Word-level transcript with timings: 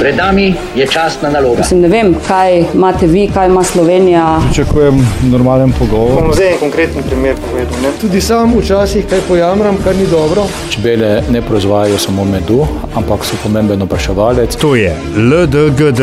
Pred 0.00 0.16
nami 0.16 0.54
je 0.76 0.86
častna 0.86 1.30
naloga. 1.30 1.58
Mislim, 1.58 1.80
ne 1.80 1.88
vem, 1.88 2.14
kaj 2.28 2.64
imate 2.74 3.06
vi, 3.06 3.28
kaj 3.34 3.46
ima 3.46 3.64
Slovenija. 3.64 4.40
Pričakujem 4.44 5.06
normalen 5.22 5.72
pogovor. 5.78 6.22
Bom 6.22 6.32
zdaj 6.34 6.52
en 6.52 6.58
konkreten 6.58 7.02
primer 7.02 7.36
povedal. 7.50 7.82
Ne? 7.82 7.90
Tudi 8.00 8.20
sam 8.20 8.54
včasih 8.58 9.04
kaj 9.10 9.20
pojamram, 9.28 9.76
kar 9.84 9.96
ni 9.96 10.06
dobro. 10.06 10.46
Čebele 10.70 11.22
ne 11.30 11.42
proizvajajo 11.42 11.98
samo 11.98 12.24
medu, 12.24 12.66
ampak 12.94 13.24
so 13.24 13.36
pomemben 13.42 13.82
opraševalec. 13.82 14.56
To 14.56 14.74
je 14.74 14.96
LDGD, 15.16 16.00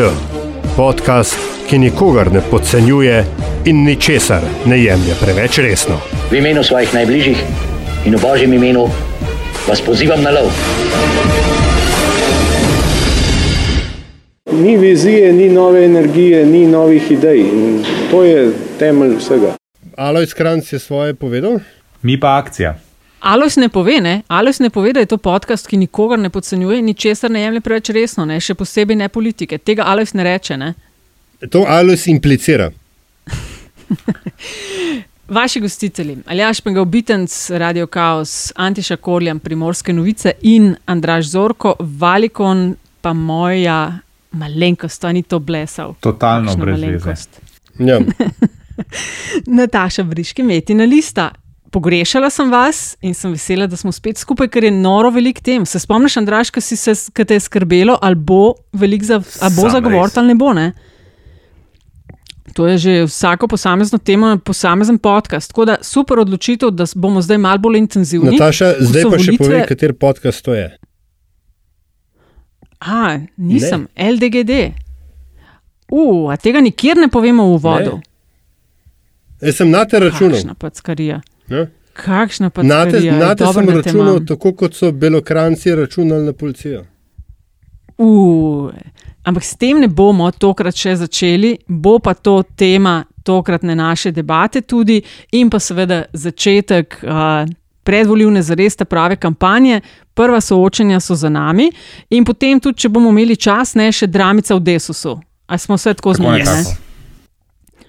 podcast, 0.76 1.38
ki 1.66 1.78
nikogar 1.78 2.32
ne 2.32 2.40
podcenjuje 2.50 3.24
in 3.64 3.84
ničesar 3.84 4.46
ne 4.66 4.78
jemlje 4.84 5.18
preveč 5.20 5.58
resno. 5.58 5.98
V 6.30 6.38
imenu 6.38 6.62
svojih 6.64 6.94
najbližjih 6.94 7.42
in 8.06 8.14
v 8.14 8.22
božjem 8.22 8.52
imenu 8.52 8.88
vas 9.68 9.80
pozivam 9.80 10.22
na 10.22 10.30
lov. 10.30 10.54
Ni 14.62 14.76
vizije, 14.76 15.32
ni 15.32 15.48
nove 15.48 15.84
energije, 15.84 16.46
ni 16.46 16.66
novih 16.66 17.10
idej. 17.10 17.40
In 17.40 17.84
to 18.10 18.24
je 18.24 18.52
temelj 18.78 19.16
vsega. 19.16 19.56
Alojs 19.96 20.34
Kranc 20.34 20.72
je 20.72 20.78
svoje 20.78 21.14
povedal. 21.14 21.58
Mi 22.02 22.20
pa 22.20 22.36
akcija. 22.36 22.78
Alojs 23.20 23.56
ne 23.56 23.68
pove, 23.68 24.00
ne? 24.00 24.22
Alojs 24.28 24.58
ne 24.58 24.70
pove, 24.70 24.92
da 24.92 25.00
je 25.00 25.06
to 25.06 25.16
podcast, 25.16 25.66
ki 25.66 25.76
nikogar 25.76 26.18
ne 26.18 26.30
podcenjuje 26.30 26.78
in 26.78 26.84
ničesar 26.84 27.30
ne 27.30 27.40
jemlje 27.40 27.60
preveč 27.60 27.90
resno, 27.90 28.24
ne? 28.24 28.40
še 28.40 28.54
posebej 28.54 28.96
ne 28.96 29.08
politike. 29.08 29.58
Tega 29.58 29.86
Alojs 29.86 30.14
ne 30.14 30.24
reče. 30.24 30.56
Ne? 30.56 30.74
To 31.50 31.64
Alojs 31.68 32.06
implicira. 32.06 32.70
Vaši 35.38 35.60
gostitelji, 35.60 36.18
Aljaš 36.26 36.60
Pengal 36.60 36.84
Bitenc, 36.84 37.50
Radio 37.50 37.86
Chaos, 37.86 38.52
Antiša 38.56 38.96
Korjan, 38.96 39.38
Primorske 39.38 39.92
novice 39.92 40.32
in 40.42 40.74
Andraš 40.86 41.30
Zorko, 41.30 41.76
Valikon, 41.78 42.74
pa 43.00 43.12
moja 43.12 43.98
malenkost, 44.32 45.00
to 45.00 45.12
ni 45.12 45.22
to 45.22 45.38
blesal. 45.38 45.94
Totalno 46.00 46.56
brez 46.56 46.80
veze. 46.80 47.26
Ja. 47.78 48.00
Nataša 49.46 50.02
Briški, 50.02 50.42
metina 50.42 50.84
lista. 50.84 51.30
Pogrešala 51.70 52.30
sem 52.30 52.50
vas 52.50 52.96
in 53.02 53.12
sem 53.14 53.32
vesela, 53.32 53.66
da 53.66 53.76
smo 53.76 53.92
spet 53.92 54.16
skupaj, 54.16 54.48
ker 54.48 54.64
je 54.64 54.70
noro 54.70 55.10
velik 55.10 55.40
tem. 55.40 55.66
Se 55.66 55.78
spomniš, 55.78 56.16
Andraš, 56.16 56.50
ki 56.50 56.60
si 56.60 56.76
se, 56.76 56.94
ki 57.12 57.24
te 57.24 57.36
je 57.36 57.40
skrbelo, 57.40 57.98
ali 58.02 58.14
bo 58.16 58.54
velik 58.72 59.04
za, 59.04 59.20
ali 59.40 59.54
bo 59.54 59.68
zagovor, 59.68 60.10
ali 60.14 60.26
ne 60.28 60.34
bo, 60.34 60.52
ne? 60.52 60.72
To 62.56 62.66
je 62.66 62.78
že 62.78 62.92
vsako 63.04 63.46
posamezno 63.48 63.98
temo, 63.98 64.38
posamezen 64.38 64.98
podcast. 64.98 65.50
Tako 65.50 65.64
da 65.64 65.76
super 65.82 66.18
odločitev, 66.18 66.70
da 66.70 66.86
bomo 66.94 67.20
zdaj 67.22 67.38
malo 67.38 67.58
bolj 67.58 67.78
intenzivni. 67.78 68.32
Nataša, 68.32 68.72
zdaj 68.80 69.02
pa 69.04 69.10
še 69.10 69.16
volitve- 69.18 69.38
povej, 69.38 69.66
kater 69.68 69.92
podcast 69.92 70.44
to 70.44 70.54
je. 70.54 70.78
A, 72.80 73.18
nisem, 73.36 73.86
ne. 73.96 74.12
LDGD. 74.12 74.50
Uh, 75.90 76.32
a 76.32 76.36
tega 76.36 76.60
nikjer 76.60 76.96
ne 76.96 77.08
povemo 77.08 77.46
v 77.48 77.54
uvodu. 77.56 77.96
Jaz 79.42 79.56
sem 79.56 79.70
na 79.70 79.84
te 79.84 79.98
računal. 79.98 80.36
Kakšna 80.36 80.54
packarija. 80.54 81.20
Ne? 81.48 81.66
Kakšna 81.92 82.50
Na 82.62 82.84
te, 82.84 82.90
packarija. 82.90 83.16
na 83.18 83.34
te 83.34 83.46
sem 83.52 83.68
računal, 83.68 84.20
tako 84.26 84.52
kot 84.52 84.74
so 84.74 84.92
belokranci 84.92 85.74
računali 85.74 86.24
na 86.24 86.32
policijo. 86.32 86.84
Uh, 87.98 88.70
ampak 89.24 89.44
s 89.44 89.56
tem 89.56 89.80
ne 89.80 89.88
bomo 89.88 90.30
tokrat 90.30 90.76
še 90.76 90.96
začeli, 90.96 91.56
bo 91.66 91.98
pa 91.98 92.14
to 92.14 92.42
tema 92.56 93.04
tokratne 93.26 93.74
naše 93.74 94.12
debate 94.12 94.60
tudi 94.60 95.02
in 95.32 95.50
pa 95.50 95.58
seveda 95.58 96.04
začetek 96.12 97.00
uh, 97.02 97.48
predvoljivne 97.88 98.42
zares 98.42 98.76
te 98.76 98.84
prave 98.84 99.16
kampanje. 99.16 99.80
Prva 100.14 100.40
soočenja 100.40 101.00
so 101.00 101.14
za 101.14 101.28
nami 101.28 101.70
in 102.10 102.24
potem 102.24 102.60
tudi, 102.60 102.82
če 102.84 102.88
bomo 102.92 103.08
imeli 103.14 103.36
čas, 103.36 103.72
ne 103.78 103.88
še 103.92 104.10
dramica 104.12 104.58
v 104.58 104.60
Desusu. 104.66 105.14
A 105.48 105.58
smo 105.58 105.78
vse 105.78 105.94
tako 105.96 106.12
zmogli? 106.18 106.44
nekako. 106.44 106.76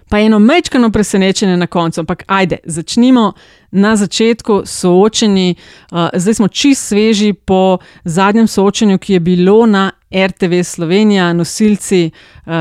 Pa 0.09 0.21
eno 0.23 0.39
mečkano 0.39 0.87
presenečenje 0.89 1.57
na 1.57 1.67
koncu, 1.67 1.99
ampak 2.01 2.23
ajde, 2.27 2.57
začnimo 2.63 3.33
na 3.71 3.91
začetku 3.95 4.61
soočeni. 4.65 5.55
Uh, 5.91 6.07
zdaj 6.15 6.39
smo 6.39 6.47
čist 6.47 6.87
sveži 6.87 7.33
po 7.33 7.77
zadnjem 8.03 8.47
soočenju, 8.47 8.97
ki 8.97 9.13
je 9.13 9.19
bilo 9.19 9.65
na 9.65 9.91
RTV 10.15 10.63
Slovenija, 10.63 11.33
nosilci 11.33 12.09
uh, 12.09 12.53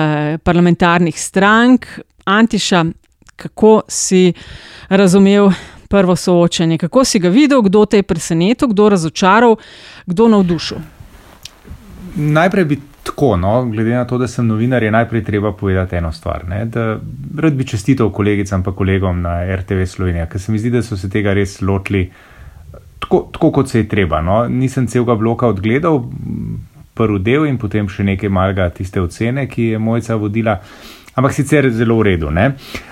parlamentarnih 0.42 1.20
strank. 1.20 1.86
Antiša, 2.24 2.84
kako 3.36 3.80
si 3.88 4.32
razumel 4.88 5.50
prvo 5.88 6.16
soočenje, 6.16 6.78
kako 6.78 7.04
si 7.04 7.18
ga 7.18 7.28
videl, 7.28 7.62
kdo 7.62 7.84
te 7.84 7.96
je 7.96 8.02
presenetil, 8.02 8.68
kdo 8.68 8.88
razočaral, 8.88 9.56
kdo 10.06 10.28
navdušil? 10.28 10.78
Najprej 12.16 12.64
bi 12.64 12.80
tako, 13.02 13.36
no, 13.36 13.64
glede 13.64 13.94
na 13.94 14.04
to, 14.04 14.18
da 14.18 14.28
sem 14.28 14.46
novinar, 14.46 14.82
je 14.82 14.90
najprej 14.90 15.24
treba 15.24 15.52
povedati 15.52 15.96
eno 15.96 16.12
stvar. 16.12 16.44
Ne, 16.48 16.64
da 16.64 16.98
rad 17.38 17.52
bi 17.52 17.66
čestital 17.66 18.10
kolegicam 18.12 18.62
in 18.66 18.74
kolegom 18.74 19.22
na 19.22 19.56
RTV 19.56 19.84
Slovenija, 19.86 20.26
ker 20.26 20.40
se 20.40 20.52
mi 20.52 20.58
zdi, 20.58 20.70
da 20.70 20.82
so 20.82 20.96
se 20.96 21.10
tega 21.10 21.32
res 21.32 21.60
lotili 21.60 22.10
tako, 22.98 23.28
tako 23.32 23.50
kot 23.52 23.68
se 23.68 23.78
je 23.78 23.88
treba. 23.88 24.20
No. 24.20 24.48
Nisem 24.48 24.86
celega 24.86 25.14
bloka 25.14 25.48
odgledal, 25.48 26.02
prvi 26.94 27.18
del 27.18 27.46
in 27.46 27.58
potem 27.58 27.88
še 27.88 28.04
nekaj 28.04 28.28
malega 28.28 28.68
tiste 28.74 29.00
ocene, 29.00 29.46
ki 29.48 29.72
je 29.72 29.78
Mojca 29.78 30.16
vodila, 30.18 30.58
ampak 31.14 31.32
sicer 31.32 31.70
zelo 31.70 31.98
v 31.98 32.10
redu. 32.12 32.30
Ne. 32.30 32.48
Uh, 32.48 32.87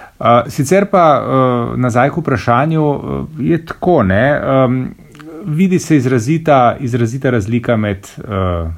sicer 0.49 0.87
pa 0.91 1.05
uh, 1.21 1.77
nazaj 1.79 2.11
k 2.11 2.23
vprašanju 2.23 2.85
uh, 2.91 3.27
je 3.39 3.59
tako, 3.67 4.03
ne, 4.03 4.41
um, 4.41 4.95
vidi 5.45 5.79
se 5.79 5.97
izrazita, 5.97 6.77
izrazita 6.81 7.31
razlika 7.31 7.77
med 7.77 8.09
uh, 8.19 8.71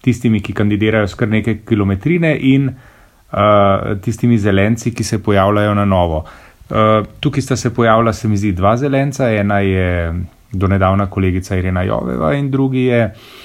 tistimi, 0.00 0.40
ki 0.40 0.52
kandidirajo 0.52 1.08
s 1.08 1.14
kar 1.14 1.28
nekaj 1.28 1.58
kilometrine 1.68 2.36
in 2.40 2.68
uh, 2.68 4.00
tistimi 4.04 4.38
zelenci, 4.38 4.94
ki 4.94 5.04
se 5.04 5.22
pojavljajo 5.22 5.74
na 5.74 5.84
novo. 5.84 6.24
Uh, 6.70 7.06
tukaj 7.20 7.42
sta 7.42 7.56
se 7.56 7.74
pojavila, 7.74 8.12
se 8.12 8.28
mi 8.28 8.36
zdi, 8.36 8.52
dva 8.52 8.76
zelenca, 8.76 9.30
ena 9.30 9.58
je 9.60 10.14
donedavna 10.52 11.06
kolegica 11.06 11.56
Irena 11.56 11.82
Joveva 11.82 12.34
in 12.34 12.50
drugi 12.50 12.84
je 12.88 13.04
uh, 13.04 13.43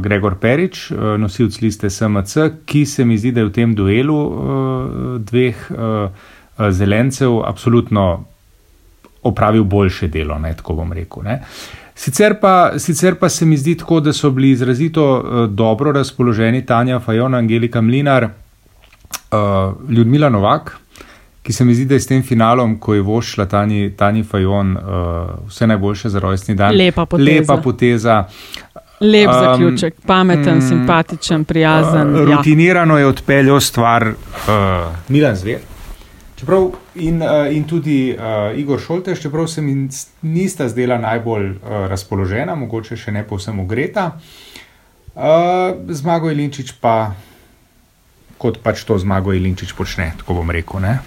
Gregor 0.00 0.34
Perič, 0.40 0.90
uh, 0.90 1.14
nosilc 1.18 1.60
liste 1.62 1.90
SMC, 1.90 2.50
ki 2.66 2.86
se 2.86 3.04
mi 3.04 3.18
zdi, 3.18 3.32
da 3.32 3.40
je 3.40 3.46
v 3.46 3.52
tem 3.54 3.74
duelu 3.74 4.16
uh, 4.16 5.20
dveh 5.22 5.68
uh, 5.70 5.78
uh, 5.78 6.70
zelencev 6.70 7.40
absolutno 7.46 8.24
opravil 9.22 9.64
boljše 9.64 10.08
delo, 10.08 10.38
ne, 10.38 10.54
tako 10.56 10.74
bom 10.74 10.92
rekel. 10.92 11.22
Ne. 11.22 11.40
Sicer 11.96 12.36
pa, 12.40 12.78
sicer 12.78 13.14
pa 13.14 13.28
se 13.28 13.46
mi 13.46 13.56
zdi 13.56 13.74
tako, 13.78 14.00
da 14.00 14.12
so 14.12 14.30
bili 14.30 14.50
izrazito 14.50 15.04
uh, 15.16 15.46
dobro 15.50 15.92
razpoloženi 15.92 16.66
Tanja 16.66 17.00
Fajon, 17.00 17.34
Angelika 17.34 17.80
Mlinar, 17.80 18.24
uh, 18.24 19.90
Ljudmila 19.90 20.28
Novak, 20.28 20.76
ki 21.42 21.52
se 21.52 21.64
mi 21.64 21.74
zdi, 21.74 21.84
da 21.84 21.94
je 21.94 22.00
s 22.00 22.06
tem 22.06 22.22
finalom, 22.22 22.78
ko 22.78 22.94
je 22.94 23.00
vošla 23.02 23.46
Tani, 23.46 23.90
Tani 23.96 24.24
Fajon, 24.24 24.76
uh, 24.76 24.82
vse 25.48 25.66
najboljše 25.66 26.08
za 26.08 26.18
rojstni 26.18 26.54
dan. 26.54 26.76
Lepa 26.76 27.06
poteza. 27.06 27.30
Lepa 27.30 27.56
poteza. 27.62 28.24
Lep 29.00 29.28
Um, 29.28 29.34
zaključek, 29.34 29.94
pameten, 30.06 30.58
mm, 30.58 30.68
simpatičen, 30.68 31.44
prijazen. 31.44 32.14
Uh, 32.14 32.20
ja. 32.30 32.36
rutinirano 32.36 32.98
je 32.98 33.06
odpeljal 33.06 33.60
stvar 33.60 34.08
uh, 34.08 34.14
Milan 35.08 35.36
Zver. 35.36 35.60
Čeprav 36.36 36.70
in, 36.94 37.22
uh, 37.22 37.56
in 37.56 37.64
tudi 37.64 38.16
uh, 38.18 38.58
Igor 38.58 38.80
Šoltež, 38.80 39.20
čeprav 39.20 39.46
se 39.46 39.62
mi 39.62 39.88
nista 40.22 40.68
zdela 40.68 40.98
najbolj 40.98 41.50
uh, 41.50 41.58
razpoložena, 41.88 42.54
mogoče 42.54 42.96
še 42.96 43.12
ne 43.12 43.24
povsem 43.24 43.60
ugreta. 43.60 44.10
Uh, 45.14 45.22
zmago 45.88 46.30
Ilinčič 46.30 46.72
pa, 46.80 47.14
kot 48.38 48.60
pač 48.64 48.84
to 48.84 48.98
zmago 48.98 49.32
Ilinčič 49.32 49.72
počne, 49.72 50.12
tako 50.18 50.40
bom 50.40 50.50
rekel. 50.50 50.80
Ne? 50.80 50.98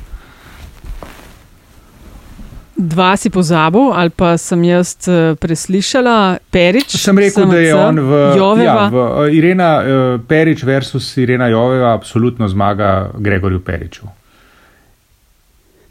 Dva 2.79 3.17
si 3.17 3.27
pozabil, 3.29 3.91
ali 3.91 4.09
pa 4.09 4.37
sem 4.39 4.61
jaz 4.63 4.95
eh, 5.11 5.35
preslišala, 5.35 6.37
Perič. 6.47 6.95
Sem 6.95 7.17
rekel, 7.19 7.43
da 7.51 7.59
je 7.59 7.73
on 7.75 7.99
v, 7.99 8.19
Joveva. 8.39 8.63
ja, 8.63 8.85
v 8.87 8.95
uh, 8.95 9.35
Irena 9.35 9.71
uh, 9.83 10.21
Perič 10.23 10.63
versus 10.63 11.11
Irena 11.19 11.49
Joveva, 11.51 11.91
absolutno 11.93 12.47
zmaga 12.47 13.11
Gregorju 13.19 13.59
Periču. 13.59 14.07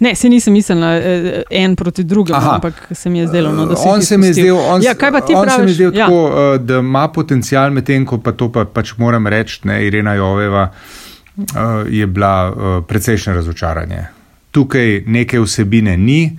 Ne, 0.01 0.15
se 0.15 0.29
nisem 0.33 0.53
mislila 0.53 0.95
eh, 0.97 1.43
en 1.51 1.77
proti 1.77 2.05
drugemu, 2.05 2.39
Aha. 2.39 2.55
ampak 2.55 2.89
se 2.91 3.11
mi 3.11 3.19
je 3.19 3.27
zdelo, 3.27 3.53
no, 3.53 3.67
da 3.67 3.77
se 3.77 3.89
on 3.89 4.03
se 4.03 4.19
mi 4.19 4.27
je 4.27 4.33
zdel, 4.33 4.57
on, 4.57 4.83
ja, 4.83 4.95
kaj 4.95 5.13
pa 5.13 5.21
ti 5.21 5.35
on 5.35 5.45
se 5.45 5.51
mi 5.51 5.57
praviš? 5.57 5.71
je 5.71 5.75
zdel 5.75 5.95
ja. 5.95 6.07
tako, 6.07 6.59
da 6.59 6.79
ima 6.79 7.09
potencial, 7.09 7.71
medtem 7.71 8.07
ko 8.07 8.19
pa 8.19 8.33
to 8.33 8.49
pa, 8.53 8.65
pač 8.65 8.95
moram 8.97 9.27
reči, 9.27 9.61
ne, 9.69 9.83
Irena 9.87 10.15
Joveva 10.15 10.71
je 11.91 12.07
bila 12.07 12.81
precejšnje 12.89 13.35
razočaranje. 13.35 14.07
Tukaj 14.51 15.03
neke 15.07 15.41
vsebine 15.41 15.97
ni, 15.97 16.39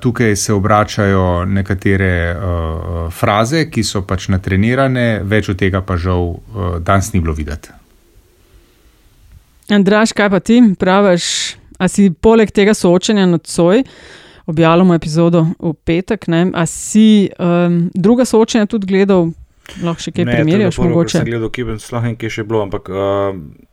tukaj 0.00 0.36
se 0.36 0.52
obračajo 0.52 1.44
nekatere 1.44 2.36
uh, 2.36 3.12
fraze, 3.12 3.64
ki 3.70 3.84
so 3.84 4.02
pač 4.04 4.28
natrenirane, 4.28 5.22
več 5.24 5.48
od 5.48 5.58
tega 5.60 5.80
pa 5.80 5.96
žal 5.96 6.34
uh, 6.34 6.76
danes 6.84 7.12
ni 7.12 7.20
bilo 7.20 7.34
videti. 7.34 7.72
Andraš, 9.72 10.12
kaj 10.12 10.30
pa 10.30 10.40
ti 10.44 10.60
praviš? 10.78 11.56
A 11.80 11.88
si 11.88 12.10
poleg 12.12 12.52
tega 12.54 12.74
soočenja 12.74 13.24
nocoj, 13.26 13.82
objavljamo 14.46 14.94
epizodo 14.94 15.46
v 15.58 15.72
petek, 15.84 16.28
ne? 16.28 16.46
a 16.54 16.66
si 16.70 17.30
um, 17.38 17.88
druga 17.94 18.24
soočenja 18.28 18.68
tudi 18.70 18.86
gledal, 18.92 19.32
Lahko 19.80 20.04
še 20.04 20.12
kaj 20.12 20.26
Ne, 20.26 20.32
to 20.32 20.36
je 20.36 20.44
primerjaš, 20.44 20.76
bilo 20.76 20.82
prvo, 20.82 20.84
kar 20.84 20.92
mogoče. 20.92 21.16
Sem 21.16 21.28
gledal, 21.30 21.50
kje 21.50 21.64
bi 21.64 21.76
sploh 21.80 22.08
en 22.10 22.16
kje 22.20 22.30
še 22.36 22.44
bilo, 22.44 22.60
ampak. 22.66 22.90
Uh, 22.92 23.72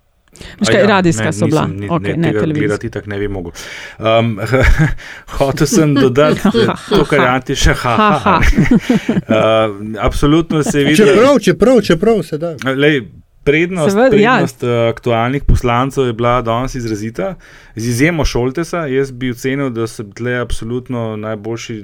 Veš 0.60 0.70
a 0.70 0.72
kaj, 0.72 0.88
radijska 0.88 1.32
so 1.32 1.46
bila. 1.46 1.68
Ni, 1.68 1.90
Okej, 1.90 2.12
ne, 2.12 2.18
ne 2.18 2.28
tega 2.28 2.40
televizijska. 2.40 2.68
gledati 2.68 2.90
tako 2.90 3.10
ne 3.10 3.20
bi 3.20 3.28
mogel. 3.28 3.52
Um, 4.00 4.40
hotel 5.38 5.68
sem 5.68 5.96
dodati 5.96 6.40
eh, 6.48 6.68
to, 6.96 7.06
kar 7.06 7.20
je 7.20 7.28
Anti 7.28 7.56
še 7.56 7.74
ha. 7.74 7.96
ha, 7.96 8.20
ha. 8.24 8.40
uh, 8.40 9.76
absolutno 10.00 10.64
se 10.64 10.80
vidi. 10.80 10.96
Čeprav, 10.96 11.40
čeprav, 11.40 11.82
čeprav 11.82 12.24
se 12.24 12.38
da. 12.38 12.56
Lej, 12.76 13.02
prednost 13.44 13.92
Seveda, 13.92 14.16
ja. 14.16 14.32
prednost 14.32 14.64
ja. 14.64 14.88
aktualnih 14.90 15.44
poslancev 15.44 16.06
je 16.06 16.14
bila 16.14 16.42
danes 16.42 16.76
izrazita. 16.76 17.36
Z 17.76 17.88
izjemo 17.88 18.26
Šoltesa, 18.26 18.86
jaz 18.86 19.12
bi 19.12 19.32
ocenil, 19.32 19.70
da 19.70 19.88
so 19.88 20.04
tle 20.04 20.38
absolutno 20.40 21.16
najboljši 21.18 21.82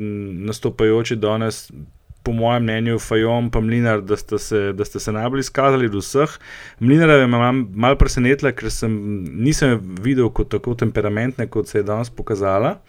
nastopajoči 0.47 1.15
danes. 1.15 1.71
Po 2.27 2.33
mojem 2.35 2.63
mnenju, 2.63 2.99
Fajon 2.99 3.45
in 3.55 3.63
Mlinar, 3.63 4.01
da 4.03 4.17
ste, 4.19 4.35
se, 4.39 4.73
da 4.75 4.85
ste 4.85 4.99
se 4.99 5.11
najbolj 5.15 5.39
izkazali 5.39 5.85
od 5.87 5.95
vseh. 5.95 6.33
Mlinar 6.79 7.09
je 7.09 7.27
me 7.27 7.37
mal- 7.37 7.65
malo 7.71 7.95
presenetila, 7.95 8.51
ker 8.51 8.67
sem, 8.71 8.91
nisem 9.31 9.79
videl 10.03 10.27
kot 10.29 10.49
tako 10.51 10.75
temperamentne, 10.75 11.47
kot 11.47 11.71
se 11.71 11.79
je 11.79 11.83
danes 11.87 12.09
pokazala. 12.09 12.81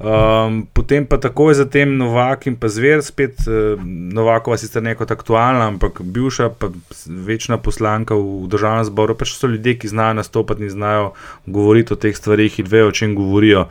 Um, 0.00 0.62
potem 0.72 1.04
pa 1.04 1.18
takoj 1.20 1.52
zatem 1.54 1.98
Novak 2.00 2.46
in 2.48 2.54
pa 2.56 2.72
Zver, 2.72 3.02
spet 3.04 3.36
uh, 3.44 3.76
Novakova 3.84 4.56
sicer 4.56 4.80
ne 4.80 4.94
kot 4.96 5.10
aktualna, 5.12 5.66
ampak 5.68 6.00
bivša, 6.00 6.46
pa 6.56 6.70
večna 7.04 7.58
poslanka 7.60 8.16
v 8.16 8.48
državnem 8.48 8.86
zboru, 8.88 9.12
pač 9.12 9.34
so 9.36 9.50
ljudje, 9.52 9.74
ki 9.82 9.90
znajo 9.92 10.16
nastopati 10.16 10.64
in 10.64 10.72
znajo 10.72 11.10
govoriti 11.44 11.92
o 11.92 11.98
teh 12.00 12.16
stvarih 12.16 12.56
in 12.62 12.70
vejo, 12.72 12.88
o 12.88 12.94
čem 12.96 13.12
govorijo. 13.12 13.66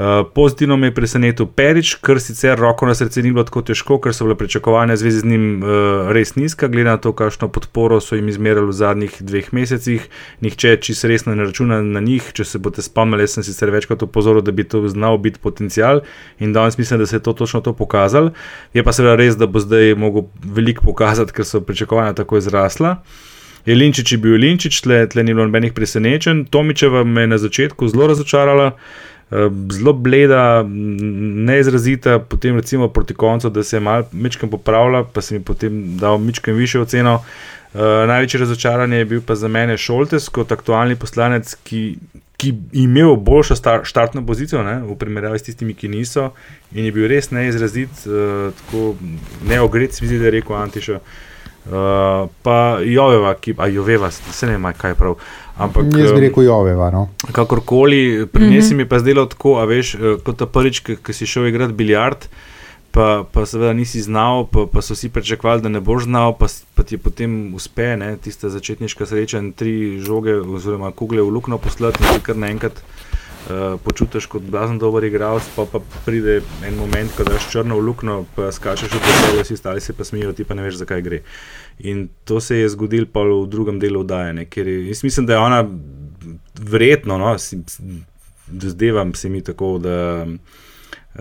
Uh, 0.00 0.24
pozitivno 0.32 0.78
me 0.80 0.88
je 0.88 0.94
presenetil 0.96 1.50
Perič, 1.52 1.92
ker 2.00 2.22
sicer 2.24 2.56
roko 2.56 2.88
na 2.88 2.96
srce 2.96 3.20
ni 3.20 3.34
bilo 3.36 3.44
tako 3.44 3.60
težko, 3.68 4.00
ker 4.00 4.16
so 4.16 4.24
bile 4.24 4.38
pričakovanja 4.40 4.96
v 4.96 5.02
zvezi 5.04 5.20
z 5.26 5.32
njim 5.34 5.46
uh, 5.60 6.08
res 6.16 6.38
nizka, 6.40 6.72
glede 6.72 6.88
na 6.88 6.96
to, 6.96 7.12
kakšno 7.12 7.50
podporo 7.52 8.00
so 8.00 8.16
jim 8.16 8.32
izmerili 8.32 8.72
v 8.72 8.78
zadnjih 8.80 9.20
dveh 9.20 9.52
mesecih. 9.52 10.08
Nihče 10.40 10.78
čisto 10.80 11.12
resno 11.12 11.36
ne 11.36 11.44
računa 11.44 11.82
na 11.84 12.00
njih. 12.00 12.32
Če 12.32 12.48
se 12.48 12.64
boste 12.64 12.80
spomnili, 12.80 13.28
sem 13.28 13.44
sicer 13.44 13.68
večkrat 13.76 14.08
opozoril, 14.08 14.40
da 14.40 14.56
bi 14.56 14.64
to 14.64 14.80
znal 14.88 15.20
biti 15.20 15.36
potencial 15.36 15.65
in 16.38 16.52
danes 16.52 16.78
mislim, 16.78 17.00
da 17.00 17.06
se 17.06 17.16
je 17.16 17.22
to 17.22 17.32
točno 17.32 17.60
to 17.60 17.72
pokazalo. 17.72 18.30
Je 18.74 18.84
pa 18.84 18.92
seveda 18.92 19.16
res, 19.16 19.36
da 19.36 19.46
bo 19.46 19.60
zdaj 19.60 19.94
mogel 19.94 20.22
veliko 20.44 20.84
pokazati, 20.84 21.32
ker 21.32 21.44
so 21.44 21.60
pričakovanja 21.60 22.12
tako 22.12 22.38
izrasla. 22.38 22.96
Jelinčič 23.66 24.12
je 24.12 24.18
bil 24.18 24.32
Jelinčič, 24.32 24.80
tle, 24.80 25.06
tle 25.10 25.24
ni 25.24 25.34
bilo 25.34 25.46
nobenih 25.46 25.72
presenečenj. 25.74 26.44
Tomičeva 26.50 27.04
me 27.04 27.26
je 27.26 27.26
na 27.26 27.38
začetku 27.38 27.88
zelo 27.88 28.06
razočarala, 28.06 28.70
eh, 29.30 29.50
zelo 29.72 29.92
bleda, 29.92 30.62
neizrazita, 30.68 32.18
potem 32.18 32.56
recimo 32.56 32.88
proti 32.88 33.14
koncu, 33.14 33.50
da 33.50 33.62
se 33.62 33.76
je 33.76 33.80
malo 33.80 34.06
mečkem 34.12 34.50
popravila, 34.50 35.04
pa 35.04 35.20
sem 35.20 35.38
ji 35.38 35.44
potem 35.44 35.98
dal 35.98 36.18
mečkem 36.18 36.54
više 36.54 36.80
oceno. 36.80 37.22
Uh, 37.76 37.82
največje 38.08 38.40
razočaranje 38.40 38.96
je 38.96 39.04
bil 39.04 39.20
pa 39.26 39.34
za 39.34 39.48
mene 39.48 39.76
Šoltes 39.76 40.28
kot 40.28 40.52
aktualni 40.52 40.96
poslanec, 40.96 41.50
ki, 41.64 41.98
ki 42.36 42.48
je 42.48 42.82
imel 42.82 43.16
boljšo 43.16 43.56
star, 43.56 43.80
štartno 43.84 44.26
pozicijo 44.26 44.62
ne, 44.62 44.82
v 44.84 44.96
primerjavi 44.96 45.38
s 45.38 45.42
tistimi, 45.42 45.74
ki 45.74 45.88
niso, 45.88 46.30
in 46.74 46.84
je 46.84 46.92
bil 46.92 47.08
res 47.08 47.30
neizrazit, 47.30 47.90
uh, 48.06 48.52
tako 48.52 48.94
neogret, 49.48 49.94
se 49.94 50.04
mi 50.04 50.08
zdi, 50.08 50.18
da 50.18 50.24
je 50.28 50.36
rekel 50.40 50.56
Antiša. 50.56 51.00
Uh, 51.66 52.28
pa 52.42 52.78
Joveva, 52.84 53.34
ki, 53.34 53.54
a 53.58 53.66
Joveva, 53.66 54.10
se 54.10 54.46
ne 54.46 54.52
vem, 54.54 54.68
kaj 54.78 54.90
je 54.90 54.94
prav. 54.94 55.16
Ampak, 55.58 55.88
Jaz 55.98 56.12
bi 56.12 56.18
em, 56.20 56.24
rekel 56.28 56.44
Joveva. 56.46 56.90
No. 56.94 57.08
Kakorkoli, 57.32 58.26
pri 58.32 58.46
njej 58.46 58.58
Mhm. 58.60 58.68
se 58.68 58.74
mi 58.74 58.82
je 58.82 58.88
pa 58.88 58.98
zdelo 58.98 59.26
tako, 59.26 59.56
a 59.58 59.64
veš, 59.64 59.94
eh, 59.94 59.98
kot 60.24 60.36
ta 60.38 60.46
prvič, 60.46 60.80
ki 60.80 61.12
si 61.12 61.26
šel 61.26 61.46
igrati 61.48 61.72
biljard, 61.72 62.28
pa, 62.96 63.24
pa 63.32 63.44
seveda 63.46 63.72
nisi 63.76 64.00
znal, 64.00 64.46
pa, 64.48 64.64
pa 64.72 64.80
so 64.82 64.94
si 64.96 65.10
pričakovali, 65.12 65.62
da 65.62 65.68
ne 65.68 65.80
boš 65.84 66.06
znal, 66.08 66.32
pa, 66.38 66.46
pa 66.74 66.82
ti 66.82 66.96
potem 66.98 67.54
uspe, 67.54 67.90
ne, 67.96 68.14
tista 68.16 68.48
začetniška 68.48 69.06
sreča 69.06 69.42
in 69.44 69.50
tri 69.52 70.00
žoge 70.00 70.38
oziroma 70.40 70.90
kugle 70.96 71.20
v 71.22 71.34
luknjo 71.34 71.58
poslati 71.60 72.00
in 72.00 72.14
ti 72.16 72.24
kar 72.24 72.40
naenkrat 72.40 72.80
uh, 72.80 73.76
počutiš 73.84 74.30
kot 74.32 74.48
blazen 74.48 74.80
dober 74.80 75.04
igralec, 75.04 75.44
pa, 75.58 75.66
pa 75.68 75.82
pride 76.06 76.38
en 76.64 76.80
moment, 76.80 77.12
ko 77.12 77.28
daš 77.28 77.50
črno 77.52 77.76
v 77.76 77.84
luknjo, 77.90 78.22
pa 78.32 78.48
skačeš 78.48 78.96
v 78.96 79.04
poselje, 79.04 79.44
vsi 79.44 79.60
ostali 79.60 79.84
se 79.84 79.92
pa 79.92 80.08
smijo, 80.08 80.32
ti 80.32 80.48
pa 80.48 80.56
ne 80.56 80.64
veš, 80.64 80.80
zakaj 80.80 81.04
gre. 81.04 81.20
In 81.84 82.06
to 82.24 82.40
se 82.40 82.62
je 82.62 82.72
zgodilo 82.72 83.12
pa 83.12 83.26
v 83.28 83.42
drugem 83.52 83.82
delu 83.82 84.06
oddajanja, 84.06 84.48
ker 84.48 84.72
je, 84.72 84.86
jaz 84.88 85.04
mislim, 85.04 85.28
da 85.28 85.36
je 85.36 85.44
ona 85.44 85.60
verjetno, 86.56 87.20
no, 87.20 87.36
si, 87.38 87.60
dozdevam 88.46 89.12
se 89.14 89.28
mi 89.28 89.44
tako, 89.44 89.76
da, 89.84 90.24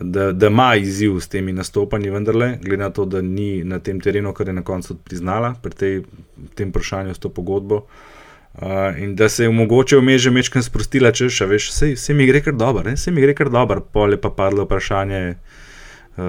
da, 0.01 0.31
da 0.31 0.47
ima 0.47 0.75
izziv 0.75 1.19
s 1.19 1.27
temi 1.27 1.53
nastopanji, 1.53 2.09
vendarle, 2.09 2.57
glede 2.61 2.83
na 2.83 2.89
to, 2.89 3.05
da 3.05 3.21
ni 3.21 3.63
na 3.63 3.79
tem 3.79 3.99
terenu, 3.99 4.33
kar 4.33 4.47
je 4.47 4.53
na 4.53 4.61
koncu 4.61 4.95
priznala 4.95 5.53
pri 5.61 5.71
tej, 5.71 6.01
tem 6.55 6.69
vprašanju 6.69 7.13
s 7.13 7.19
to 7.19 7.29
pogodbo. 7.29 7.85
Uh, 8.55 8.61
in 8.97 9.15
da 9.15 9.29
se 9.29 9.43
je 9.43 9.49
mogoče 9.51 9.97
vmes 9.97 10.21
že 10.21 10.31
mečkam 10.31 10.63
sprostila, 10.63 11.11
češ, 11.11 11.41
a 11.41 11.45
veš, 11.45 11.69
vse, 11.69 11.93
vse 11.93 12.13
mi 12.13 12.27
gre 12.27 12.41
kar 12.41 12.53
dobro, 12.53 12.91
vse 12.93 13.11
mi 13.11 13.21
gre 13.21 13.33
kar 13.35 13.49
dobro. 13.49 13.81
Pol 13.81 14.11
je 14.11 14.21
pa 14.21 14.29
padlo 14.29 14.63
vprašanje 14.63 15.35
uh, 16.17 16.23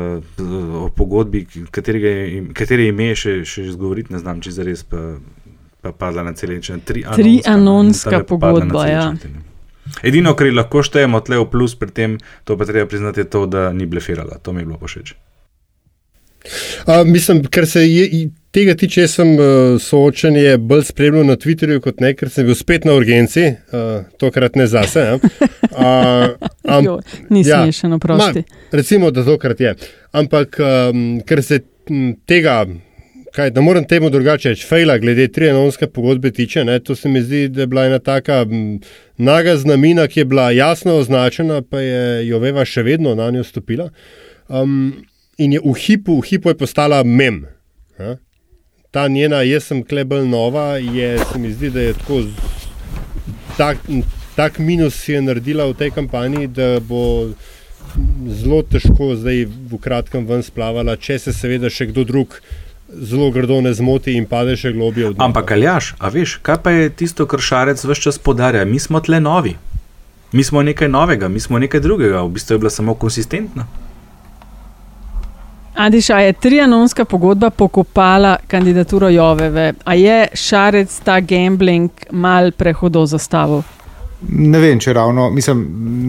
o 0.83 0.89
pogodbi, 0.97 1.47
katerega 1.71 2.15
katere 2.55 2.89
ime 2.91 3.15
še, 3.15 3.45
še 3.45 3.69
izgovoriti, 3.71 4.13
ne 4.13 4.19
znam, 4.19 4.43
če 4.43 4.57
zares 4.59 4.83
pa, 4.83 5.19
pa 5.81 5.93
padla 5.93 6.27
na 6.27 6.35
cel 6.35 6.55
način. 6.55 6.83
Tri 6.83 7.05
Tri 7.15 7.41
anonska, 7.47 8.11
anonska 8.11 8.25
pogodba, 8.27 8.87
ja. 8.91 9.13
ne. 9.13 9.56
Edino, 10.03 10.35
kar 10.37 10.51
lahko 10.53 10.83
štejemo 10.85 11.21
tle 11.25 11.39
v 11.41 11.47
plus 11.51 11.75
pri 11.79 11.91
tem, 11.91 12.19
to 12.45 12.57
pa 12.57 12.69
treba 12.69 12.89
priznati, 12.89 13.25
je 13.25 13.31
to, 13.31 13.47
da 13.47 13.73
ni 13.73 13.87
blefirala. 13.87 14.39
To 14.43 14.53
mi 14.53 14.63
je 14.63 14.67
bilo 14.67 14.79
všeč. 14.83 15.15
A, 16.87 17.05
mislim, 17.05 17.41
ker 17.51 17.67
se 17.67 17.83
je, 17.91 18.29
tega 18.55 18.75
tiče, 18.79 19.01
jaz 19.01 19.17
sem 19.19 19.33
uh, 19.35 19.81
soočenje 19.83 20.57
bolj 20.63 20.85
spremljal 20.93 21.27
na 21.27 21.37
Twitterju 21.37 21.81
kot 21.83 22.01
ne, 22.01 22.13
ker 22.15 22.31
sem 22.31 22.47
bil 22.47 22.55
spet 22.55 22.87
na 22.87 22.95
urgenci, 22.95 23.49
uh, 23.75 24.05
tokrat 24.21 24.57
ne 24.57 24.67
zase. 24.71 25.01
ja. 25.01 25.19
A, 25.77 25.91
Jo, 26.87 26.99
ni 27.31 27.45
smešen, 27.45 27.93
oprosti. 27.99 28.43
ma, 28.47 28.63
Recimo, 28.73 29.11
da 29.11 29.25
tokrat 29.25 29.61
je. 29.61 29.75
Ampak, 30.13 30.61
um, 30.63 31.21
ker 31.27 31.43
se 31.43 31.61
m, 31.91 32.15
tega, 32.27 32.61
kaj, 33.37 33.51
da 33.51 33.61
moram 33.61 33.85
temu 33.85 34.11
drugače 34.11 34.49
reči, 34.49 34.65
fejla 34.67 34.99
glede 34.99 35.29
trianonske 35.29 35.87
pogodbe 35.87 36.31
tiče, 36.33 36.65
ne, 36.65 36.79
to 36.81 36.95
se 36.97 37.09
mi 37.09 37.21
zdi, 37.23 37.49
da 37.49 37.61
je 37.61 37.67
bila 37.67 37.85
ena 37.87 37.99
taka 37.99 38.47
naga 39.17 39.57
znamina, 39.57 40.07
ki 40.09 40.21
je 40.21 40.25
bila 40.25 40.51
jasno 40.51 40.97
označena, 40.97 41.61
pa 41.63 41.81
je 41.81 42.29
Joveva 42.29 42.65
še 42.65 42.83
vedno 42.83 43.15
na 43.15 43.29
njo 43.31 43.45
stopila. 43.45 43.91
Um, 44.49 45.05
in 45.37 45.53
je 45.53 45.61
v 45.61 45.75
hipu, 45.77 46.17
v 46.21 46.25
hipu 46.31 46.49
je 46.49 46.57
postala 46.57 47.03
mem. 47.05 47.45
Ja? 48.01 48.17
Ta 48.91 49.09
njena, 49.09 49.43
jaz 49.45 49.69
sem 49.69 49.85
klebel 49.85 50.25
nova, 50.29 50.79
je, 50.81 51.19
se 51.33 51.39
mi 51.39 51.53
zdi, 51.53 51.71
da 51.71 51.85
je 51.91 51.95
tako 52.01 52.23
tak, 53.59 53.85
tak 54.37 54.59
minus 54.59 55.09
je 55.09 55.21
naredila 55.23 55.69
v 55.69 55.77
tej 55.77 55.93
kampanji, 55.93 56.47
da 56.49 56.79
bo 56.81 57.35
zelo 58.29 58.63
težko 58.65 59.13
zdaj 59.17 59.45
v 59.45 59.79
kratkem 59.81 60.25
ven 60.29 60.45
splavala, 60.45 60.97
če 60.97 61.19
se 61.21 61.37
seveda 61.37 61.69
še 61.73 61.93
kdo 61.93 62.05
drug 62.09 62.41
zelo 62.89 63.31
grdo 63.31 63.61
ne 63.61 63.75
zmoti 63.75 64.15
in 64.17 64.27
pade 64.27 64.57
še 64.57 64.73
globje 64.73 65.09
od 65.09 65.23
Ampak, 65.23 65.51
Aljaš, 65.53 65.95
a 65.99 66.09
veš, 66.09 66.39
kaj 66.43 66.61
pa 66.63 66.71
je 66.71 66.91
tisto, 66.91 67.27
kar 67.27 67.43
šarec 67.43 67.85
vse 67.85 68.01
čas 68.09 68.19
podarja? 68.19 68.65
Mi 68.65 68.79
smo 68.79 69.01
tle 69.01 69.21
novi. 69.21 69.57
Mi 70.33 70.45
smo 70.45 70.63
nekaj 70.63 70.89
novega, 70.89 71.29
mi 71.29 71.41
smo 71.41 71.59
nekaj 71.59 71.81
drugega, 71.81 72.23
v 72.23 72.35
bistvu 72.37 72.55
je 72.55 72.59
bila 72.59 72.71
samo 72.71 72.95
konsistentna. 72.95 73.67
Adiša 75.77 76.19
je 76.19 76.33
trianonska 76.33 77.05
pogodba 77.05 77.51
pokopala 77.51 78.37
kandidaturo 78.47 79.09
Joveve. 79.09 79.73
A 79.85 79.95
je 79.95 80.29
šarec 80.35 81.01
ta 81.05 81.21
gambling 81.21 81.91
mal 82.11 82.51
prehodo 82.51 83.07
zastavil? 83.07 83.63
Ne 84.21 84.59
vem, 84.63 84.79
če 84.81 84.95
ravno, 84.97 85.29
mislim, 85.31 85.59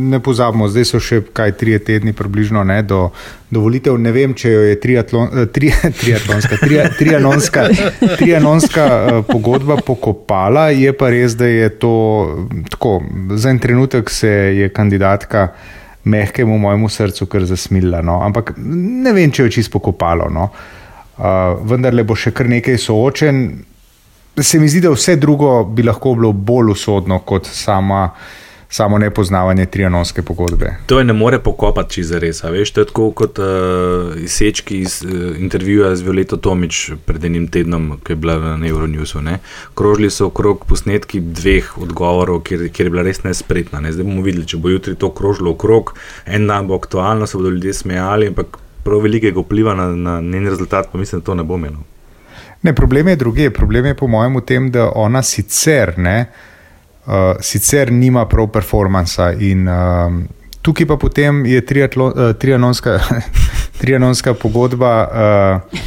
ne 0.10 0.20
pozabimo, 0.24 0.70
zdaj 0.72 0.86
so 0.88 1.00
še 1.04 1.20
kaj 1.36 1.52
tri 1.60 1.76
tedni 1.84 2.14
približno 2.16 2.64
ne, 2.64 2.80
do, 2.88 3.10
do 3.52 3.64
volitev. 3.66 3.98
Ne 4.00 4.14
vem, 4.16 4.32
če 4.38 4.52
jo 4.54 4.62
je 4.64 4.78
triatlon, 4.80 5.28
eh, 5.34 5.50
tri, 5.52 5.74
triatlonska, 6.02 6.60
tri, 6.62 6.80
trianonska, 7.00 7.66
trianonska 8.22 8.86
eh, 8.88 9.20
pogodba 9.28 9.80
pokopala, 9.84 10.70
je 10.72 10.96
pa 10.96 11.12
res, 11.12 11.36
da 11.36 11.52
je 11.52 11.70
to 11.84 11.94
tako. 12.72 13.02
Za 13.36 13.52
en 13.52 13.60
trenutek 13.60 14.10
se 14.14 14.32
je 14.62 14.72
kandidatka 14.72 15.50
mehkemu 16.08 16.58
mojemu 16.64 16.90
srcu 16.90 17.28
kar 17.28 17.44
zasmilila, 17.46 18.00
no. 18.02 18.22
ampak 18.24 18.54
ne 18.64 19.12
vem, 19.14 19.32
če 19.32 19.44
jo 19.44 19.52
je 19.52 19.58
čisto 19.60 19.76
pokopalo. 19.76 20.32
No. 20.32 20.48
Uh, 21.18 21.58
vendar 21.68 21.96
le 21.98 22.06
bo 22.08 22.16
še 22.16 22.32
kar 22.32 22.48
nekaj 22.48 22.78
soočen, 22.80 23.48
se 24.44 24.60
mi 24.60 24.70
zdi, 24.70 24.82
da 24.82 24.92
vse 24.92 25.16
drugo 25.16 25.64
bi 25.64 25.84
lahko 25.84 26.14
bilo 26.14 26.32
bolj 26.32 26.72
usodno 26.72 27.20
kot 27.20 27.48
sama, 27.52 28.10
samo 28.70 28.98
nepoznavanje 28.98 29.66
trianonske 29.66 30.22
pogodbe. 30.22 30.74
To 30.86 30.98
je 31.00 31.04
ne 31.04 31.14
more 31.14 31.40
pokopati 31.40 31.94
čisto 31.94 32.20
res. 32.20 32.44
a 32.44 32.50
Veš, 32.50 32.72
to 32.72 32.82
je 32.82 32.86
tako 32.86 33.12
kot 33.12 33.40
uh, 33.40 33.46
izsečki 34.22 34.80
iz 34.80 35.02
uh, 35.06 35.40
intervjuja 35.40 35.96
z 35.96 36.02
Violeto 36.02 36.38
Tomič 36.38 36.92
pred 37.06 37.26
enim 37.26 37.48
tednom, 37.48 38.00
ki 38.04 38.12
je 38.12 38.16
bila 38.16 38.58
na 38.58 38.68
Euronewsu. 38.68 39.22
Ne. 39.24 39.40
Krožili 39.74 40.12
so 40.12 40.28
okrog 40.28 40.66
posnetki 40.68 41.20
dveh 41.20 41.78
odgovorov, 41.78 42.44
kjer, 42.44 42.68
kjer 42.70 42.92
je 42.92 42.92
bila 42.92 43.08
res 43.08 43.24
nespretna. 43.24 43.80
Ne. 43.80 43.96
Zdaj 43.96 44.06
bomo 44.06 44.22
videli, 44.22 44.46
če 44.46 44.58
bo 44.58 44.70
jutri 44.70 44.96
to 44.96 45.12
krožilo 45.16 45.56
okrog, 45.56 45.96
en 46.26 46.48
dan 46.48 46.68
bo 46.68 46.76
aktualno, 46.76 47.28
se 47.28 47.38
bodo 47.38 47.56
ljudje 47.56 47.74
smejali, 47.74 48.34
ampak 48.34 48.60
prav 48.84 49.00
velikega 49.04 49.40
vpliva 49.40 49.76
na, 49.76 49.94
na 49.96 50.20
njen 50.22 50.50
rezultat, 50.50 50.92
pa 50.92 50.98
mislim, 50.98 51.22
da 51.22 51.26
to 51.26 51.36
ne 51.36 51.44
bo 51.44 51.56
imelo. 51.56 51.97
Ne, 52.68 52.74
problem 52.76 53.08
je 53.08 53.16
druge. 53.16 53.50
Problem 53.50 53.86
je 53.86 53.96
po 53.96 54.08
mojem 54.08 54.36
v 54.36 54.42
tem, 54.44 54.72
da 54.72 54.90
ona 54.96 55.22
sicer, 55.24 55.94
ne, 55.98 56.26
uh, 57.06 57.14
sicer 57.40 57.92
nima 57.92 58.26
prav 58.28 58.50
performansa 58.52 59.30
in 59.40 59.62
uh, 59.72 60.12
tukaj 60.62 60.88
pa 60.90 60.98
potem 61.00 61.46
je 61.48 61.62
triatlo, 61.66 62.10
uh, 62.12 62.34
trianonska, 62.36 62.98
trianonska 63.78 64.34
pogodba 64.34 65.08
uh, 65.08 65.78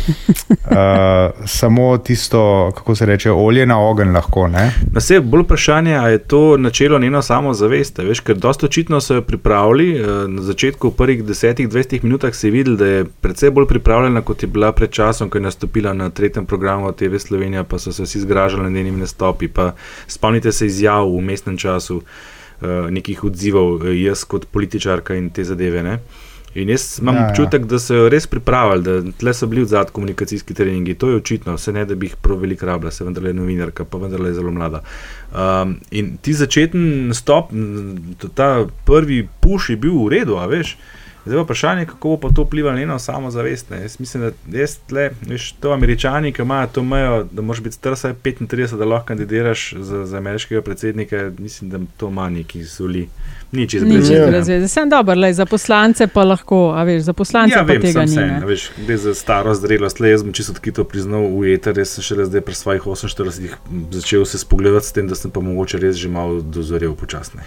uh, 0.49 1.47
samo 1.47 1.99
tisto, 1.99 2.73
kako 2.75 2.95
se 2.95 3.07
reče, 3.07 3.31
olje 3.31 3.67
na 3.67 3.89
ogenj 3.89 4.11
lahko. 4.13 4.49
Ne? 4.49 4.73
Na 4.93 4.99
vse 4.99 5.21
bolj 5.21 5.43
vprašanje, 5.43 5.97
ali 5.97 6.13
je 6.13 6.19
to 6.19 6.57
načelo 6.57 6.99
njeno 6.99 7.23
samozavest. 7.23 7.99
Veš, 7.99 8.21
ker 8.21 8.37
dosta 8.37 8.67
očitno 8.67 9.01
so 9.01 9.15
jo 9.15 9.23
pripravili. 9.23 9.91
Na 10.29 10.43
začetku, 10.43 10.89
v 10.89 10.95
prvih 10.97 11.25
10-20 11.25 12.03
minutah, 12.03 12.35
si 12.35 12.51
videl, 12.51 12.77
da 12.77 12.87
je 12.87 13.05
precej 13.21 13.51
bolj 13.51 13.67
pripravljena, 13.67 14.23
kot 14.23 14.43
je 14.43 14.49
bila 14.49 14.73
pred 14.73 14.91
časom, 14.91 15.31
ko 15.31 15.39
je 15.39 15.43
nastopila 15.43 15.93
na 15.93 16.11
tretjem 16.11 16.47
programu 16.47 16.93
TV 16.93 17.19
Slovenija, 17.19 17.65
pa 17.65 17.79
so 17.79 17.93
se 17.93 18.03
vsi 18.03 18.21
zgražali 18.21 18.63
nad 18.63 18.73
njenimi 18.73 19.01
nastopi. 19.01 19.49
Spomnite 20.07 20.53
se 20.53 20.67
izjav 20.67 21.09
v 21.17 21.21
mestnem 21.21 21.59
času. 21.59 22.03
Uh, 22.61 22.91
nekih 22.91 23.25
odzivov, 23.25 23.87
jaz 23.97 24.25
kot 24.29 24.45
političarka 24.53 25.15
in 25.17 25.31
te 25.31 25.45
zadeve. 25.45 25.83
Ne? 25.83 25.99
In 26.55 26.69
jaz 26.69 26.99
imam 26.99 27.15
ja, 27.15 27.21
ja. 27.21 27.31
občutek, 27.31 27.63
ja. 27.63 27.67
da 27.67 27.79
so 27.79 27.95
jo 27.95 28.09
res 28.11 28.27
pripravili, 28.27 28.83
da 28.83 29.13
tle 29.19 29.35
so 29.35 29.47
bili 29.47 29.63
odzad 29.63 29.93
komunikacijski 29.95 30.55
treningi. 30.55 30.95
To 30.99 31.11
je 31.11 31.17
očitno, 31.17 31.55
vse 31.55 31.73
ne 31.73 31.85
da 31.87 31.95
bi 31.95 32.11
jih 32.11 32.17
prav 32.23 32.41
veliko 32.43 32.67
rabila, 32.67 32.91
se 32.91 33.05
vendar 33.05 33.27
je 33.31 33.35
novinarka, 33.35 33.85
pa 33.85 33.99
vendar 33.99 34.21
je 34.27 34.35
zelo 34.35 34.51
mlada. 34.51 34.83
Um, 35.31 35.77
in 35.91 36.17
ti 36.23 36.35
začetni 36.35 37.07
nastop, 37.13 37.53
ta 38.35 38.67
prvi 38.85 39.29
puš 39.41 39.71
je 39.71 39.77
bil 39.77 39.95
v 39.95 40.09
redu, 40.17 40.41
a 40.43 40.47
veš. 40.51 40.75
Zdaj 41.31 41.39
pa 41.39 41.43
vprašanje, 41.43 41.87
kako 41.87 42.17
bo 42.23 42.31
to 42.31 42.43
vplivalo 42.43 42.73
na 42.75 42.81
njeno 42.81 42.99
samozavest. 42.99 43.71
Ne? 43.71 43.81
Jaz 43.81 44.01
mislim, 44.01 44.33
da 44.47 44.59
jaz 44.59 44.79
tle, 44.89 45.11
veš, 45.27 45.53
to 45.53 45.73
američani, 45.73 46.33
ki 46.33 46.43
imajo 46.43 46.67
to 46.67 46.83
mejo, 46.83 47.25
da 47.33 47.43
moraš 47.43 47.63
biti 47.63 47.77
star 47.77 47.93
35, 47.93 48.77
da 48.79 48.85
lahko 48.85 49.07
kandidiraš 49.07 49.75
za, 49.79 50.07
za 50.07 50.17
ameriškega 50.17 50.63
predsednika, 50.63 51.31
mislim, 51.39 51.71
da 51.71 51.79
to 51.97 52.09
ima 52.09 52.31
neki 52.31 52.65
soli. 52.65 53.09
Nič 53.53 53.75
izbrezveze. 53.75 54.69
Sem 54.69 54.91
dober, 54.91 55.19
le 55.19 55.33
za 55.33 55.47
poslance 55.47 56.07
pa 56.07 56.25
lahko, 56.25 56.73
a 56.77 56.83
veš, 56.83 57.03
za 57.03 57.13
poslance 57.13 57.55
ja, 57.55 57.65
pa 57.65 57.73
vem, 57.73 57.83
tega 57.83 58.01
ni. 58.01 58.15
Sen, 58.15 58.45
veš, 58.47 58.71
gre 58.87 58.97
za 58.97 59.15
staro 59.15 59.55
zrelost, 59.55 60.01
le 60.01 60.11
jaz 60.11 60.23
bom 60.23 60.33
čisto 60.33 60.53
odkrito 60.53 60.85
priznal 60.85 61.31
v 61.39 61.55
eter, 61.55 61.79
jaz 61.79 61.95
sem 61.95 62.11
šele 62.11 62.27
zdaj 62.27 62.41
pri 62.41 62.55
svojih 62.55 62.83
48 62.83 63.91
začel 63.91 64.25
se 64.25 64.39
spogledati 64.39 64.87
s 64.87 64.93
tem, 64.93 65.09
da 65.09 65.15
sem 65.15 65.31
pa 65.31 65.41
mogoče 65.41 65.79
res 65.79 65.97
že 65.97 66.09
malo 66.09 66.41
dozorel 66.43 66.95
počasne 66.95 67.47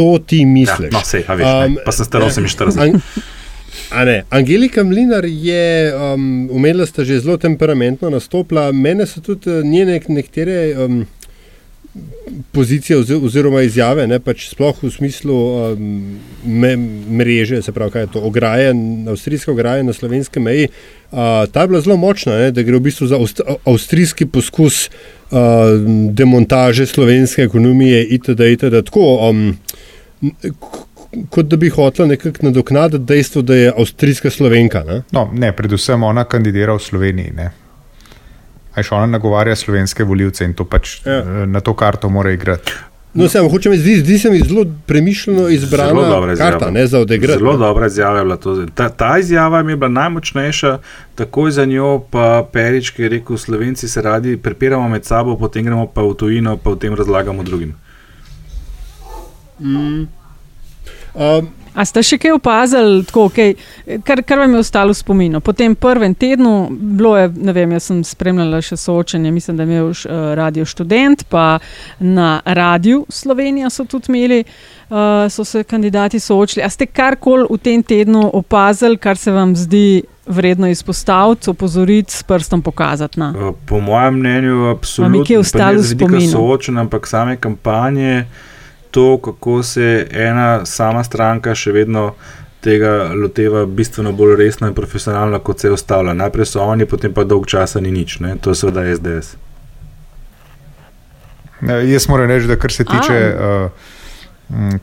to 0.00 0.16
ti 0.26 0.40
misliš. 0.48 0.88
Ja, 0.88 0.96
no, 0.96 1.04
sej, 1.04 1.26
veš, 1.28 1.52
um, 1.68 1.78
pa 1.84 1.92
sem 1.92 2.08
star 2.08 2.24
48. 2.24 2.98
An, 3.90 4.08
Angelika 4.30 4.84
Mlinar 4.84 5.26
je 5.28 5.92
um, 5.94 6.48
umela, 6.50 6.86
sta 6.86 7.04
že 7.04 7.20
zelo 7.20 7.36
temperamentno 7.36 8.10
nastopila, 8.10 8.70
mene 8.72 9.06
so 9.06 9.20
tudi 9.20 9.50
uh, 9.50 9.64
njene 9.66 10.00
nekatere 10.08 10.60
um, 10.78 11.02
pozicije 12.52 12.98
oziroma 12.98 13.62
izjave, 13.66 14.06
ne, 14.06 14.20
pač 14.22 14.46
sploh 14.52 14.78
v 14.82 14.90
smislu 14.94 15.34
um, 15.34 16.20
me, 16.44 16.76
mreže, 17.18 17.62
se 17.62 17.72
pravi, 17.74 17.90
kaj 17.90 18.02
je 18.02 18.10
to, 18.14 18.22
ograje, 18.30 18.70
avstrijska 19.10 19.52
ograja 19.52 19.82
na 19.82 19.92
slovenski 19.92 20.40
meji. 20.40 20.68
Uh, 21.10 21.18
ta 21.50 21.66
je 21.66 21.68
bila 21.68 21.80
zelo 21.80 21.96
močna, 21.96 22.38
ne, 22.38 22.50
da 22.54 22.62
gre 22.62 22.78
v 22.78 22.86
bistvu 22.86 23.10
za 23.10 23.18
avstrijski 23.66 24.26
poskus 24.30 24.86
uh, 24.86 25.40
demontaže 26.14 26.86
slovenske 26.86 27.42
ekonomije 27.42 28.04
itd. 28.06 28.52
itd. 28.54 28.84
Tako, 28.86 29.06
um, 29.30 29.58
kot 31.30 31.46
da 31.46 31.56
bi 31.56 31.68
hotel 31.68 32.06
nekako 32.06 32.46
nadoknaditi 32.46 33.04
dejstvo, 33.04 33.42
da 33.42 33.54
je 33.54 33.72
avstrijska 33.78 34.30
slovenka. 34.30 34.84
Ne? 34.86 35.02
No, 35.12 35.28
ne, 35.32 35.52
predvsem 35.56 36.02
ona 36.02 36.24
kandidira 36.24 36.74
v 36.76 36.84
Sloveniji. 36.84 37.32
Ne? 37.36 37.50
Aj 38.74 38.86
še 38.86 38.94
ona 38.94 39.08
nagovarja 39.10 39.56
slovenske 39.56 40.04
voljivce 40.06 40.46
in 40.46 40.54
to 40.54 40.64
pač 40.64 41.00
ja. 41.04 41.24
Na 41.46 41.60
to 41.60 41.74
karto 41.74 42.08
mora 42.08 42.32
igrati. 42.32 42.76
No, 43.10 43.26
sem, 43.26 43.42
hočem, 43.50 43.74
zdi, 43.74 43.96
zdi 44.04 44.18
se 44.22 44.30
mi 44.30 44.38
zelo 44.38 44.62
premišljeno 44.86 45.48
izbrana 45.50 46.36
karta 46.38 46.68
ne, 46.70 46.84
za 46.86 47.00
odigrati. 47.00 47.38
Zelo 47.38 47.56
dobra 47.58 47.86
izjava 47.86 48.18
je 48.18 48.24
bila 48.24 48.36
to. 48.36 48.54
Ta, 48.74 48.88
ta 48.88 49.18
izjava 49.18 49.62
mi 49.62 49.72
je 49.72 49.76
bila 49.76 49.88
najmočnejša, 49.88 50.78
takoj 51.14 51.50
za 51.50 51.64
njo 51.64 51.98
pa 52.10 52.46
Perič, 52.52 52.90
ki 52.94 53.02
je 53.02 53.08
rekel, 53.08 53.36
Slovenci 53.36 53.88
se 53.88 54.02
radi 54.02 54.36
prepiramo 54.36 54.88
med 54.88 55.04
sabo, 55.04 55.34
potem 55.36 55.66
gremo 55.66 55.88
pa 55.90 56.06
v 56.06 56.14
tujino, 56.14 56.54
pa 56.56 56.70
v 56.70 56.78
tem 56.78 56.94
razlagamo 56.94 57.42
drugim. 57.42 57.74
Mm. 59.60 60.08
Um, 61.14 61.48
A 61.70 61.84
ste 61.86 62.02
še 62.02 62.16
kaj 62.18 62.34
opazili, 62.34 63.04
tako, 63.06 63.28
okay, 63.30 63.54
kar, 64.06 64.24
kar 64.26 64.42
vam 64.42 64.56
je 64.56 64.62
ostalo 64.64 64.90
v 64.90 64.98
spominu? 64.98 65.40
Po 65.44 65.54
tem 65.54 65.76
prvem 65.78 66.16
tednu, 66.18 66.66
bilo 66.70 67.14
je, 67.14 67.28
ne 67.46 67.54
vem, 67.54 67.76
jaz 67.76 67.86
sem 67.92 68.00
spremljala 68.04 68.58
še 68.64 68.78
soočenje, 68.80 69.30
mislim, 69.30 69.56
da 69.58 69.64
je 69.64 69.70
imel 69.70 69.92
uh, 69.92 70.32
radio 70.38 70.66
študent, 70.66 71.24
pa 71.30 71.60
na 72.02 72.40
radiju 72.44 73.04
Slovenija 73.08 73.70
so 73.70 73.86
tudi 73.86 74.10
imeli, 74.10 74.40
uh, 74.42 75.30
so 75.30 75.46
se 75.46 75.62
kandidati 75.62 76.18
soočili. 76.20 76.66
A 76.66 76.70
ste 76.74 76.90
karkoli 76.90 77.46
v 77.46 77.60
tem 77.62 77.86
tednu 77.86 78.26
opazili, 78.34 78.98
kar 78.98 79.16
se 79.16 79.30
vam 79.30 79.54
zdi 79.54 80.02
vredno 80.26 80.66
izpostaviti, 80.70 81.50
opozoriti, 81.54 82.18
s 82.18 82.26
prstom 82.26 82.66
pokazati? 82.66 83.20
Na? 83.22 83.30
Po 83.66 83.78
mojem 83.78 84.18
mnenju, 84.18 84.72
absolutno. 84.74 85.22
Nekaj 85.22 85.34
je 85.38 85.42
ostalo 85.46 85.78
v 85.78 85.90
spominu. 85.94 86.34
Soočen, 86.34 86.82
ampak 86.82 87.06
same 87.06 87.38
kampanje 87.38 88.24
to, 88.90 89.18
kako 89.18 89.62
se 89.62 90.06
ena 90.10 90.66
sama 90.66 91.04
stranka 91.04 91.54
še 91.54 91.72
vedno 91.72 92.12
tega 92.60 93.12
loteva 93.14 93.64
bistveno 93.66 94.12
bolj 94.12 94.36
resno 94.36 94.68
in 94.68 94.74
profesionalno, 94.74 95.38
kot 95.38 95.60
se 95.60 95.68
je 95.68 95.72
ostalo. 95.72 96.14
Najprej 96.14 96.46
so 96.46 96.64
oni, 96.64 96.86
potem 96.86 97.14
pa 97.14 97.24
dolg 97.24 97.46
časa 97.48 97.80
ni 97.80 97.92
nič, 97.92 98.18
ne? 98.20 98.36
to 98.40 98.52
je 98.52 98.60
seveda 98.60 98.84
SDS. 98.96 99.36
Ja, 101.68 101.80
jaz 101.84 102.08
moram 102.08 102.28
reči, 102.28 102.48
da 102.48 102.56
kar 102.56 102.72
se 102.72 102.84
tiče 102.84 103.16
uh, 103.32 103.70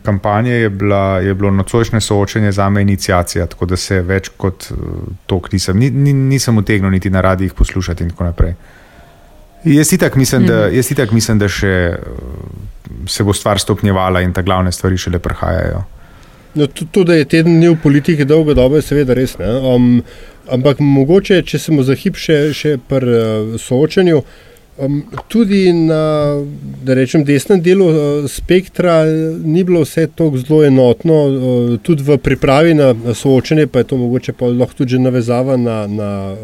kampanje, 0.06 0.54
je, 0.54 0.70
bila, 0.70 1.20
je 1.26 1.34
bilo 1.34 1.52
nocojšnje 1.52 2.02
soočenje 2.02 2.52
za 2.52 2.70
me 2.70 2.82
inicijacija, 2.82 3.46
tako 3.46 3.66
da 3.66 3.78
se 3.78 4.02
več 4.02 4.30
kot 4.38 4.70
uh, 4.72 4.78
to 5.26 5.42
nisem, 5.52 5.78
ni, 5.78 5.90
ni, 5.90 6.14
nisem 6.14 6.58
utegnil 6.58 6.92
niti 6.92 7.10
na 7.10 7.22
radijih 7.22 7.54
poslušati 7.54 8.04
in 8.04 8.10
tako 8.10 8.30
naprej. 8.30 8.54
Jaz 9.76 9.94
itak 9.94 10.16
mislim, 10.16 10.44
mm. 10.44 10.48
da, 10.48 10.66
mhm. 10.68 10.76
jaz 10.76 10.92
itak 10.92 11.12
mislim, 11.12 11.40
da 11.40 11.52
še. 11.52 11.76
Uh, 11.98 12.66
se 13.08 13.24
bo 13.24 13.34
stvar 13.34 13.60
stopnjevala 13.60 14.22
in 14.22 14.34
ta 14.34 14.42
glavne 14.42 14.72
stvari 14.72 14.98
šele 14.98 15.20
prihajajo. 15.20 15.84
No, 16.54 16.68
tudi 16.68 17.12
je 17.12 17.26
teden 17.26 17.60
dni 17.60 17.70
v 17.70 17.80
politiki 17.84 18.26
dolgo 18.26 18.54
dobe, 18.54 18.82
seveda 18.82 19.14
res. 19.14 19.36
Um, 19.40 20.02
ampak 20.50 20.80
mogoče, 20.80 21.42
če 21.46 21.60
smo 21.60 21.84
za 21.86 21.96
hip 21.96 22.18
še, 22.18 22.38
še 22.58 22.78
pri 22.90 23.18
uh, 23.18 23.58
soočanju, 23.62 24.24
um, 24.78 25.04
tudi 25.28 25.74
na 25.74 26.02
rečem, 26.86 27.24
desnem 27.24 27.62
delu 27.62 27.88
uh, 27.88 28.30
spektra 28.30 29.06
ni 29.44 29.64
bilo 29.64 29.82
vse 29.82 30.08
tako 30.08 30.38
zelo 30.38 30.64
enotno, 30.66 31.14
uh, 31.26 31.80
tudi 31.84 32.04
v 32.04 32.18
pripravi 32.18 32.74
na, 32.74 32.94
soočanje, 33.14 33.68
pa 33.68 33.80
je 33.80 33.90
to 33.92 33.98
mogoče 33.98 34.34
lahko 34.42 34.74
tudi 34.84 35.00
navezava 35.00 35.58
na, 35.58 35.88
na 35.88 36.36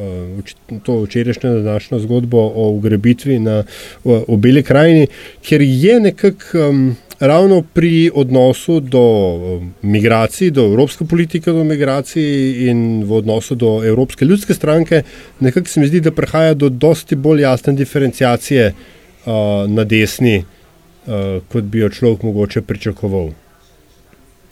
to 0.84 1.02
včerajšnjo 1.04 1.54
današnjo 1.62 2.00
zgodbo 2.00 2.52
o 2.56 2.70
ugrebitvi 2.70 3.40
na 3.40 3.64
o, 4.04 4.24
o 4.28 4.38
Beli 4.38 4.64
krajini, 4.64 5.08
ker 5.42 5.62
je 5.62 6.00
nekako. 6.00 6.70
Um, 6.70 6.96
ravno 7.28 7.62
pri 7.74 8.12
odnosu 8.14 8.80
do 8.80 9.00
um, 9.00 9.74
migracij, 9.82 10.52
do 10.52 10.66
evropske 10.66 11.06
politike 11.06 11.52
do 11.52 11.64
migracij 11.64 12.68
in 12.70 13.04
v 13.04 13.12
odnosu 13.12 13.56
do 13.56 13.84
Evropske 13.84 14.26
ljudske 14.26 14.54
stranke, 14.54 15.04
nekako 15.40 15.68
se 15.68 15.80
mi 15.80 15.88
zdi, 15.88 16.02
da 16.02 16.12
prihaja 16.12 16.54
do 16.54 16.70
dosti 16.70 17.16
bolj 17.16 17.42
jasne 17.42 17.74
diferencijacije 17.74 18.74
uh, 18.74 19.34
na 19.72 19.84
desni, 19.84 20.44
uh, 20.44 21.40
kot 21.48 21.64
bi 21.64 21.80
jo 21.80 21.90
človek 21.90 22.24
mogoče 22.24 22.62
pričakoval. 22.62 23.32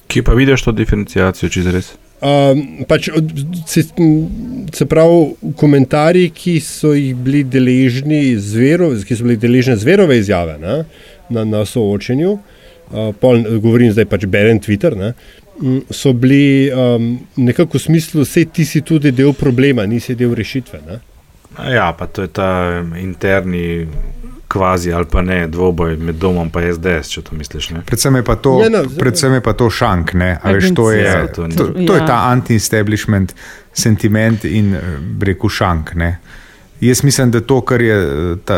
Kje 0.07 0.23
pa 0.23 0.33
vidiš 0.33 0.63
to 0.63 0.71
diferencijacijo, 0.71 1.49
če 1.49 1.65
je 1.65 1.75
res? 1.75 1.91
Um, 2.21 2.85
pač, 2.87 3.09
se, 3.67 3.83
se 4.73 4.85
pravi, 4.85 5.51
komentarji, 5.57 6.29
ki 6.29 6.55
so 6.63 6.93
jih 6.95 7.19
bili 7.19 7.43
deležni 7.43 8.37
zvero, 8.39 8.93
ki 8.95 9.15
so 9.17 9.27
bili 9.27 9.39
deležni 9.41 9.75
zverove 9.75 10.19
izjave 10.19 10.59
ne, 10.61 10.83
na, 11.33 11.43
na 11.43 11.65
soočenju, 11.65 12.31
uh, 12.37 12.57
pol, 13.19 13.43
govorim 13.63 13.91
zdaj 13.91 14.07
pač 14.11 14.25
berem 14.25 14.59
Twitter, 14.59 14.95
ne, 14.97 15.13
so 15.93 16.13
bili 16.13 16.71
um, 16.73 17.19
nekako 17.35 17.77
v 17.77 17.81
smislu, 17.81 18.25
da 18.25 18.45
ti 18.53 18.65
si 18.65 18.81
tudi 18.81 19.11
del 19.11 19.33
problema, 19.33 19.85
nisi 19.85 20.15
del 20.15 20.33
rešitve. 20.35 20.81
Ne. 20.87 20.99
Ja, 21.73 21.91
pa 21.97 22.07
to 22.07 22.21
je 22.21 22.27
ta 22.27 22.51
interni. 22.97 23.87
Kvazi 24.51 24.91
ali 24.91 25.05
pa 25.07 25.21
ne, 25.23 25.45
dvoboj 25.47 25.93
med 25.95 26.17
domom 26.19 26.49
in 26.59 26.65
SDS, 26.73 27.07
če 27.07 27.21
to 27.23 27.35
misliš. 27.39 27.69
Ne? 27.71 27.83
Predvsem 27.87 28.17
je 28.19 28.23
pa 28.27 28.33
to, 28.35 28.57
ja, 28.59 28.67
no, 28.67 28.81
predvsem 28.99 29.37
je 29.37 29.43
pa 29.45 29.53
to 29.55 29.69
šank, 29.71 30.11
veš, 30.43 30.73
to, 30.75 30.89
je, 30.91 31.13
to, 31.31 31.47
to, 31.47 31.67
to 31.71 31.95
je 31.95 32.01
ta 32.03 32.17
ja. 32.17 32.33
anti-establishment 32.33 33.31
sentiment 33.71 34.43
in 34.43 34.75
breku 35.23 35.47
šank. 35.47 35.93
Ne? 35.95 36.09
Jaz 36.81 37.03
mislim, 37.03 37.31
da 37.31 37.41
to, 37.41 37.61
kar 37.61 37.81
je 37.81 37.97
eh, 38.03 38.35
ta, 38.45 38.57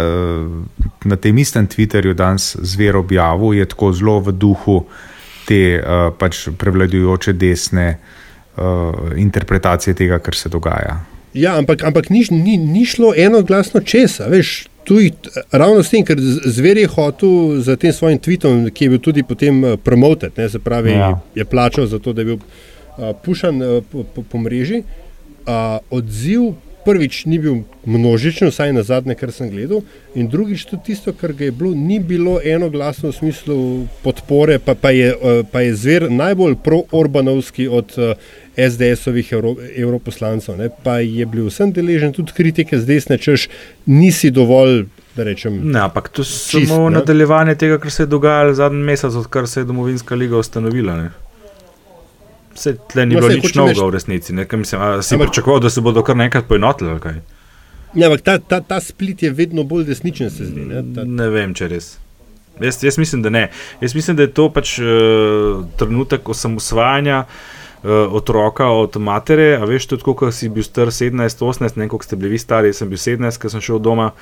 na 1.04 1.16
tem 1.16 1.38
istem 1.38 1.68
Twitterju 1.68 2.14
danes 2.14 2.56
zver 2.62 2.98
objavil, 2.98 3.54
je 3.54 3.66
tako 3.66 3.92
zelo 3.94 4.20
v 4.20 4.32
duhu 4.32 4.84
te 5.48 5.76
uh, 5.76 6.08
pač 6.16 6.46
prevladujoče 6.58 7.34
desne 7.36 7.98
uh, 8.56 9.12
interpretacije 9.20 9.94
tega, 9.94 10.20
kar 10.24 10.36
se 10.40 10.50
dogaja. 10.50 11.02
Ja, 11.34 11.58
ampak, 11.58 11.84
ampak 11.84 12.10
ni, 12.10 12.24
ni, 12.32 12.58
ni 12.58 12.86
šlo 12.86 13.14
enoglasno 13.18 13.82
česa. 13.82 14.30
Veš, 14.32 14.68
tuj, 14.88 15.12
ravno 15.52 15.84
s 15.84 15.92
tem, 15.92 16.06
ker 16.06 16.20
zver 16.46 16.78
je 16.78 16.88
hotel 16.88 17.60
za 17.66 17.76
tem 17.76 17.94
svojim 17.94 18.22
tvitom, 18.22 18.68
ki 18.72 18.86
je 18.86 18.94
bil 18.94 19.02
tudi 19.02 19.24
potem 19.28 19.64
eh, 19.66 19.78
promoted, 19.78 20.38
ne, 20.38 20.50
se 20.50 20.62
pravi, 20.64 20.94
ja. 20.94 21.16
je 21.36 21.46
plačal 21.46 21.90
za 21.90 22.00
to, 22.00 22.14
da 22.14 22.22
je 22.22 22.34
bil 22.34 22.40
uh, 22.40 23.12
pušan 23.26 23.62
uh, 23.62 23.80
po, 23.92 24.04
po, 24.04 24.24
po 24.24 24.44
mreži. 24.46 24.84
Uh, 25.44 25.82
odziv 25.92 26.54
prvič 26.86 27.26
ni 27.26 27.40
bil 27.40 27.64
množičen, 27.86 28.52
vsaj 28.52 28.74
na 28.74 28.84
zadnje, 28.84 29.16
kar 29.16 29.32
sem 29.32 29.50
gledal, 29.52 29.82
in 30.16 30.28
drugič 30.30 30.66
tudi 30.70 30.92
tisto, 30.92 31.14
kar 31.14 31.34
ga 31.34 31.48
je 31.48 31.52
bilo, 31.52 31.74
ni 31.76 32.00
bilo 32.00 32.40
enoglasno 32.44 33.12
v 33.12 33.16
smislu 33.16 33.58
podpore, 34.04 34.60
pa, 34.60 34.76
pa, 34.76 34.92
je, 34.96 35.14
uh, 35.16 35.44
pa 35.52 35.64
je 35.66 35.76
zver 35.76 36.08
najbolj 36.12 36.56
pro-orbanovski 36.64 37.68
od 37.68 37.96
uh, 37.98 38.14
SDS-ovih 38.58 39.34
evro, 39.34 39.56
evroposlancev, 39.76 40.58
ne, 40.58 40.70
pa 40.84 41.00
je 41.00 41.26
bil 41.26 41.48
vsem 41.50 41.72
deležen 41.74 42.14
tudi 42.14 42.36
kritike 42.36 42.80
z 42.80 42.90
desne, 42.90 43.18
češ 43.18 43.50
nisi 43.86 44.32
dovolj. 44.32 44.86
Rečem, 45.14 45.60
ne, 45.70 45.78
ampak 45.86 46.08
to 46.10 46.24
je 46.26 46.66
samo 46.66 46.90
ne? 46.90 46.98
nadaljevanje 46.98 47.54
tega, 47.62 47.78
kar 47.78 47.92
se 47.94 48.04
je 48.04 48.10
dogajalo 48.10 48.56
zadnji 48.58 48.82
mesec, 48.82 49.14
odkar 49.14 49.46
se 49.48 49.60
je 49.62 49.68
Domovinska 49.70 50.16
liga 50.16 50.38
ustanovila. 50.42 50.96
Ne? 50.98 51.12
Vse 52.54 52.76
tle 52.92 53.06
ni 53.06 53.16
no, 53.16 53.22
bilo 53.22 53.34
nič 53.34 53.56
novega 53.58 53.86
v 53.86 53.96
resnici. 53.96 54.34
Ne, 54.34 54.46
mislim, 54.46 54.82
si 55.02 55.16
ampak, 55.16 55.30
pričakoval, 55.30 55.60
da 55.60 55.70
se 55.70 55.82
bodo 55.82 56.04
kar 56.04 56.18
nekaj 56.18 56.46
poenotili? 56.50 56.94
Ja, 57.94 58.08
ampak 58.08 58.22
ta, 58.22 58.38
ta, 58.38 58.62
ta 58.62 58.80
split 58.82 59.24
je 59.24 59.32
vedno 59.34 59.64
bolj 59.64 59.88
desničen, 59.90 60.30
se 60.30 60.46
zdi. 60.46 60.66
Ne, 60.70 60.84
ta... 60.96 61.06
ne 61.06 61.30
vem, 61.34 61.54
če 61.58 61.70
res. 61.74 61.96
Jaz, 62.62 62.84
jaz 62.86 62.98
mislim, 63.02 63.24
da 63.26 63.34
ne. 63.34 63.48
Jaz 63.82 63.96
mislim, 63.96 64.18
da 64.18 64.28
je 64.28 64.34
to 64.38 64.48
pač 64.54 64.78
uh, 64.80 65.66
trenutek 65.80 66.30
osamosvajanja. 66.30 67.26
Uh, 67.84 68.14
otroka 68.16 68.70
od 68.72 68.96
matere, 68.96 69.58
a 69.60 69.66
veš, 69.68 69.90
tudi 69.92 70.06
ko 70.08 70.30
si 70.32 70.48
bil 70.48 70.64
star 70.64 70.88
17-18, 70.88 71.76
ne 71.76 71.90
koliko 71.92 72.08
ste 72.08 72.16
bili 72.16 72.38
stari, 72.40 72.72
sem 72.72 72.88
bil 72.88 73.02
17, 73.02 73.42
ko 73.42 73.52
sem 73.52 73.60
šel 73.60 73.82
doma 73.84 74.14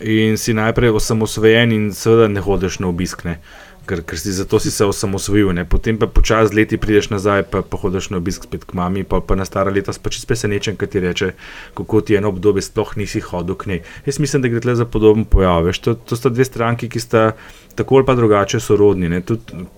in 0.00 0.38
si 0.40 0.54
najprej 0.56 0.94
osamosvojen 0.96 1.74
in 1.76 1.90
seveda 1.92 2.30
ne 2.32 2.40
hodiš 2.40 2.78
na 2.80 2.88
obisk. 2.88 3.26
Ne. 3.28 3.36
Uh, 3.36 3.73
ker, 3.86 4.02
ker 4.02 4.18
si 4.18 4.32
zato 4.32 4.58
si 4.60 4.70
se 4.70 4.84
osamosvojil, 4.84 5.52
ne? 5.56 5.64
potem 5.68 5.98
pa 6.00 6.06
počasi 6.06 6.52
z 6.52 6.56
leti 6.58 6.78
prideš 6.80 7.10
nazaj, 7.12 7.44
pa, 7.50 7.62
pa 7.62 7.80
hodiš 7.80 8.10
na 8.10 8.20
obisk 8.20 8.48
spet 8.48 8.64
k 8.64 8.76
mami, 8.76 9.04
pa, 9.04 9.20
pa 9.20 9.36
na 9.38 9.46
stara 9.48 9.72
leta 9.74 9.92
spet 9.92 10.16
presenečen, 10.26 10.76
kaj 10.80 10.90
ti 10.90 11.02
reče, 11.04 11.30
kako 11.76 12.00
ti 12.00 12.18
eno 12.18 12.32
obdobje 12.32 12.64
sploh 12.66 12.96
nisi 13.00 13.20
hodil 13.20 13.58
k 13.58 13.70
njej. 13.70 13.82
Jaz 14.06 14.18
mislim, 14.20 14.42
da 14.42 14.50
gre 14.52 14.64
tle 14.64 14.74
za 14.76 14.84
podoben 14.84 15.24
pojav. 15.24 15.70
To, 15.84 15.94
to 15.94 16.16
sta 16.16 16.32
dve 16.32 16.44
stranki, 16.44 16.88
ki 16.88 17.00
sta 17.00 17.32
tako 17.74 18.00
ali 18.00 18.06
pa 18.06 18.14
drugače 18.14 18.60
sorodni. 18.60 19.22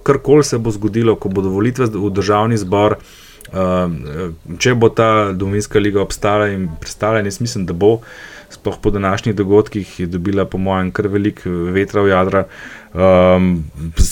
Karkoli 0.03 0.45
se 0.45 0.59
bo 0.59 0.71
zgodilo, 0.71 1.17
ko 1.17 1.29
bodo 1.29 1.51
volitve 1.51 1.87
v 1.93 2.11
državni 2.11 2.59
zbor. 2.61 2.99
Uh, 3.47 4.33
če 4.59 4.75
bo 4.75 4.89
ta 4.91 5.31
domovinska 5.33 5.79
liga 5.79 6.01
obstala 6.03 6.49
in 6.51 6.67
prestala, 6.81 7.21
jaz 7.23 7.39
mislim, 7.41 7.67
da 7.67 7.77
bo, 7.77 8.01
sploh 8.51 8.79
po 8.83 8.91
današnjih 8.91 9.35
dogodkih, 9.37 10.01
je 10.01 10.07
dobila, 10.07 10.45
po 10.45 10.59
mojem, 10.59 10.91
kar 10.91 11.09
velik 11.09 11.43
vetra 11.47 12.03
v 12.03 12.09
jadra. 12.09 12.45
Um, 12.95 13.65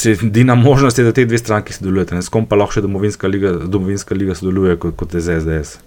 Edina 0.07 0.55
možnost 0.55 0.99
je, 0.99 1.05
da 1.05 1.13
te 1.13 1.25
dve 1.25 1.39
stranki 1.39 1.73
sodelujete, 1.73 2.23
s 2.23 2.29
kom 2.29 2.47
pa 2.47 2.57
lahko 2.57 2.79
še 2.79 2.85
domovinska 2.85 3.31
liga, 3.31 3.53
domovinska 3.65 4.15
liga 4.15 4.35
sodeluje 4.35 4.77
kot, 4.77 4.97
kot 4.97 5.17
SDS. 5.17 5.79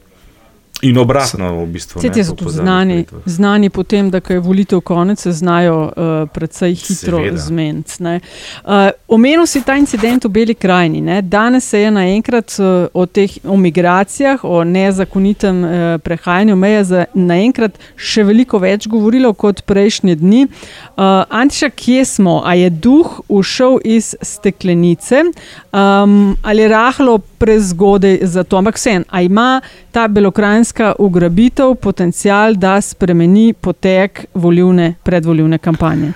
In 0.82 0.98
obratno, 0.98 1.64
v 1.64 1.66
bistvu. 1.66 2.02
Ti 2.02 2.24
so 2.24 2.36
tudi 2.38 2.52
znani, 2.52 3.06
znani 3.26 3.70
po 3.70 3.84
tem, 3.84 4.12
da 4.14 4.22
je 4.30 4.40
volitev 4.40 4.82
konec, 4.82 5.22
se 5.22 5.32
znajo 5.32 5.78
uh, 5.90 6.30
precej 6.30 6.76
hitro 6.76 7.22
zmeniti. 7.34 8.04
Uh, 8.04 8.72
omenil 9.08 9.46
si 9.46 9.64
ta 9.66 9.76
incident 9.76 10.26
v 10.26 10.30
Beli 10.30 10.56
krajini. 10.56 11.02
Ne? 11.02 11.22
Danes 11.22 11.70
se 11.70 11.80
je 11.80 11.92
naenkrat 11.92 12.60
uh, 12.60 12.88
o 12.94 13.06
teh 13.06 13.40
o 13.44 13.58
migracijah, 13.58 14.44
o 14.44 14.64
nezakonitem 14.64 15.64
uh, 15.64 15.72
prehajanju 16.04 16.56
meje, 16.56 17.06
naenkrat 17.14 17.80
še 17.96 18.24
veliko 18.24 18.62
več 18.62 18.86
govorilo 18.88 19.34
kot 19.34 19.64
prejšnje 19.66 20.16
dni. 20.22 20.46
Uh, 20.46 21.26
Antiša, 21.30 21.72
kje 21.74 22.06
smo? 22.06 22.42
A 22.46 22.54
je 22.54 22.70
duh 22.70 23.18
ušel 23.28 23.80
iz 23.84 24.14
steklenice 24.22 25.24
um, 25.26 26.38
ali 26.42 26.68
rahlo 26.68 27.18
prezgodaj 27.18 28.20
za 28.22 28.44
to? 28.44 28.62
Ampak 28.62 28.78
vseeno, 28.78 29.06
a 29.10 29.22
ima 29.22 29.62
ta 29.92 30.08
belokrajinska 30.08 30.67
dejanska 30.68 30.96
ugrabitev 31.00 31.76
potencial, 31.76 32.54
da 32.56 32.82
spremeni 32.82 33.54
potek 33.54 34.26
volivne, 34.34 34.96
predvoljivne 35.04 35.58
kampanje? 35.58 36.12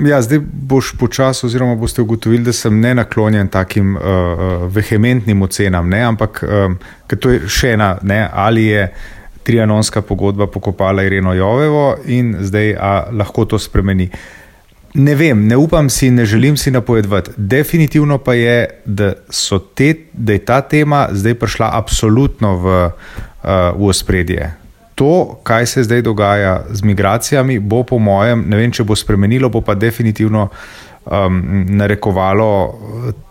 Ja, 0.00 0.22
zdaj 0.22 0.40
boš 0.52 0.92
počasi, 0.98 1.46
oziroma 1.46 1.74
boste 1.74 2.02
ugotovili, 2.02 2.44
da 2.44 2.52
sem 2.52 2.80
ne 2.80 2.94
naklonjen 2.94 3.48
takim 3.48 3.96
uh, 3.96 4.02
vehementnim 4.68 5.42
ocenam, 5.42 5.88
ne? 5.88 6.02
ampak 6.02 6.44
um, 6.44 6.76
to 7.20 7.30
je 7.30 7.48
še 7.48 7.72
ena, 7.72 7.96
ne? 8.02 8.28
ali 8.32 8.66
je 8.66 8.92
trianonska 9.42 10.02
pogodba 10.02 10.46
pokopala 10.46 11.02
Ireno 11.02 11.32
Jovevo 11.34 11.96
in 12.06 12.36
zdaj 12.40 12.74
lahko 13.12 13.44
to 13.44 13.58
spremeni. 13.58 14.10
Ne 14.98 15.14
vem, 15.14 15.46
ne 15.46 15.56
upam 15.56 15.90
si, 15.90 16.10
ne 16.10 16.24
želim 16.24 16.56
si 16.56 16.70
napovedovati. 16.70 17.30
Definitivno 17.36 18.18
pa 18.18 18.34
je, 18.34 18.70
da, 18.84 19.12
te, 19.74 19.94
da 20.12 20.32
je 20.32 20.38
ta 20.38 20.60
tema 20.60 21.08
zdaj 21.12 21.34
prišla 21.34 21.70
absolutno 21.72 22.56
v, 22.56 22.90
v 23.76 23.88
ospredje. 23.88 24.54
To, 24.94 25.40
kaj 25.42 25.66
se 25.66 25.82
zdaj 25.84 26.02
dogaja 26.02 26.64
z 26.70 26.82
migracijami, 26.82 27.58
bo 27.58 27.82
po 27.82 27.98
mojem, 27.98 28.44
ne 28.48 28.56
vem, 28.56 28.72
če 28.72 28.84
bo 28.84 28.96
spremenilo, 28.96 29.50
bo 29.52 29.60
pa 29.60 29.74
definitivno 29.74 30.48
um, 30.48 31.42
narekovalo 31.68 32.78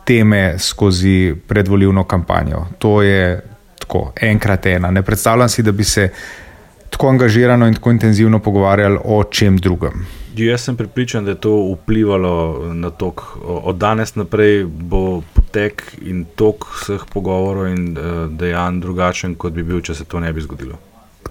teme 0.05 0.59
skozi 0.59 1.33
predvoljivno 1.47 2.03
kampanjo. 2.03 2.65
To 2.77 3.01
je 3.01 3.41
tako, 3.79 4.11
enkrat 4.21 4.65
ena. 4.65 4.91
Ne 4.91 5.01
predstavljam 5.01 5.49
si, 5.49 5.63
da 5.63 5.71
bi 5.71 5.83
se 5.83 6.09
tako 6.89 7.09
angažirano 7.09 7.67
in 7.67 7.73
tako 7.73 7.91
intenzivno 7.91 8.39
pogovarjali 8.39 8.99
o 9.03 9.23
čem 9.23 9.57
drugem. 9.57 10.05
Jaz 10.37 10.61
sem 10.61 10.75
pripričan, 10.77 11.25
da 11.25 11.31
je 11.31 11.35
to 11.35 11.75
vplivalo 11.75 12.63
na 12.73 12.89
tok. 12.89 13.37
Od 13.45 13.75
danes 13.75 14.15
naprej 14.15 14.65
bo 14.65 15.21
potek 15.33 15.83
in 16.01 16.25
tok 16.35 16.65
vseh 16.81 17.05
pogovorov 17.13 17.67
in 17.67 17.95
uh, 17.97 18.25
dejanj 18.31 18.81
drugačen, 18.81 19.35
kot 19.35 19.53
bi 19.53 19.63
bil, 19.63 19.81
če 19.81 19.95
se 19.95 20.05
to 20.05 20.19
ne 20.19 20.33
bi 20.33 20.41
zgodilo. 20.41 20.79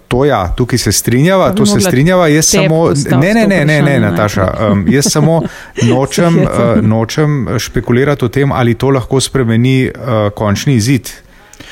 To 0.07 0.25
ja, 0.25 0.53
tukaj 0.57 0.79
se 0.79 0.91
strinjava, 0.91 1.51
tu 1.55 1.65
se 1.65 1.79
strinjava. 1.81 2.27
Jaz 2.27 2.45
samo, 2.45 2.89
ne, 3.21 3.33
ne, 3.33 3.47
ne, 3.47 3.65
ne, 3.65 3.81
ne, 3.81 3.99
Nataša. 3.99 4.47
Um, 4.71 4.85
jaz 4.89 5.11
samo 5.11 5.41
nočem, 5.91 6.39
uh, 6.41 6.81
nočem 6.81 7.47
špekulirati 7.59 8.25
o 8.25 8.29
tem, 8.29 8.51
ali 8.51 8.73
to 8.73 8.89
lahko 8.89 9.19
spremeni 9.21 9.89
uh, 9.89 10.29
končni 10.35 10.75
izid 10.75 11.11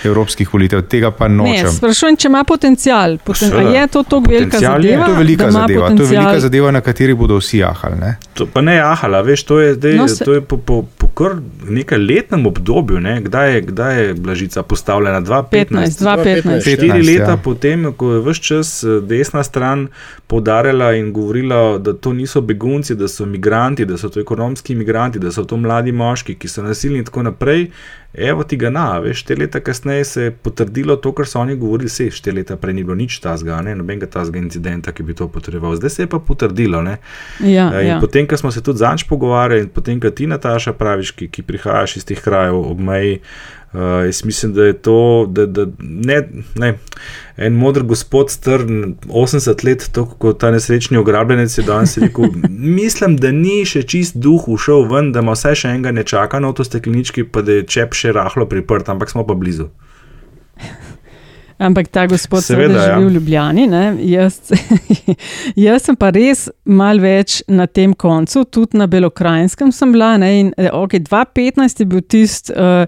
evropskih 0.05 0.53
volitev, 0.53 0.81
tega 0.89 1.11
pa 1.11 1.27
nočem. 1.27 1.69
Sprašujem, 1.71 2.17
če 2.19 2.29
ima 2.31 2.43
potencial. 2.47 3.17
Poten, 3.25 3.53
je 3.73 3.87
to 3.87 4.03
tako 4.03 4.29
velika 4.29 4.59
zadeva? 4.59 4.93
Je 4.93 5.05
to 5.05 5.17
velika 5.17 5.51
zadeva, 5.51 5.89
to 5.89 6.03
je 6.03 6.09
velika 6.09 6.39
zadeva, 6.39 6.71
na 6.71 6.81
kateri 6.81 7.15
bodo 7.17 7.37
vsi 7.41 7.61
jahali. 7.61 7.99
Ne? 7.99 8.15
To, 8.33 8.47
pa 8.53 8.61
ne 8.61 8.75
jahali, 8.75 9.21
veš, 9.29 9.45
to 9.49 9.59
je, 9.59 9.75
dej, 9.75 9.97
no, 10.01 10.07
se... 10.07 10.25
to 10.25 10.33
je 10.33 10.41
po, 10.41 10.57
po, 10.57 10.81
po 10.97 11.07
kar 11.07 11.37
nekaj 11.69 11.97
letnem 11.97 12.45
obdobju, 12.49 12.99
ne? 12.99 13.19
kdaj, 13.21 13.53
je, 13.53 13.61
kdaj 13.61 14.01
je 14.01 14.13
Blažica 14.13 14.63
postavljena? 14.63 15.21
2015. 15.21 16.61
Štiri 16.61 17.01
leta 17.01 17.31
ja. 17.31 17.37
potem, 17.37 17.89
ko 17.97 18.13
je 18.13 18.21
vse 18.27 18.41
čas 18.41 18.73
eh, 18.83 18.99
desna 19.01 19.43
stran 19.43 19.87
podarjala 20.27 20.93
in 20.93 21.11
govorila, 21.13 21.77
da 21.77 21.93
to 21.93 22.13
niso 22.13 22.41
begunci, 22.41 22.95
da 22.95 23.07
so 23.07 23.23
imigranti, 23.23 23.85
da 23.85 23.97
so 23.97 24.09
to 24.09 24.19
ekonomski 24.19 24.73
imigranti, 24.73 25.19
da 25.19 25.31
so 25.31 25.43
to 25.43 25.57
mladi 25.57 25.91
moški, 25.91 26.35
ki 26.35 26.47
so 26.47 26.63
nasilni 26.63 27.03
in 27.03 27.05
tako 27.05 27.23
naprej. 27.29 27.67
Evo 28.13 28.43
ti 28.43 28.57
ga 28.57 28.69
na, 28.69 28.99
veš, 29.01 29.23
štiri 29.23 29.41
leta 29.41 29.59
kasneje 29.59 30.05
se 30.05 30.23
je 30.23 30.31
potrdilo 30.31 30.95
to, 30.95 31.11
kar 31.17 31.27
so 31.27 31.39
oni 31.39 31.55
govorili, 31.55 31.89
se 31.89 32.11
štiri 32.11 32.35
leta 32.35 32.57
prej 32.57 32.73
ni 32.73 32.83
bilo 32.83 32.95
nič 32.95 33.17
tazga, 33.19 33.61
ne, 33.61 33.73
nobenega 33.75 34.05
tazga 34.05 34.37
incidenta, 34.37 34.91
ki 34.93 35.03
bi 35.03 35.15
to 35.17 35.27
potreboval. 35.27 35.75
Zdaj 35.75 35.89
se 35.89 36.03
je 36.03 36.09
pa 36.11 36.19
potrdilo. 36.19 36.83
Ja, 37.39 37.71
in 37.81 37.87
ja. 37.87 37.97
potem, 37.99 38.27
ko 38.27 38.37
smo 38.37 38.51
se 38.51 38.61
tudi 38.63 38.83
zanč 38.83 39.07
pogovarjali, 39.09 39.65
in 39.65 39.73
potem, 39.73 39.99
ko 39.99 40.13
ti, 40.13 40.27
Nataša, 40.29 40.75
praviš, 40.77 41.11
ki, 41.17 41.27
ki 41.33 41.41
prihajaš 41.41 41.97
iz 41.97 42.05
teh 42.05 42.21
krajev 42.21 42.61
ob 42.61 42.79
meji. 42.79 43.19
Uh, 43.73 44.05
jaz 44.05 44.25
mislim, 44.25 44.53
da 44.53 44.63
je 44.63 44.73
to, 44.73 45.25
da, 45.29 45.45
da 45.45 45.65
ne, 45.79 46.29
ne, 46.55 46.73
en 47.37 47.53
modr 47.57 47.81
gospod, 47.83 48.29
strn 48.29 48.93
80 49.09 49.65
let, 49.65 49.87
tako 49.91 50.15
kot 50.15 50.39
ta 50.39 50.51
nesrečni 50.51 50.97
ograbljenec, 50.97 51.57
je 51.57 51.63
danes 51.63 51.97
rekel: 51.97 52.29
Mislim, 52.79 53.17
da 53.17 53.31
ni 53.31 53.63
še 53.65 53.81
čist 53.89 54.19
duh 54.21 54.45
ušel 54.47 54.85
ven, 54.91 55.09
da 55.11 55.25
ima 55.25 55.33
vse 55.33 55.55
še 55.57 55.73
enega 55.73 55.91
ne 55.91 56.03
čaka 56.05 56.39
na 56.39 56.53
to 56.53 56.65
steklenički, 56.67 57.25
pa 57.25 57.41
da 57.41 57.57
je 57.57 57.65
čep 57.65 57.97
še 57.97 58.13
rahlo 58.13 58.45
priprt, 58.45 58.93
ampak 58.93 59.09
smo 59.09 59.25
pa 59.25 59.33
blizu. 59.33 59.71
Ampak 61.63 61.87
ta 61.87 62.03
gospod 62.07 62.43
seveda 62.43 62.73
ja. 62.75 62.95
živi 62.95 63.07
v 63.07 63.13
Ljubljani. 63.13 63.67
Jaz, 64.11 64.51
jaz 65.65 65.85
sem 65.87 65.95
pa 65.95 66.09
res 66.11 66.45
mal 66.65 66.99
več 66.99 67.39
na 67.47 67.67
tem 67.67 67.93
koncu, 67.95 68.43
tudi 68.43 68.79
na 68.79 68.87
Belokrajinskem 68.91 69.71
sem 69.71 69.93
bila. 69.95 70.13
Ne, 70.19 70.31
in, 70.41 70.51
eh, 70.57 70.71
okay, 70.75 70.99
2015 71.03 71.83
je 71.83 71.87
bil 71.89 72.01
tisti, 72.03 72.53
uh, 72.53 72.83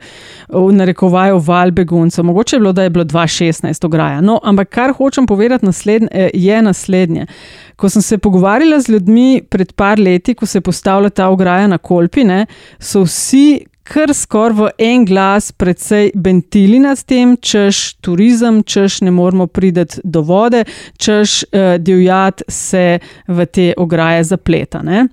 v 0.51 0.65
narekovaju, 0.75 1.39
val 1.45 1.71
beguncev, 1.75 2.25
mogoče 2.27 2.57
je 2.57 2.63
bilo, 2.63 2.73
da 2.75 2.83
je 2.83 2.93
bilo 2.97 3.05
2016 3.07 3.88
ograja. 3.88 4.19
No, 4.21 4.39
ampak 4.43 4.73
kar 4.75 4.95
hočem 4.97 5.27
povedati 5.27 5.65
naslednje, 5.65 6.09
eh, 6.11 6.29
je 6.33 6.61
naslednje. 6.61 7.27
Ko 7.75 7.89
sem 7.89 8.01
se 8.01 8.17
pogovarjala 8.17 8.79
z 8.79 8.95
ljudmi 8.95 9.43
pred 9.49 9.71
par 9.73 9.99
leti, 9.99 10.35
ko 10.35 10.45
se 10.45 10.57
je 10.57 10.67
postavila 10.67 11.09
ta 11.09 11.29
ograja 11.29 11.67
na 11.67 11.77
Kolpi, 11.77 12.23
ne, 12.23 12.45
so 12.79 13.03
vsi 13.07 13.65
kar 13.85 14.13
skoraj 14.13 14.55
v 14.57 14.69
en 14.81 15.05
glas, 15.05 15.51
precej 15.51 16.11
bentili 16.15 16.79
nad 16.81 17.01
tem, 17.05 17.35
češ 17.37 17.95
turizem, 18.01 18.63
češ 18.63 19.01
ne 19.05 19.11
moramo 19.11 19.47
priti 19.47 20.01
do 20.03 20.21
vode, 20.25 20.63
češ 20.97 21.43
uh, 21.43 21.75
divjad 21.77 22.41
se 22.47 22.99
v 23.27 23.45
te 23.45 23.73
ograje 23.77 24.23
zapleta. 24.23 24.81
Ne? 24.81 25.07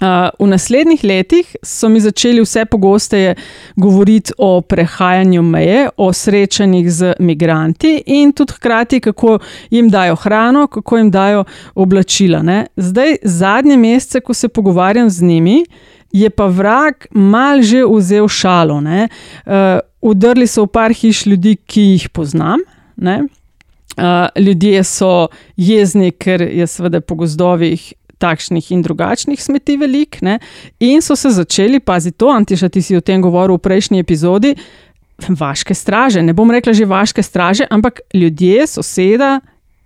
Uh, 0.00 0.30
v 0.40 0.46
naslednjih 0.48 1.02
letih 1.04 1.48
so 1.62 1.88
mi 1.92 2.00
začeli 2.00 2.40
vse 2.40 2.64
pogosteje 2.64 3.34
govoriti 3.76 4.32
o 4.38 4.60
prehajanju 4.60 5.42
meje, 5.42 5.88
o 5.96 6.12
srečanjih 6.12 6.88
z 6.92 7.12
migranti 7.18 7.98
in 8.06 8.32
tudi 8.32 8.56
hkrati, 8.56 9.00
kako 9.00 9.38
jim 9.70 9.90
dajo 9.92 10.16
hrano, 10.16 10.66
kako 10.66 10.98
jim 10.98 11.10
dajo 11.10 11.44
oblačila. 11.74 12.42
Ne? 12.42 12.66
Zdaj, 12.76 13.16
zadnje 13.22 13.76
mesece, 13.76 14.20
ko 14.20 14.34
se 14.34 14.48
pogovarjam 14.48 15.10
z 15.10 15.22
njimi, 15.22 15.64
je 16.12 16.30
pa 16.30 16.46
vrag 16.46 17.06
mal 17.10 17.62
že 17.62 17.84
vzel 17.86 18.28
šalo. 18.28 18.80
Uh, 18.80 19.80
udrli 20.00 20.46
so 20.46 20.66
v 20.66 20.72
par 20.72 20.94
hiš 20.94 21.26
ljudi, 21.26 21.56
ki 21.66 21.80
jih 21.80 22.08
poznam. 22.10 22.60
Uh, 23.00 24.28
ljudje 24.38 24.84
so 24.84 25.28
jezni, 25.56 26.12
ker 26.12 26.40
je 26.40 26.66
seveda 26.66 27.00
po 27.00 27.14
gozdovih 27.14 27.92
takšnih 28.20 28.72
in 28.72 28.82
drugačnih 28.84 29.40
smeti 29.42 29.76
velik. 29.80 30.20
Ne? 30.22 30.38
In 30.80 31.00
so 31.02 31.16
se 31.16 31.32
začeli, 31.32 31.80
pazi 31.80 32.12
to, 32.12 32.28
Antiša, 32.28 32.68
ti 32.68 32.82
si 32.82 32.96
o 32.96 33.00
tem 33.00 33.22
govoril 33.22 33.56
v 33.56 33.64
prejšnji 33.64 34.02
epizodi, 34.04 34.54
vaške 35.28 35.74
straže. 35.74 36.22
Ne 36.22 36.36
bom 36.36 36.50
rekla 36.50 36.72
že 36.76 36.88
vaške 36.88 37.22
straže, 37.24 37.66
ampak 37.70 38.00
ljudje, 38.14 38.66
soseda. 38.66 39.40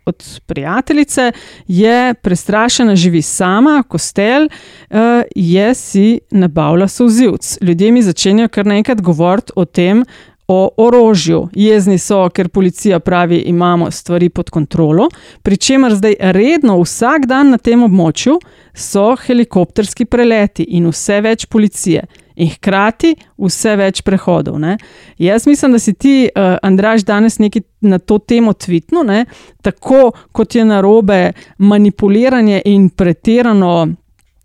Od 0.06 0.40
prijateljice 0.46 1.32
je 1.68 2.14
prestrašena, 2.14 2.96
živi 2.96 3.22
sama, 3.22 3.82
kostel, 3.88 4.44
uh, 4.44 4.98
je 5.36 5.74
si 5.74 6.20
nabavila 6.30 6.88
sozivc. 6.88 7.58
Ljudje 7.60 7.92
mi 7.92 8.02
začenjajo 8.02 8.48
kar 8.48 8.66
naenkrat 8.66 9.00
govoriti 9.00 9.52
o 9.56 9.64
tem, 9.64 10.04
o 10.48 10.70
orožju. 10.76 11.48
Jezni 11.52 11.98
so, 11.98 12.28
ker 12.28 12.48
policija 12.48 12.98
pravi, 13.00 13.38
imamo 13.38 13.90
stvari 13.90 14.28
pod 14.28 14.50
kontrolo, 14.50 15.08
pri 15.42 15.56
čemer 15.56 15.94
zdaj 15.94 16.14
redno 16.20 16.80
vsak 16.82 17.26
dan 17.26 17.50
na 17.50 17.58
tem 17.58 17.82
območju 17.82 18.38
so 18.74 19.14
helikopterski 19.16 20.04
preleti 20.04 20.66
in 20.76 20.90
vse 20.92 21.20
več 21.20 21.46
policije. 21.46 22.04
In 22.34 22.50
hkrati 22.50 23.14
vse 23.38 23.76
več 23.78 24.02
prehodov. 24.02 24.58
Ne? 24.58 24.76
Jaz 25.18 25.46
mislim, 25.46 25.72
da 25.72 25.78
si 25.78 25.94
ti, 25.94 26.14
uh, 26.26 26.56
Andraš, 26.62 27.04
danes 27.06 27.38
nekaj 27.38 27.62
na 27.80 27.98
to 27.98 28.18
temo 28.18 28.52
tvitno, 28.52 29.02
ne? 29.02 29.24
tako 29.62 30.10
kot 30.32 30.54
je 30.54 30.64
narobe 30.64 31.32
manipuliranje 31.58 32.62
in 32.64 32.88
pretirano 32.90 33.86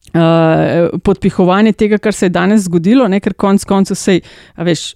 Uh, 0.10 1.00
podpihovanje 1.04 1.74
tega, 1.78 1.98
kar 1.98 2.14
se 2.14 2.26
je 2.26 2.30
danes 2.34 2.64
zgodilo, 2.66 3.08
ne, 3.08 3.20
ker 3.22 3.34
konec 3.38 3.66
koncev 3.70 3.98
se 3.98 4.16
je, 4.16 4.22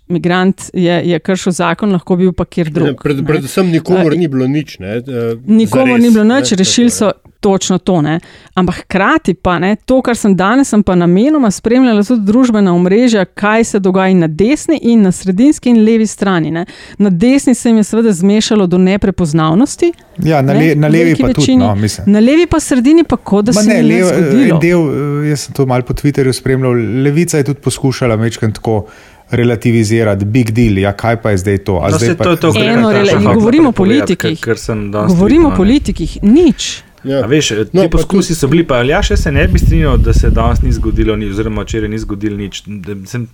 migrant 0.09 0.69
je, 0.73 0.95
je 1.09 1.19
kršil 1.19 1.53
zakon, 1.53 1.91
lahko 1.93 2.17
bil 2.17 2.31
pa 2.33 2.45
kjer 2.45 2.71
drug. 2.73 3.03
Pred, 3.03 3.21
predvsem 3.27 3.69
nikomor 3.69 4.15
uh, 4.15 4.17
ni 4.17 4.27
bilo 4.27 4.47
nič. 4.49 4.79
Ne, 4.81 4.97
uh, 5.05 5.37
nikomor 5.45 6.01
ni 6.01 6.09
bilo 6.09 6.25
nič, 6.25 6.55
rešili 6.57 6.89
so 6.89 7.11
točno 7.43 7.77
to. 7.77 8.01
Ne. 8.01 8.19
Ampak 8.53 8.75
hkrati 8.75 9.33
pa 9.33 9.59
ne, 9.59 9.75
to, 9.75 10.01
kar 10.01 10.15
sem 10.17 10.35
danes, 10.35 10.69
sem 10.69 10.83
pa 10.83 10.95
namenoma 10.95 11.51
spremljala 11.51 12.03
tudi 12.03 12.23
družbena 12.25 12.73
omrežja, 12.73 13.25
kaj 13.25 13.63
se 13.63 13.79
dogaja 13.79 14.15
na 14.15 14.27
desni 14.27 14.79
in 14.81 15.03
na 15.03 15.11
sredinski 15.11 15.69
in 15.69 15.83
levi 15.85 16.07
strani. 16.07 16.51
Ne. 16.51 16.65
Na 16.97 17.09
desni 17.09 17.55
se 17.55 17.69
jim 17.69 17.77
je 17.77 17.83
seveda 17.83 18.11
zmešalo 18.11 18.67
do 18.67 18.77
neprepoznavnosti. 18.77 19.91
Ja, 20.23 20.41
na, 20.41 20.53
le, 20.53 20.75
na 20.75 20.87
levi 20.87 21.15
pa 21.19 21.27
večini, 21.27 21.65
tudi. 21.65 21.91
No, 22.05 22.13
na 22.13 22.19
levi 22.19 22.47
pa 22.47 22.59
sredini 22.59 23.03
pa 23.03 23.17
kot 23.17 23.45
da 23.45 23.51
Ma 23.55 23.61
se 23.61 23.73
ne, 23.73 23.81
lev, 23.81 24.07
je 24.07 24.59
del, 24.61 24.87
jaz 25.29 25.47
sem 25.47 25.53
to 25.53 25.65
malo 25.65 25.85
po 25.87 25.93
Twitterju 25.93 26.33
spremljal, 26.33 26.77
levica 27.03 27.37
je 27.37 27.43
tudi 27.43 27.59
poskušala 27.61 28.17
mečkati 28.17 28.53
tako 28.53 28.85
relativizirati, 29.31 30.25
big 30.25 30.51
deal, 30.51 30.77
ja, 30.77 30.93
kaj 30.93 31.21
pa 31.21 31.31
je 31.31 31.37
zdaj 31.37 31.57
to? 31.57 31.79
No, 31.81 31.97
zdaj 31.97 32.15
pa, 32.17 32.23
to, 32.23 32.35
to 32.35 32.53
eno, 32.59 32.91
rele, 32.91 33.13
govorimo 33.33 33.69
o 33.69 33.71
politikih. 33.71 34.45
Govorimo 35.07 35.49
o 35.49 35.55
politikih, 35.55 36.17
nič. 36.23 36.83
Ja. 37.03 37.25
Veš, 37.27 37.51
no, 37.73 37.81
ti 37.81 37.89
poskusi 37.91 38.35
so 38.35 38.47
bili, 38.47 38.63
pa 38.67 38.79
ja, 38.87 39.01
še 39.03 39.17
se 39.19 39.31
ne 39.31 39.43
bi 39.51 39.59
strinjal, 39.59 39.97
da 39.99 40.13
se 40.15 40.29
danes 40.31 40.61
ni 40.63 40.71
zgodilo, 40.71 41.15
ni, 41.19 41.27
oziroma 41.31 41.65
včeraj 41.67 41.91
ni 41.91 41.99
zgodilo 41.99 42.37
nič. 42.39 42.61
Sem, 43.11 43.25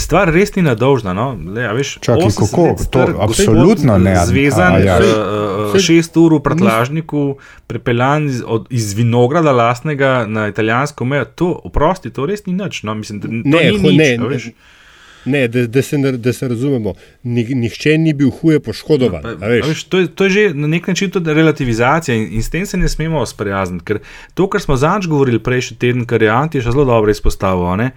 stvar 0.00 0.32
res 0.32 0.54
ni 0.56 0.64
nadolžna. 0.64 1.12
No? 1.16 1.32
Le, 1.36 1.66
veš, 1.76 1.98
Čakaj, 2.04 2.32
kako? 2.40 2.66
To 2.94 3.04
je 3.04 3.16
absolutno 3.26 3.98
ne. 4.00 4.16
Zvezan, 4.28 4.78
a, 4.80 4.82
ja. 4.84 4.98
uh, 4.98 5.76
šest 5.76 6.16
ur 6.16 6.38
v 6.38 6.42
prtlažniku, 6.46 7.24
prepeljan 7.68 8.30
iz, 8.32 8.42
od, 8.46 8.70
iz 8.72 8.92
vinograda 8.96 9.52
lastnega 9.52 10.22
na 10.28 10.48
italijansko 10.48 11.04
mejo, 11.04 11.28
to, 11.36 11.52
oprosti, 11.68 12.14
to 12.14 12.28
res 12.28 12.46
ni 12.48 12.56
nič. 12.56 12.80
No? 12.88 12.96
Mislim, 12.96 13.20
to 13.20 13.28
ne, 13.28 13.42
ni 13.44 13.76
nič, 13.76 13.98
ne, 14.00 14.14
ne. 14.16 14.80
Ne, 15.24 15.48
da, 15.48 15.66
da, 15.66 15.82
se, 15.82 15.98
da 15.98 16.32
se 16.32 16.48
razumemo, 16.48 16.94
nihče 17.22 17.98
ni 17.98 18.12
bil 18.12 18.30
huje 18.30 18.60
poškodovan. 18.60 19.22
No, 19.24 19.36
pa, 19.38 19.46
veš, 19.46 19.84
to, 19.84 19.98
je, 19.98 20.08
to 20.08 20.24
je 20.24 20.30
že 20.30 20.44
na 20.54 20.66
nek 20.66 20.86
način 20.88 21.10
tudi 21.10 21.34
relativizacija 21.34 22.16
in, 22.16 22.28
in 22.32 22.42
s 22.42 22.50
tem 22.50 22.66
se 22.66 22.76
ne 22.76 22.88
smemo 22.88 23.26
sprijazniti. 23.26 23.84
Ker 23.84 23.98
to, 24.34 24.48
kar 24.50 24.60
smo 24.60 24.76
zadnjič 24.76 25.06
govorili 25.06 25.42
prejšnji 25.42 25.76
teden, 25.78 26.06
kar 26.06 26.22
je 26.22 26.30
Anti 26.30 26.62
še 26.62 26.74
zelo 26.74 26.84
dobro 26.84 27.10
izpostavil, 27.10 27.76
ne, 27.76 27.90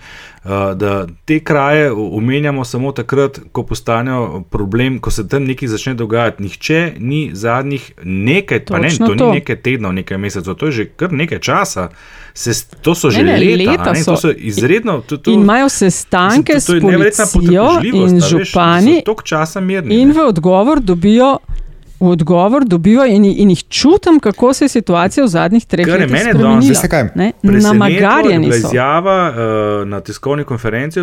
da 0.76 1.08
te 1.26 1.40
kraje 1.40 1.92
omenjamo 1.92 2.66
samo 2.66 2.92
takrat, 2.92 3.40
ko 3.52 3.64
postanejo 3.64 4.44
problem, 4.50 5.00
ko 5.00 5.12
se 5.12 5.28
tam 5.28 5.44
nekaj 5.44 5.68
začne 5.68 5.94
dogajati. 5.94 6.44
Nihče 6.44 6.92
ni 7.00 7.30
zadnjih 7.34 7.92
nekaj, 8.04 8.66
pa 8.66 8.80
ne, 8.80 8.90
to, 8.90 9.08
to 9.08 9.26
ni 9.26 9.40
nekaj 9.40 9.56
tednov, 9.62 9.94
nekaj 9.94 10.18
mesecev, 10.18 10.54
to 10.54 10.66
je 10.66 10.72
že 10.72 10.86
kar 10.86 11.14
nekaj 11.14 11.40
časa. 11.40 11.90
Se, 12.34 12.54
to 12.82 12.96
so 12.96 13.10
že 13.10 13.24
ne, 13.24 13.32
ne, 13.32 13.56
leta, 13.56 13.72
leta 13.72 13.92
ne, 13.92 14.04
so. 14.04 14.12
to 14.12 14.18
so 14.18 14.32
izredno. 14.38 15.02
To, 15.02 15.18
to, 15.18 15.32
in 15.32 15.42
imajo 15.42 15.70
sestanke 15.70 16.60
s 16.60 16.68
policijo 16.82 17.68
in 17.84 18.22
župani, 18.22 19.02
in 19.90 20.12
v 20.12 20.28
odgovor 20.28 20.80
dobijo. 20.80 21.38
V 22.00 22.10
odgovor 22.12 22.66
dobijo 22.66 23.06
in, 23.06 23.26
in 23.26 23.50
jih 23.50 23.64
čutim, 23.70 24.20
kako 24.20 24.54
se 24.54 24.66
je 24.66 24.70
situacija 24.70 25.24
v 25.24 25.28
zadnjih 25.28 25.66
treh 25.66 25.88
letih 25.88 26.10
spremenila. 26.10 27.32
Namagarjeni 27.44 28.52
so. 28.52 28.68
Izjava 28.68 29.18
uh, 29.30 29.88
na 29.88 30.02
tiskovni 30.02 30.44
konferenci, 30.44 31.00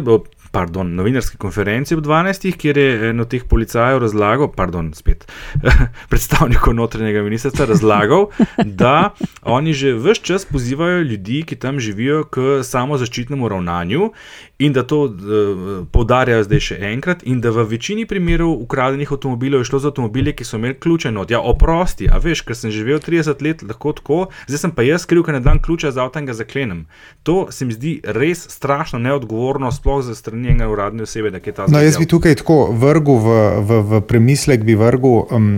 pardon, 0.52 0.94
novinarski 0.94 1.37
konferenci 1.40 1.94
ob 1.94 2.05
12. 2.05 2.52
kjer 2.57 2.78
je 2.78 3.11
eno 3.11 3.24
teh 3.24 3.44
policajev 3.48 4.02
razlagal, 4.05 4.50
pardon, 4.52 4.92
spet 4.94 5.24
predstavnikov 6.11 6.74
notranjega 6.76 7.22
ministrstva 7.22 7.66
razlagal, 7.72 8.26
da 8.64 9.14
oni 9.42 9.72
že 9.72 9.94
vse 9.96 10.20
čas 10.22 10.44
pozivajo 10.44 11.00
ljudi, 11.02 11.42
ki 11.48 11.57
tam 11.57 11.81
živijo, 11.81 12.24
k 12.24 12.61
samozaščitnemu 12.62 13.48
ravnanju 13.48 14.11
in 14.59 14.72
da 14.72 14.83
to 14.87 15.05
uh, 15.05 15.87
poudarjajo 15.92 16.44
zdaj 16.44 16.61
še 16.61 16.78
enkrat, 16.92 17.24
in 17.26 17.40
da 17.40 17.50
v 17.50 17.64
večini 17.72 18.05
primerov 18.07 18.52
ukradenih 18.62 19.11
avtomobilov 19.12 19.64
je 19.64 19.70
šlo 19.72 19.81
za 19.83 19.90
avtomobile, 19.90 20.37
ki 20.37 20.44
so 20.44 20.61
imeli 20.61 20.76
ključe 20.83 21.12
not. 21.14 21.31
Ja, 21.31 21.40
oprosti, 21.40 22.09
a 22.11 22.18
veš, 22.23 22.42
ker 22.47 22.59
sem 22.59 22.73
živel 22.75 23.01
30 23.01 23.42
let 23.45 23.62
lahko 23.66 23.95
tako, 23.97 24.21
zdaj 24.51 24.64
sem 24.64 24.75
pa 24.75 24.85
jaz 24.87 25.07
kriv, 25.07 25.25
ker 25.27 25.37
ne 25.38 25.42
dam 25.45 25.61
ključa 25.62 25.92
za 25.95 26.05
avto 26.05 26.18
in 26.18 26.27
ga 26.27 26.35
zaklenem. 26.37 26.85
To 27.23 27.47
se 27.51 27.64
mi 27.64 27.77
zdi 27.77 27.92
res 28.05 28.45
strašno 28.51 28.99
neodgovorno, 28.99 29.71
sploh 29.73 30.03
za 30.05 30.14
strani 30.18 30.49
njega 30.49 30.68
uradne 30.68 31.07
osebe, 31.07 31.31
da 31.31 31.38
je 31.38 31.53
ta 31.53 31.66
zgodba. 31.66 31.79
No, 31.79 31.85
jaz 31.85 31.99
bi 31.99 32.07
tukaj 32.07 32.35
tako 32.42 32.59
vrgel 32.73 33.21
v, 33.23 33.38
v, 33.68 33.81
v 33.90 34.01
premislek, 34.09 34.64
bi 34.66 34.75
vrgel 34.75 35.23
um, 35.31 35.49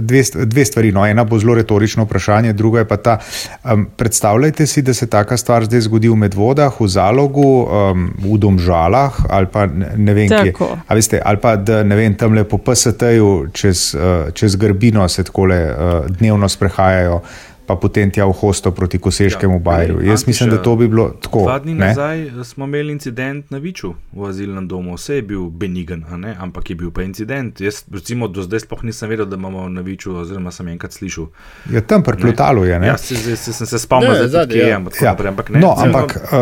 dve, 0.00 0.22
dve 0.44 0.64
stvari. 0.64 0.92
No, 0.92 1.06
ena 1.06 1.24
bo 1.24 1.38
zelo 1.38 1.54
retorično 1.54 2.04
vprašanje, 2.04 2.52
druga 2.52 2.84
je 2.84 2.88
pa 2.88 2.96
ta. 2.96 3.18
Um, 3.64 3.86
predstavljajte 3.96 4.66
si, 4.66 4.82
da 4.82 4.94
se 4.94 5.06
taka 5.10 5.36
stvar 5.36 5.64
zdaj 5.64 5.80
zgodi 5.80 6.08
v 6.08 6.16
Medvodah, 6.16 6.80
v 6.80 6.88
Zalogu, 6.88 7.66
um, 7.66 8.10
v 8.18 8.38
Domžalah 8.38 9.26
ali 9.28 9.46
pa 9.52 9.66
ne, 9.66 9.92
ne 9.96 10.14
vem 10.14 10.28
kje. 10.28 10.52
Veste, 10.88 11.20
ali 11.24 11.40
pa 11.42 11.56
da 11.56 11.82
ne 11.82 11.96
vem, 11.96 12.14
tam 12.14 12.34
le 12.34 12.44
po 12.48 12.58
PST-ju 12.58 13.30
čez, 13.52 13.92
uh, 13.94 14.05
čez 14.34 14.56
Grbino 14.56 15.08
se 15.08 15.24
tako 15.24 15.44
le 15.44 15.60
uh, 15.70 16.06
dnevno 16.06 16.48
sprehajajo 16.48 17.20
pa 17.66 17.74
potem 17.74 18.10
tja 18.14 18.24
v 18.30 18.32
hosto 18.32 18.70
proti 18.70 18.98
Koseškemu 19.02 19.58
ja, 19.58 19.58
Bajru. 19.58 19.98
Jaz 19.98 20.22
Antiša, 20.22 20.26
mislim, 20.26 20.50
da 20.50 20.62
to 20.62 20.76
bi 20.76 20.88
bilo 20.88 21.08
tako. 21.20 21.42
Dva 21.42 21.58
dni 21.58 21.74
ne? 21.74 21.86
nazaj 21.86 22.30
smo 22.44 22.64
imeli 22.64 22.92
incident 22.92 23.50
na 23.50 23.58
Viču 23.58 23.94
v 24.12 24.28
azilnem 24.28 24.68
domu. 24.68 24.94
Vse 24.94 25.18
je 25.18 25.22
bil 25.22 25.48
benigen, 25.50 26.04
ampak 26.38 26.70
je 26.70 26.76
bil 26.76 26.90
pa 26.94 27.02
incident. 27.02 27.60
Jaz 27.60 27.82
recimo 27.92 28.28
do 28.28 28.46
zdaj 28.46 28.62
sploh 28.62 28.86
nisem 28.86 29.10
vedel, 29.10 29.26
da 29.26 29.36
imamo 29.36 29.68
na 29.68 29.82
Viču, 29.82 30.14
oziroma 30.14 30.54
sem 30.54 30.68
enkrat 30.68 30.94
slišal. 30.94 31.26
Ja, 31.74 31.82
tam 31.82 32.06
prplutalo 32.06 32.64
je. 32.64 32.78
Ja, 32.86 32.96
se, 32.98 33.16
se, 33.16 33.36
se, 33.36 33.52
sem 33.52 33.66
se 33.66 33.78
spomnil, 33.78 34.28
da 34.30 34.46
je 34.46 34.68
ja. 34.68 34.76
ampak, 34.76 35.02
ja. 35.02 35.16
ampak 35.28 35.50
ne. 35.50 35.60
No, 35.60 35.74
ampak, 35.74 36.16
uh, 36.30 36.38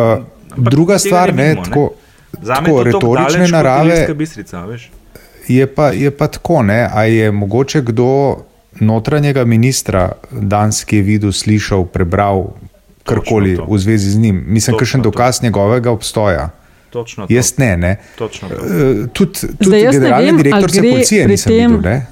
ampak 0.52 0.72
druga 0.76 0.98
stvar, 0.98 1.34
ne, 1.34 1.48
vidimo, 1.48 1.64
tako, 1.64 1.94
tako 2.46 2.82
retorične 2.82 3.48
narave. 3.48 4.04
Bistrica, 4.14 4.66
je, 5.48 5.66
pa, 5.66 5.90
je 5.92 6.10
pa 6.10 6.28
tako, 6.28 6.62
ne, 6.62 6.88
a 6.92 7.04
je 7.04 7.32
mogoče 7.32 7.82
kdo 7.82 8.36
notranjega 8.80 9.44
ministra 9.44 10.12
danes, 10.30 10.84
ki 10.84 10.96
je 10.96 11.02
videl, 11.02 11.32
slišal, 11.32 11.86
prebral 11.86 12.54
karkoli 13.04 13.58
v 13.68 13.78
zvezi 13.78 14.10
z 14.10 14.18
njim. 14.18 14.44
Mislim, 14.46 14.76
da 14.76 14.82
je 14.82 14.86
še 14.86 14.98
dokaz 14.98 15.42
njegovega 15.42 15.90
obstoja. 15.90 16.50
Točno 16.90 17.26
jaz 17.28 17.52
to. 17.52 17.62
ne. 17.62 17.76
ne. 17.76 17.96
Uh, 18.22 19.06
tudi 19.12 19.48
tudi 19.58 19.80
generalni 19.90 20.30
vem, 20.30 20.36
direktor 20.42 20.70
za 20.70 20.82
policijo 20.82 21.28
nisem 21.28 21.50
tem... 21.50 21.76
videl. 21.76 21.90
Ne? 21.90 22.06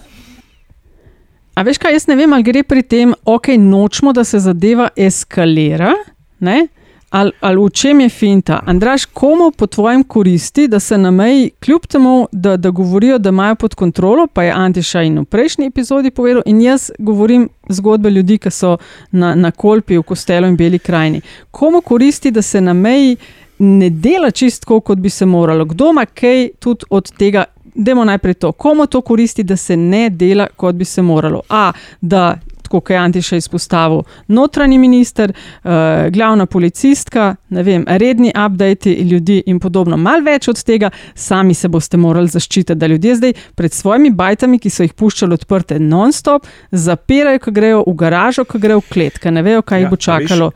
A 1.55 1.62
veš 1.62 1.79
kaj, 1.79 1.92
jaz 1.92 2.07
ne 2.09 2.16
vem, 2.16 2.33
ali 2.33 2.42
gre 2.42 2.62
pri 2.64 2.83
tem, 2.83 3.12
ok, 3.25 3.53
nočemo, 3.61 4.12
da 4.16 4.25
se 4.25 4.40
zadeva 4.40 4.88
eskalira, 4.97 5.92
ne? 6.40 6.66
Ali, 7.12 7.31
ali 7.40 7.57
v 7.61 7.70
čem 7.70 8.01
je 8.01 8.09
finta? 8.09 8.61
Andraš, 8.66 9.05
komu 9.05 9.51
po 9.57 9.66
tvojem 9.66 10.05
koristi, 10.05 10.68
da 10.68 10.81
se 10.81 10.98
na 10.98 11.11
meji, 11.11 11.51
kljub 11.64 11.87
temu, 11.87 12.29
da, 12.33 12.57
da 12.57 12.70
govorijo, 12.70 13.18
da 13.18 13.29
imajo 13.29 13.55
pod 13.55 13.75
kontrolo, 13.75 14.27
pa 14.27 14.42
je 14.42 14.53
Antiša 14.53 15.03
in 15.03 15.18
v 15.18 15.25
prejšnji 15.25 15.66
epizodi 15.66 16.11
povedal, 16.11 16.42
in 16.46 16.61
jaz 16.61 16.90
govorim 16.98 17.48
zgodbe 17.68 18.11
ljudi, 18.11 18.38
ki 18.38 18.51
so 18.51 18.77
na, 19.11 19.35
na 19.35 19.51
Kolpi, 19.51 19.98
v 19.98 20.03
Kostelu 20.03 20.48
in 20.48 20.57
Beli 20.57 20.79
krajini. 20.79 21.20
Komu 21.51 21.81
koristi, 21.81 22.31
da 22.31 22.42
se 22.42 22.61
na 22.61 22.72
meji 22.72 23.16
ne 23.59 23.90
dela 23.90 24.31
čistko, 24.31 24.81
kot 24.81 24.98
bi 24.98 25.11
se 25.11 25.27
moralo? 25.27 25.64
Kdo 25.64 25.90
ima 25.90 26.07
kaj 26.07 26.48
tudi 26.59 26.85
od 26.90 27.12
tega? 27.12 27.44
Demo 27.75 28.05
najprej 28.05 28.35
to, 28.35 28.53
komu 28.53 28.87
to 28.87 29.01
koristi, 29.01 29.42
da 29.42 29.57
se 29.57 29.77
ne 29.77 30.11
dela, 30.11 30.46
kot 30.57 30.75
bi 30.75 30.85
se 30.85 31.03
moralo. 31.03 31.42
A, 31.48 31.72
da 32.01 32.38
kot 32.72 32.90
je 32.90 32.98
Antiša 32.98 33.38
izpostavil, 33.40 34.02
notranji 34.32 34.78
minister, 34.78 35.32
uh, 35.32 35.70
glavna 36.12 36.46
policistka, 36.46 37.35
vem, 37.50 37.85
redni 37.88 38.32
updati 38.46 38.92
ljudi 38.92 39.42
in 39.46 39.61
podobno. 39.61 39.96
Mal 39.96 40.24
več 40.24 40.48
od 40.48 40.62
tega, 40.64 40.90
sami 41.14 41.54
se 41.54 41.68
boste 41.68 42.00
morali 42.00 42.32
zaščititi, 42.32 42.78
da 42.78 42.88
ljudje 42.88 43.16
zdaj 43.20 43.37
pred 43.58 43.72
svojimi 43.72 44.11
bajtami, 44.16 44.61
ki 44.62 44.70
so 44.72 44.87
jih 44.87 44.94
puščali 44.96 45.37
odprte 45.37 45.78
non-stop, 45.80 46.48
zapirajo, 46.72 47.44
ko 47.44 47.54
grejo 47.54 47.85
v 47.87 47.96
garažo, 48.04 48.46
ko 48.48 48.61
grejo 48.62 48.82
v 48.82 48.92
klet, 48.92 49.18
ker 49.22 49.35
ne 49.35 49.44
vejo, 49.44 49.62
kaj 49.62 49.80
ja, 49.80 49.85
jih 49.85 49.92
bo 49.92 50.00
čakalo. 50.00 50.52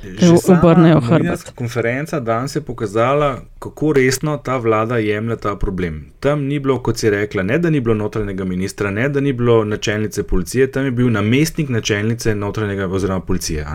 Viš, 0.00 0.46
obrnejo 0.48 1.00
hrbet. 1.04 1.50
Konferenca 1.54 2.20
danes 2.24 2.56
je 2.56 2.62
pokazala, 2.64 3.34
kako 3.60 3.92
resno 3.92 4.36
ta 4.36 4.56
vlada 4.56 4.96
jemlje 4.98 5.36
ta 5.36 5.56
problem. 5.56 6.06
Tam 6.20 6.44
ni 6.48 6.58
bilo, 6.58 6.78
kot 6.82 6.98
si 6.98 7.10
rekla, 7.10 7.42
ne 7.42 7.58
da 7.58 7.70
ni 7.70 7.80
bilo 7.80 7.94
notranjega 7.94 8.44
ministra, 8.44 8.90
ne 8.90 9.08
da 9.08 9.20
ni 9.20 9.32
bilo 9.32 9.64
načelnice 9.64 10.22
policije, 10.22 10.70
tam 10.72 10.84
je 10.84 10.90
bil 10.90 11.10
namestnik 11.12 11.68
načelnice 11.68 12.34
notranjega 12.34 12.88
oziroma 12.88 13.20
policije. 13.20 13.66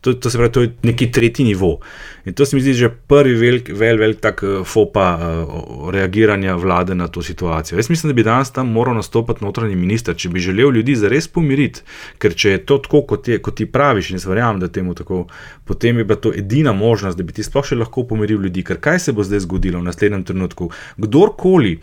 To, 0.00 0.12
to 0.12 0.30
se 0.30 0.38
pravi, 0.38 0.52
to 0.52 0.62
je 0.62 0.72
neki 0.82 1.10
tretji 1.12 1.44
nivo. 1.44 1.78
In 2.24 2.34
to 2.34 2.44
se 2.46 2.56
mi 2.56 2.62
zdi 2.62 2.72
že 2.72 2.88
prvi 2.88 3.34
velik, 3.34 3.68
velik, 3.72 4.00
velik 4.00 4.20
tak 4.20 4.42
eh, 4.42 4.64
fopa 4.64 5.06
uh, 5.16 5.90
reagiranja 5.90 6.54
vlade 6.54 6.94
na 6.94 7.08
to 7.08 7.22
situacijo. 7.22 7.78
Jaz 7.78 7.90
mislim, 7.90 8.10
da 8.12 8.14
bi 8.14 8.22
danes 8.22 8.52
tam 8.52 8.68
moral 8.68 8.94
nastopiti 8.94 9.44
notranji 9.44 9.76
minister, 9.76 10.16
če 10.16 10.28
bi 10.28 10.40
želel 10.40 10.70
ljudi 10.72 10.96
zares 10.96 11.28
pomiriti, 11.28 11.80
ker 12.18 12.34
če 12.34 12.50
je 12.50 12.64
to 12.66 12.78
tako, 12.78 13.02
kot, 13.02 13.28
je, 13.28 13.38
kot 13.38 13.56
ti 13.56 13.66
praviš, 13.66 14.10
in 14.10 14.20
jaz 14.20 14.26
verjamem, 14.26 14.60
da 14.60 14.68
temu 14.68 14.94
tako 14.94 15.26
potem 15.64 15.98
je 15.98 16.04
bila 16.04 16.20
to 16.20 16.32
edina 16.36 16.72
možnost, 16.72 17.18
da 17.18 17.24
bi 17.24 17.32
ti 17.32 17.42
sploh 17.42 17.64
še 17.64 17.76
lahko 17.76 18.04
pomiril 18.08 18.42
ljudi. 18.44 18.62
Ker 18.64 18.80
kaj 18.80 18.98
se 18.98 19.13
bo 19.14 19.24
zdaj 19.26 19.44
zgodilo 19.46 19.80
v 19.80 19.88
naslednjem 19.88 20.24
trenutku? 20.28 20.70
Kdorkoli, 21.00 21.78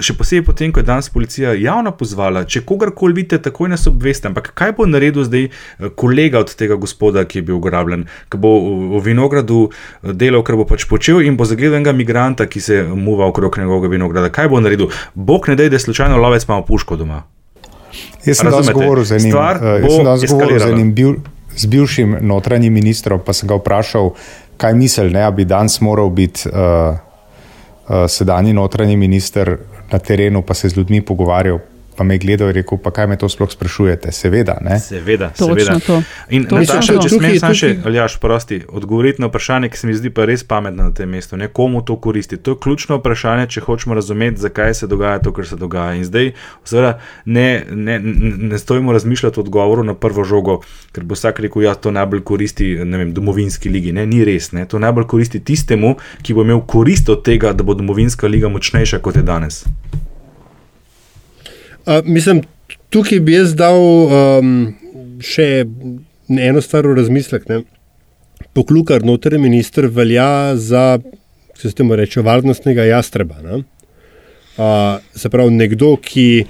še 0.00 0.16
posebej 0.18 0.44
potem, 0.46 0.72
ko 0.72 0.82
je 0.82 0.88
danes 0.88 1.10
policija 1.12 1.54
javno 1.58 1.92
pozvala, 1.98 2.44
če 2.48 2.64
kogarkoli 2.68 3.20
vidite, 3.20 3.40
takoj 3.48 3.72
nas 3.72 3.86
obveste. 3.90 4.30
Ampak 4.30 4.52
kaj 4.58 4.76
bo 4.78 4.86
naredil 4.88 5.26
zdaj 5.26 5.48
eh, 5.48 5.90
kolega 5.98 6.42
od 6.44 6.54
tega 6.58 6.78
gospoda, 6.80 7.26
ki 7.28 7.42
je 7.42 7.48
bil 7.50 7.58
ugrabljen, 7.58 8.06
ki 8.30 8.40
bo 8.40 8.54
v 8.98 9.02
vinogradu 9.04 9.68
eh, 9.68 10.12
delal, 10.12 10.44
kar 10.46 10.58
bo 10.60 10.68
pač 10.68 10.86
počel 10.90 11.22
in 11.26 11.38
bo 11.38 11.48
zagledal 11.48 11.80
enega 11.80 11.96
migranta, 11.96 12.46
ki 12.46 12.62
se 12.62 12.82
muva 12.88 13.28
okrog 13.28 13.58
njegovega 13.58 13.92
vinograda. 13.92 14.32
Kaj 14.34 14.52
bo 14.52 14.62
naredil? 14.62 14.94
Bog 15.14 15.48
ne 15.48 15.58
da, 15.58 15.68
da 15.68 15.76
je 15.76 15.86
slučajno 15.88 16.16
lovec 16.16 16.46
ima 16.48 16.62
puško 16.62 16.96
doma. 16.96 17.24
Jaz 18.24 18.40
sem 18.40 18.50
danes 18.50 18.70
govoril 18.74 19.04
z 19.04 19.18
enim, 19.18 19.34
uh, 19.34 19.80
jaz 19.82 19.92
sem 19.94 20.04
danes 20.04 20.30
govoril 20.30 20.60
z 20.60 20.70
enim 20.72 20.92
bil, 20.94 21.16
z 21.56 21.66
bivšim 21.66 22.18
notranjim 22.20 22.74
ministrom, 22.74 23.22
pa 23.24 23.34
sem 23.34 23.48
ga 23.48 23.58
vprašal, 23.58 24.12
kaj 24.58 24.74
misli, 24.74 25.10
da 25.14 25.30
bi 25.30 25.44
danes 25.44 25.80
moral 25.80 26.10
biti 26.10 26.48
uh, 26.48 26.58
uh, 26.58 28.04
sedanji 28.08 28.52
notranji 28.52 28.96
minister 28.96 29.56
na 29.92 29.98
terenu, 29.98 30.42
pa 30.42 30.54
se 30.54 30.68
z 30.68 30.76
ljudmi 30.76 31.00
pogovarjal 31.02 31.58
pa 31.98 32.04
me 32.04 32.14
je 32.14 32.18
gledal 32.18 32.48
in 32.48 32.54
rekel, 32.54 32.78
pa 32.78 32.92
kaj 32.94 33.06
me 33.10 33.16
to 33.18 33.28
sploh 33.28 33.50
sprašujete? 33.50 34.12
Seveda, 34.14 34.58
ne? 34.62 34.78
Seveda, 34.78 35.32
seveda. 35.34 35.74
To. 35.86 35.96
In 36.30 36.46
Nataša, 36.46 36.94
če 37.02 37.10
smem 37.10 37.34
samo 37.42 37.56
še, 37.58 37.72
Aljaš, 37.90 38.20
prosti, 38.22 38.60
odgovoriti 38.68 39.22
na 39.24 39.26
vprašanje, 39.32 39.72
ki 39.72 39.80
se 39.80 39.90
mi 39.90 39.96
zdi 39.98 40.12
pa 40.14 40.28
res 40.30 40.46
pametno 40.46 40.86
na 40.86 40.94
tem 40.94 41.10
mestu, 41.10 41.34
ne 41.40 41.48
komu 41.50 41.82
to 41.82 41.96
koristi. 41.98 42.38
To 42.38 42.54
je 42.54 42.60
ključno 42.62 43.00
vprašanje, 43.00 43.48
če 43.50 43.64
hočemo 43.66 43.98
razumeti, 43.98 44.38
zakaj 44.44 44.76
se 44.78 44.86
dogaja 44.86 45.18
to, 45.24 45.34
kar 45.34 45.50
se 45.50 45.58
dogaja. 45.58 45.98
In 45.98 46.06
zdaj, 46.06 46.30
seveda, 46.62 46.94
ne, 47.26 47.48
ne, 47.74 47.98
ne 47.98 48.62
stojimo 48.62 48.94
razmišljati 48.94 49.42
o 49.42 49.46
odgovoru 49.46 49.82
na 49.90 49.98
prvo 49.98 50.22
žogo, 50.22 50.60
ker 50.94 51.02
bo 51.02 51.18
vsak 51.18 51.42
rekel, 51.42 51.66
ja, 51.66 51.74
to 51.74 51.90
najbolj 51.90 52.22
koristi, 52.30 52.76
ne 52.84 53.02
vem, 53.02 53.10
domovinski 53.16 53.74
ligi. 53.74 53.96
Ne, 53.96 54.06
ni 54.06 54.22
res, 54.22 54.52
ne, 54.54 54.68
to 54.70 54.78
najbolj 54.78 55.10
koristi 55.10 55.42
tistemu, 55.42 55.96
ki 56.22 56.38
bo 56.38 56.46
imel 56.46 56.62
korist 56.62 57.10
od 57.10 57.26
tega, 57.26 57.50
da 57.58 57.66
bo 57.66 57.74
domovinska 57.74 58.30
liga 58.30 58.52
močnejša 58.54 59.02
kot 59.02 59.18
je 59.18 59.26
danes 59.26 59.64
mislim, 62.04 62.42
tukaj 62.90 63.20
bi 63.20 63.36
jaz 63.36 63.54
dal 63.58 63.78
um, 63.78 64.52
še 65.24 65.64
eno 66.28 66.62
stvar 66.64 66.88
v 66.88 66.98
razmislek. 67.00 67.48
Ne. 67.48 67.62
Poklukar, 68.56 69.04
notranji 69.06 69.42
minister, 69.42 69.88
velja 69.92 70.56
za, 70.56 70.98
se 71.58 71.72
temu 71.76 71.96
reče, 71.98 72.22
varnostnega 72.26 72.88
jastreba. 72.88 73.40
Uh, 73.48 74.98
se 75.14 75.30
pravi, 75.30 75.54
nekdo, 75.54 75.94
ki 76.02 76.46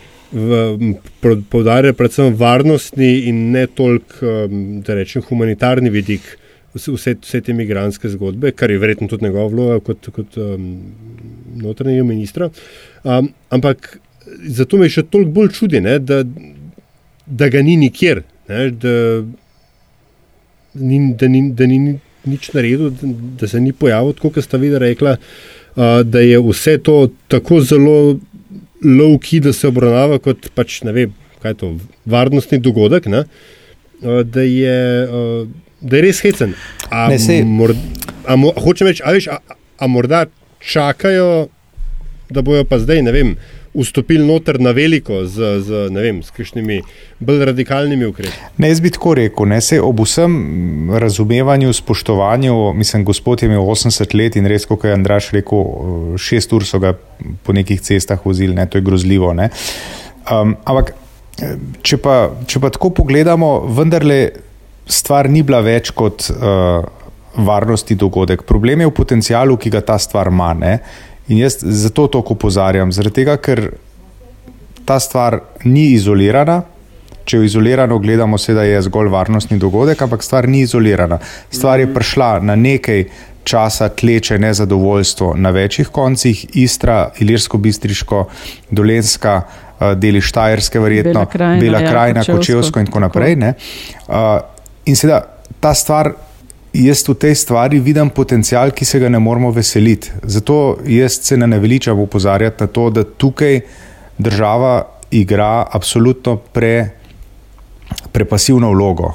poudarja 1.50 1.94
predvsem 1.96 2.34
varnostni 2.36 3.28
in 3.30 3.48
ne 3.54 3.66
toliko, 3.66 4.20
um, 4.46 4.82
da 4.84 4.98
rečem, 4.98 5.24
humanitarni 5.24 5.92
vidik 5.92 6.26
vse, 6.76 7.14
vse 7.22 7.40
te 7.40 7.52
imigranske 7.52 8.10
zgodbe, 8.12 8.52
kar 8.52 8.70
je 8.70 8.78
verjetno 8.78 9.08
tudi 9.08 9.24
njegova 9.24 9.48
vloga 9.52 9.78
kot, 9.84 10.10
kot 10.14 10.36
um, 10.36 10.68
notranjega 11.62 12.04
ministra. 12.04 12.50
Um, 13.04 13.32
ampak 13.50 13.96
zato 14.58 14.78
me 14.80 14.88
še 14.90 15.04
toliko 15.10 15.34
bolj 15.40 15.52
čudi, 15.56 15.80
ne, 15.84 15.98
da, 15.98 16.22
da 17.26 17.48
ga 17.52 17.62
ni 17.62 17.76
nikjer, 17.80 18.22
ne, 18.48 18.70
da, 18.70 18.94
ni, 20.74 21.00
da, 21.18 21.28
ni, 21.28 21.42
da 21.56 21.68
ni 21.68 21.78
nič 22.28 22.50
naredil, 22.54 22.90
da, 22.90 23.12
da 23.40 23.48
se 23.48 23.60
ni 23.60 23.72
pojavil, 23.72 24.16
kot 24.20 24.40
sta 24.44 24.60
videla, 24.60 24.86
rekla, 24.86 25.16
uh, 25.18 26.00
da 26.04 26.22
je 26.24 26.40
vse 26.42 26.78
to 26.84 26.98
tako 27.32 27.60
zelo 27.60 27.98
lovki, 28.84 29.40
da 29.44 29.52
se 29.52 29.68
obravnava 29.68 30.20
kot 30.22 30.50
pač, 30.54 30.82
ne 30.86 30.94
vem, 30.94 31.14
kaj 31.42 31.54
je 31.54 31.60
to, 31.62 31.72
varnostni 32.06 32.60
dogodek. 32.62 33.08
Ne, 33.10 33.24
uh, 34.02 34.22
da, 34.26 34.44
je, 34.46 34.80
uh, 35.06 35.78
da 35.80 36.00
je 36.00 36.08
res 36.08 36.22
hecen. 36.26 36.56
Hočem 38.58 38.90
reči, 38.90 39.04
a, 39.04 39.14
veš, 39.14 39.30
a, 39.32 39.58
a 39.78 39.90
morda 39.90 40.26
čakajo, 40.64 41.48
da 42.28 42.42
bojo 42.44 42.66
pa 42.68 42.80
zdaj, 42.82 43.02
ne 43.06 43.14
vem 43.14 43.36
vstopili 43.78 44.26
noter 44.26 44.60
na 44.60 44.72
veliko 44.76 45.22
z, 45.26 45.60
z, 45.64 45.86
vem, 45.94 46.20
z 46.22 46.34
kakšnimi 46.34 46.80
bolj 47.20 47.44
radikalnimi 47.50 48.06
ukrepi. 48.08 48.34
Ne, 48.58 48.70
jaz 48.72 48.82
bi 48.84 48.92
tako 48.94 49.14
rekel, 49.18 49.48
ne 49.50 49.60
se 49.64 49.80
ob 49.82 50.02
vsem 50.04 50.90
razumevanju, 50.98 51.72
spoštovanju, 51.72 52.72
mislim, 52.74 53.04
gospod 53.04 53.42
je 53.42 53.50
imel 53.50 53.62
80 53.62 54.14
let 54.18 54.36
in 54.36 54.46
res, 54.50 54.66
kot 54.66 54.84
je 54.84 54.94
Andraš 54.94 55.30
rekel, 55.36 55.64
šest 56.18 56.52
ur 56.52 56.66
so 56.66 56.82
ga 56.82 56.94
po 57.46 57.54
nekih 57.56 57.80
cestah 57.84 58.20
vozili, 58.24 58.54
ne, 58.54 58.66
to 58.66 58.78
je 58.78 58.86
grozljivo. 58.86 59.32
Um, 59.32 60.56
ampak, 60.64 60.94
če 61.82 61.98
pa, 62.02 62.20
če 62.46 62.60
pa 62.62 62.70
tako 62.74 62.92
pogledamo, 63.02 63.58
vendarle 63.78 64.20
stvar 64.88 65.30
ni 65.30 65.44
bila 65.46 65.62
več 65.64 65.92
kot. 65.96 66.30
Uh, 66.34 66.94
Varnosti 67.38 67.94
dogodek. 67.94 68.42
Problem 68.42 68.80
je 68.80 68.88
v 68.88 68.92
potencialu, 68.96 69.54
ki 69.60 69.70
ga 69.70 69.82
ta 69.84 69.98
stvar 70.02 70.26
ima. 70.32 70.48
In 71.28 71.38
jaz 71.38 71.58
zato 71.60 72.06
to 72.06 72.22
opozarjam, 72.24 72.92
zaradi 72.92 73.20
tega, 73.20 73.36
ker 73.36 73.70
ta 74.88 74.96
stvar 75.00 75.40
ni 75.64 75.90
izolirana. 75.96 76.62
Če 77.28 77.42
jo 77.42 77.44
izolirano 77.44 77.98
gledamo, 78.00 78.38
se 78.40 78.54
da 78.56 78.62
je 78.64 78.80
zgolj 78.86 79.10
varnostni 79.12 79.58
dogodek, 79.60 80.00
ampak 80.02 80.22
stvar 80.24 80.48
ni 80.48 80.62
izolirana. 80.64 81.18
Stvar 81.52 81.82
je 81.82 81.90
prišla 81.92 82.30
na 82.40 82.56
nekaj 82.56 83.04
časa, 83.48 83.88
tleče 83.88 84.38
nezadovoljstvo 84.38 85.34
na 85.36 85.50
večjih 85.50 85.88
koncih, 85.92 86.46
Istra, 86.56 87.10
Ilirsko-Bistriško, 87.20 88.24
Dolenska, 88.70 89.42
eh, 89.80 89.94
deli 89.94 90.20
Štajerske, 90.20 90.80
verjetno 90.80 91.12
Bela 91.12 91.26
krajina, 91.26 91.60
Bela 91.60 91.80
ja, 91.80 91.90
krajina 91.90 92.24
ja, 92.26 92.34
Kočevsko 92.34 92.80
in 92.80 92.86
tako 92.86 93.00
naprej. 93.04 93.36
Uh, 93.36 94.40
in 94.84 94.96
seveda 94.96 95.20
ta 95.60 95.74
stvar 95.74 96.12
jaz 96.72 97.02
v 97.08 97.14
tej 97.14 97.34
stvari 97.34 97.80
vidim 97.80 98.10
potencial, 98.10 98.70
ki 98.70 98.84
se 98.84 98.98
ga 98.98 99.08
ne 99.08 99.18
moramo 99.18 99.50
veseliti. 99.50 100.10
Zato 100.22 100.78
jaz 100.86 101.20
se 101.22 101.36
ne 101.36 101.46
naveličam 101.46 101.98
upozarjati 101.98 102.62
na 102.62 102.66
to, 102.66 102.90
da 102.90 103.04
tukaj 103.04 103.60
država 104.18 104.86
igra 105.10 105.66
absolutno 105.70 106.36
pre, 106.36 106.90
prepasivno 108.12 108.70
vlogo. 108.70 109.12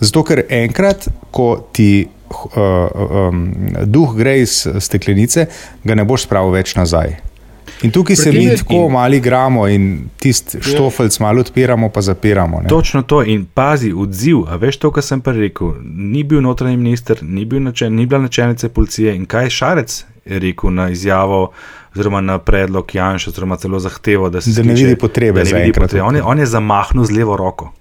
Zato, 0.00 0.24
ker 0.24 0.44
enkrat, 0.48 1.08
ko 1.30 1.68
ti 1.72 2.08
uh, 2.30 3.28
um, 3.28 3.42
duh 3.84 4.14
gre 4.16 4.38
iz 4.40 4.62
steklenice, 4.80 5.46
ga 5.84 5.94
ne 5.94 6.06
boš 6.08 6.24
spravil 6.24 6.56
več 6.56 6.74
nazaj. 6.78 7.18
In 7.82 7.90
tukaj 7.90 8.16
se 8.16 8.32
mi 8.32 8.56
tako 8.56 8.88
malo 8.88 9.14
igramo 9.14 9.68
in 9.68 10.08
tisti 10.18 10.56
ja. 10.56 10.62
štofelc 10.62 11.18
malo 11.20 11.40
odpiramo, 11.40 11.88
pa 11.88 12.00
zapiramo. 12.00 12.60
Ne? 12.60 12.68
Točno 12.68 13.02
to 13.02 13.22
in 13.22 13.46
pazi, 13.54 13.92
odziv. 13.96 14.36
A 14.48 14.56
veš 14.56 14.76
to, 14.76 14.90
kar 14.90 15.02
sem 15.02 15.20
prej 15.20 15.40
rekel? 15.40 15.72
Ni 15.84 16.24
bil 16.24 16.40
notranji 16.40 16.76
minister, 16.76 17.18
ni, 17.22 17.44
bil 17.44 17.62
načel, 17.62 17.92
ni 17.92 18.06
bila 18.06 18.20
načelnica 18.20 18.68
policije 18.68 19.16
in 19.16 19.26
kaj 19.26 19.44
je 19.44 19.50
Šarec 19.50 20.04
rekel 20.26 20.74
na 20.74 20.90
izjavo. 20.90 21.50
Oziroma 21.94 22.20
na 22.20 22.38
predlog 22.38 22.94
Janša, 22.94 23.30
oziroma 23.30 23.56
celo 23.56 23.78
zahtevo, 23.78 24.30
da 24.30 24.40
se 24.40 24.50
da 24.50 24.62
ne 24.62 24.74
vidi 24.74 24.96
potrebe 24.96 25.44
za 25.44 25.58
enkrat. 25.58 25.94
On, 25.94 26.20
on 26.24 26.38
je 26.38 26.46
zamahnil 26.46 27.04
z 27.04 27.10
levo 27.10 27.36
roko. 27.36 27.72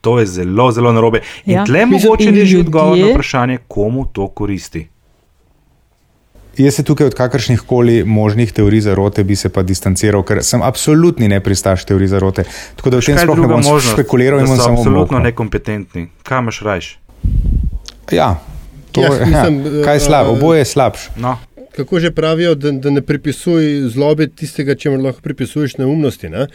To 0.00 0.18
je 0.18 0.26
zelo, 0.26 0.70
zelo 0.72 0.92
narobe. 0.92 1.20
In 1.46 1.54
Ja. 1.54 1.64
tle 1.64 1.86
mogoče 1.86 2.28
in 2.28 2.36
je 2.36 2.46
že 2.46 2.58
odgovor 2.58 2.98
na 2.98 3.06
vprašanje, 3.06 3.58
komu 3.68 4.06
to 4.12 4.28
koristi. 4.28 4.86
Jaz 6.56 6.74
se 6.74 6.82
tukaj 6.82 7.06
od 7.06 7.14
kakršnih 7.14 7.60
koli 7.60 8.04
možnih 8.04 8.52
teorij 8.52 8.80
zarote 8.80 9.24
bi 9.24 9.36
se 9.36 9.48
pa 9.48 9.62
distanciral, 9.62 10.22
ker 10.22 10.40
sem 10.42 10.62
absolutni 10.62 11.28
nepristaš 11.28 11.84
teorij 11.84 12.08
zarote. 12.08 12.44
Tako 12.76 12.90
da 12.90 12.96
v 12.96 13.04
tem 13.04 13.18
sploh 13.18 13.36
ne 13.36 13.46
bom 13.46 13.60
možnost, 13.60 13.92
špekuliral 13.92 14.40
in 14.40 14.46
bom 14.46 14.56
samo 14.56 14.78
absolutno 14.78 15.18
nekompetentni. 15.18 16.08
Kaj 16.22 16.38
imaš 16.38 16.60
rajš? 16.62 16.88
Ja, 18.10 18.40
to 18.92 19.00
Ja, 19.00 19.12
je. 19.14 19.26
mislim, 19.26 19.60
Ja, 19.78 19.84
kaj 19.84 19.96
je 19.96 20.00
slabo? 20.00 20.30
eh, 20.30 20.32
Oboje 20.32 20.58
je 20.58 20.64
slabše. 20.64 21.10
No. 21.16 21.36
Kako 21.76 22.00
že 22.00 22.10
pravijo, 22.10 22.54
da, 22.54 22.70
da 22.72 22.90
ne 22.90 23.02
pripisuj 23.02 23.88
zlobe 23.88 24.26
tistega, 24.26 24.74
čemu 24.74 24.96
lahko 24.96 25.20
pripisuješ 25.20 25.76
neumnosti. 25.76 26.28
Ne? 26.28 26.46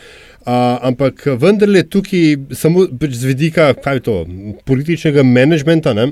A, 0.46 0.80
ampak 0.82 1.26
vendarle 1.38 1.84
tukaj 1.84 2.38
samo 2.52 2.88
pač 3.00 3.12
z 3.12 3.24
vidika 3.26 3.74
to, 4.02 4.26
političnega 4.66 5.24
menedžmenta. 5.24 5.94
Ne? 5.94 6.08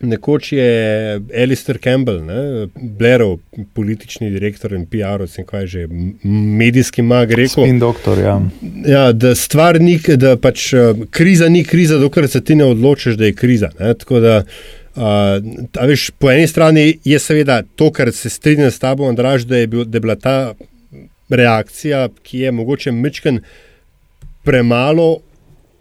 Nekoč 0.00 0.52
je 0.52 1.20
Alistair 1.42 1.78
Campbell, 1.78 2.24
ne, 2.24 2.66
Blairov 2.74 3.38
politični 3.74 4.30
direktor 4.30 4.72
in 4.74 4.86
PR-ovec 4.90 5.38
in 5.38 5.46
kaj 5.46 5.66
že 5.66 5.86
medijski 6.24 7.02
mag 7.02 7.30
rekel. 7.30 7.64
Spin 7.64 7.78
doktor, 7.78 8.18
ja. 8.18 8.34
Ja, 8.86 9.04
da 9.12 9.34
stvar 9.34 9.78
ni, 9.80 9.98
da 10.16 10.34
pač 10.36 10.72
eh, 10.74 11.04
kriza 11.10 11.48
ni 11.48 11.64
kriza, 11.64 11.98
dokler 12.02 12.28
se 12.28 12.42
ti 12.44 12.54
ne 12.58 12.66
odločiš, 12.74 13.14
da 13.20 13.30
je 13.30 13.36
kriza. 13.38 13.70
Ne? 13.78 13.94
Tako 13.94 14.20
da, 14.20 14.34
uh, 14.96 15.86
veš, 15.86 16.10
po 16.18 16.32
eni 16.32 16.46
strani 16.50 16.98
je 17.04 17.18
seveda 17.18 17.62
to, 17.76 17.92
kar 17.94 18.12
se 18.12 18.30
strinjam 18.30 18.70
s 18.70 18.82
tabo, 18.82 19.08
Andraž, 19.08 19.46
da 19.46 19.62
je, 19.62 19.66
bil, 19.66 19.84
da 19.84 19.96
je 19.96 20.00
bila 20.00 20.16
ta 20.16 20.54
reakcija, 21.30 22.08
ki 22.22 22.38
je 22.38 22.52
mogoče 22.52 22.92
mečken 22.92 23.40
premalo 24.44 25.16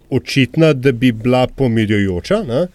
očitna, 0.09 0.73
da 0.73 0.91
bi 0.91 1.11
bila 1.11 1.47
pomirjujoča. 1.47 2.43
Ne? 2.47 2.67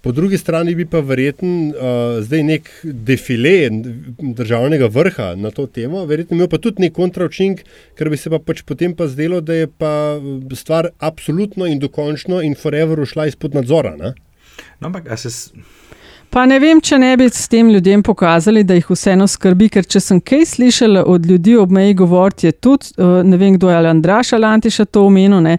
Po 0.00 0.12
drugi 0.12 0.38
strani 0.38 0.74
bi 0.74 0.86
pa 0.88 1.02
verjeten 1.04 1.70
uh, 1.70 2.20
zdaj 2.24 2.42
nek 2.46 2.70
defile 2.82 3.68
državnega 4.38 4.88
vrha 4.88 5.34
na 5.36 5.50
to 5.52 5.66
temo, 5.66 6.06
verjetno 6.08 6.38
imel 6.38 6.48
pa 6.48 6.58
tudi 6.58 6.86
nek 6.86 6.94
kontraučink, 6.96 7.60
ker 7.98 8.08
bi 8.08 8.16
se 8.16 8.32
pa 8.32 8.40
pač 8.40 8.62
potem 8.64 8.94
pa 8.96 9.10
zdelo, 9.12 9.42
da 9.44 9.58
je 9.58 9.68
pa 9.68 9.92
stvar 10.56 10.88
absolutno 10.98 11.68
in 11.68 11.82
dokončno 11.82 12.40
in 12.46 12.56
forever 12.56 13.00
ušla 13.04 13.28
izpod 13.28 13.58
nadzora. 13.58 13.92
No, 14.00 14.14
ampak, 14.80 15.10
a 15.12 15.20
se, 15.20 15.30
Pa 16.30 16.44
ne 16.46 16.60
vem, 16.62 16.78
če 16.78 16.98
ne 17.02 17.10
bi 17.18 17.26
s 17.26 17.48
tem 17.50 17.70
ljudem 17.74 18.02
pokazali, 18.06 18.62
da 18.62 18.76
jih 18.78 18.86
vseeno 18.92 19.26
skrbi, 19.26 19.66
ker 19.74 19.86
če 19.90 20.00
sem 20.00 20.20
kaj 20.22 20.44
slišala 20.46 21.02
od 21.10 21.24
ljudi 21.26 21.56
ob 21.58 21.72
meji 21.74 21.94
govoriti, 21.98 22.46
je 22.46 22.52
tudi, 22.52 22.92
eh, 22.98 23.22
ne 23.26 23.36
vem 23.36 23.56
kdo 23.56 23.70
je 23.70 23.76
ali 23.76 23.88
Andraš 23.90 24.32
ali 24.32 24.46
Antiša 24.46 24.84
to 24.84 25.02
omenil, 25.08 25.40
ne, 25.42 25.56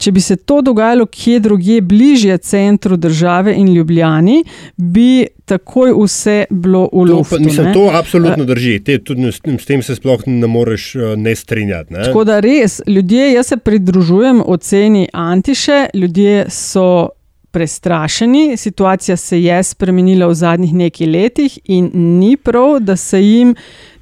če 0.00 0.12
bi 0.12 0.20
se 0.24 0.36
to 0.36 0.62
dogajalo 0.64 1.06
kje 1.06 1.40
drugje, 1.44 1.80
bližje 1.80 2.38
centru 2.38 2.96
države 2.96 3.52
in 3.54 3.68
Ljubljani, 3.74 4.44
bi 4.76 5.26
takoj 5.44 5.92
vse 5.92 6.44
bilo 6.50 6.86
v 6.92 7.04
To, 7.06 7.16
luftu. 7.16 7.36
pa, 7.36 7.42
mislim, 7.44 7.66
ne. 7.66 7.72
to 7.74 7.90
absolutno 7.92 8.44
drži, 8.44 8.78
Te, 8.84 8.98
tudi, 8.98 9.32
s, 9.32 9.66
tem 9.66 9.82
se 9.82 9.94
sploh 9.94 10.22
ne 10.26 10.46
moreš 10.46 10.94
uh, 10.96 11.02
ne 11.16 11.34
strinjati. 11.36 11.92
Ne? 11.92 12.04
Tako 12.04 12.24
da 12.24 12.40
res, 12.40 12.80
ljudje, 12.86 13.32
jaz 13.32 13.46
se 13.46 13.56
pridružujem 13.56 14.40
oceni 14.46 15.08
Antiše, 15.12 15.86
ljudje 15.94 16.46
so 16.48 17.08
prestrašeni, 17.54 18.56
situacija 18.56 19.16
se 19.16 19.38
je 19.42 19.62
spremenila 19.62 20.26
v 20.26 20.34
zadnjih 20.34 20.74
nekaj 20.74 21.06
letih 21.06 21.58
in 21.64 21.90
ni 21.94 22.36
prav, 22.36 22.80
da 22.80 22.96
se 22.96 23.22
jim. 23.22 23.54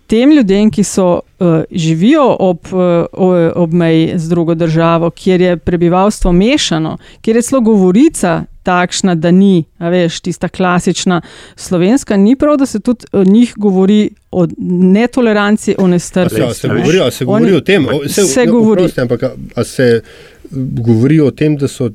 Tem 0.07 0.29
ljudem, 0.33 0.69
ki 0.71 0.83
so, 0.85 1.07
uh, 1.41 1.47
živijo 1.71 2.25
ob, 2.41 2.59
uh, 2.73 3.07
ob 3.55 3.73
meji 3.73 4.11
z 4.19 4.29
drugo 4.29 4.55
državo, 4.55 5.09
kjer 5.11 5.41
je 5.41 5.55
prebivalstvo 5.57 6.33
mešano, 6.33 6.97
kjer 7.25 7.37
je 7.39 7.43
celo 7.43 7.61
govorica 7.65 8.35
takšna, 8.63 9.15
da 9.15 9.31
ni, 9.31 9.65
veš, 9.81 10.21
tista 10.21 10.49
klasična 10.49 11.21
slovenska, 11.57 12.17
ni 12.17 12.37
prav, 12.37 12.57
da 12.61 12.67
se 12.67 12.81
tudi 12.81 13.07
o 13.13 13.25
njih 13.25 13.55
govori 13.57 14.11
o 14.31 14.47
netoleranci, 14.93 15.75
o 15.79 15.83
se, 15.83 15.89
nestrpnosti. 15.89 16.61
se 16.61 16.69
ne. 16.69 16.75
govori, 16.75 17.11
se 17.11 17.25
govori 17.25 17.45
Oni- 17.45 17.57
o 17.57 17.61
tem, 17.61 17.87
o, 17.89 18.09
se, 18.09 18.23
se 18.25 18.47
govori. 18.47 18.83
oprosti, 18.83 19.01
ampak 19.01 19.23
a 19.55 19.65
se 19.65 20.03
govori 20.55 21.21
o 21.21 21.31
tem, 21.31 21.57
da, 21.57 21.69
so, 21.69 21.89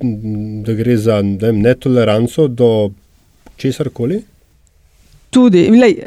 da 0.65 0.73
gre 0.73 0.97
za 0.97 1.21
ne 1.21 1.37
vem, 1.41 1.61
netoleranco 1.61 2.47
do 2.47 2.89
česar 3.57 3.89
koli? 3.89 4.21
Tudi, 5.29 5.67
lej, 5.69 5.99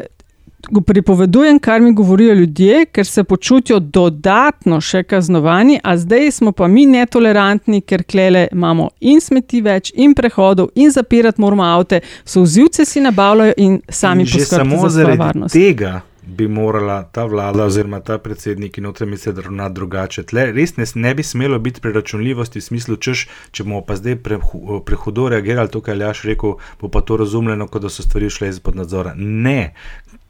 pripovedujem, 0.86 1.58
kar 1.58 1.80
mi 1.80 1.92
govorijo 1.92 2.34
ljudje, 2.34 2.84
ker 2.86 3.06
se 3.06 3.24
počutijo 3.24 3.78
dodatno 3.80 4.80
še 4.80 5.02
kaznovani, 5.02 5.80
a 5.82 5.96
zdaj 5.96 6.30
smo 6.30 6.52
pa 6.52 6.68
mi 6.68 6.86
netolerantni, 6.86 7.80
ker 7.80 8.02
klele 8.02 8.48
imamo 8.52 8.90
in 9.00 9.20
smeti 9.20 9.60
več, 9.60 9.92
in 9.94 10.14
prehodov, 10.14 10.70
in 10.74 10.90
zapirati 10.90 11.40
moramo 11.40 11.64
avte, 11.64 12.00
so 12.24 12.42
vzivce 12.42 12.84
si 12.84 13.00
nabavljajo 13.00 13.56
in 13.56 13.80
sami 13.88 14.22
in 14.22 14.32
poskrbijo 14.32 14.78
samo 14.78 14.88
za 14.88 15.02
svojo 15.02 15.16
varnost. 15.16 15.52
tega 15.52 16.00
bi 16.36 16.48
morala 16.48 17.02
ta 17.02 17.24
vlada 17.24 17.64
oziroma 17.64 18.00
ta 18.00 18.18
predsednik 18.18 18.78
in 18.78 18.84
notranji 18.84 19.10
minister 19.10 19.34
ravnati 19.34 19.74
drugače. 19.74 20.22
Tle 20.22 20.46
res 20.52 20.76
ne, 20.76 20.84
ne 20.94 21.14
bi 21.14 21.22
smelo 21.22 21.58
biti 21.58 21.80
preračunljivosti 21.80 22.58
v 22.58 22.62
smislu, 22.62 22.96
češ, 22.96 23.26
če 23.50 23.64
bomo 23.64 23.80
pa 23.86 23.96
zdaj 23.98 24.16
prehu, 24.22 24.80
prehudo 24.86 25.28
reagirali, 25.28 25.70
to, 25.70 25.80
kar 25.80 25.96
je 25.96 25.98
Aljaš 25.98 26.22
rekel, 26.30 26.56
bo 26.80 26.88
pa 26.88 27.00
to 27.00 27.16
razumljeno, 27.20 27.66
kot 27.66 27.82
da 27.82 27.90
so 27.90 28.06
stvari 28.06 28.30
šle 28.30 28.48
izpod 28.48 28.78
nadzora. 28.78 29.14
Ne. 29.16 29.72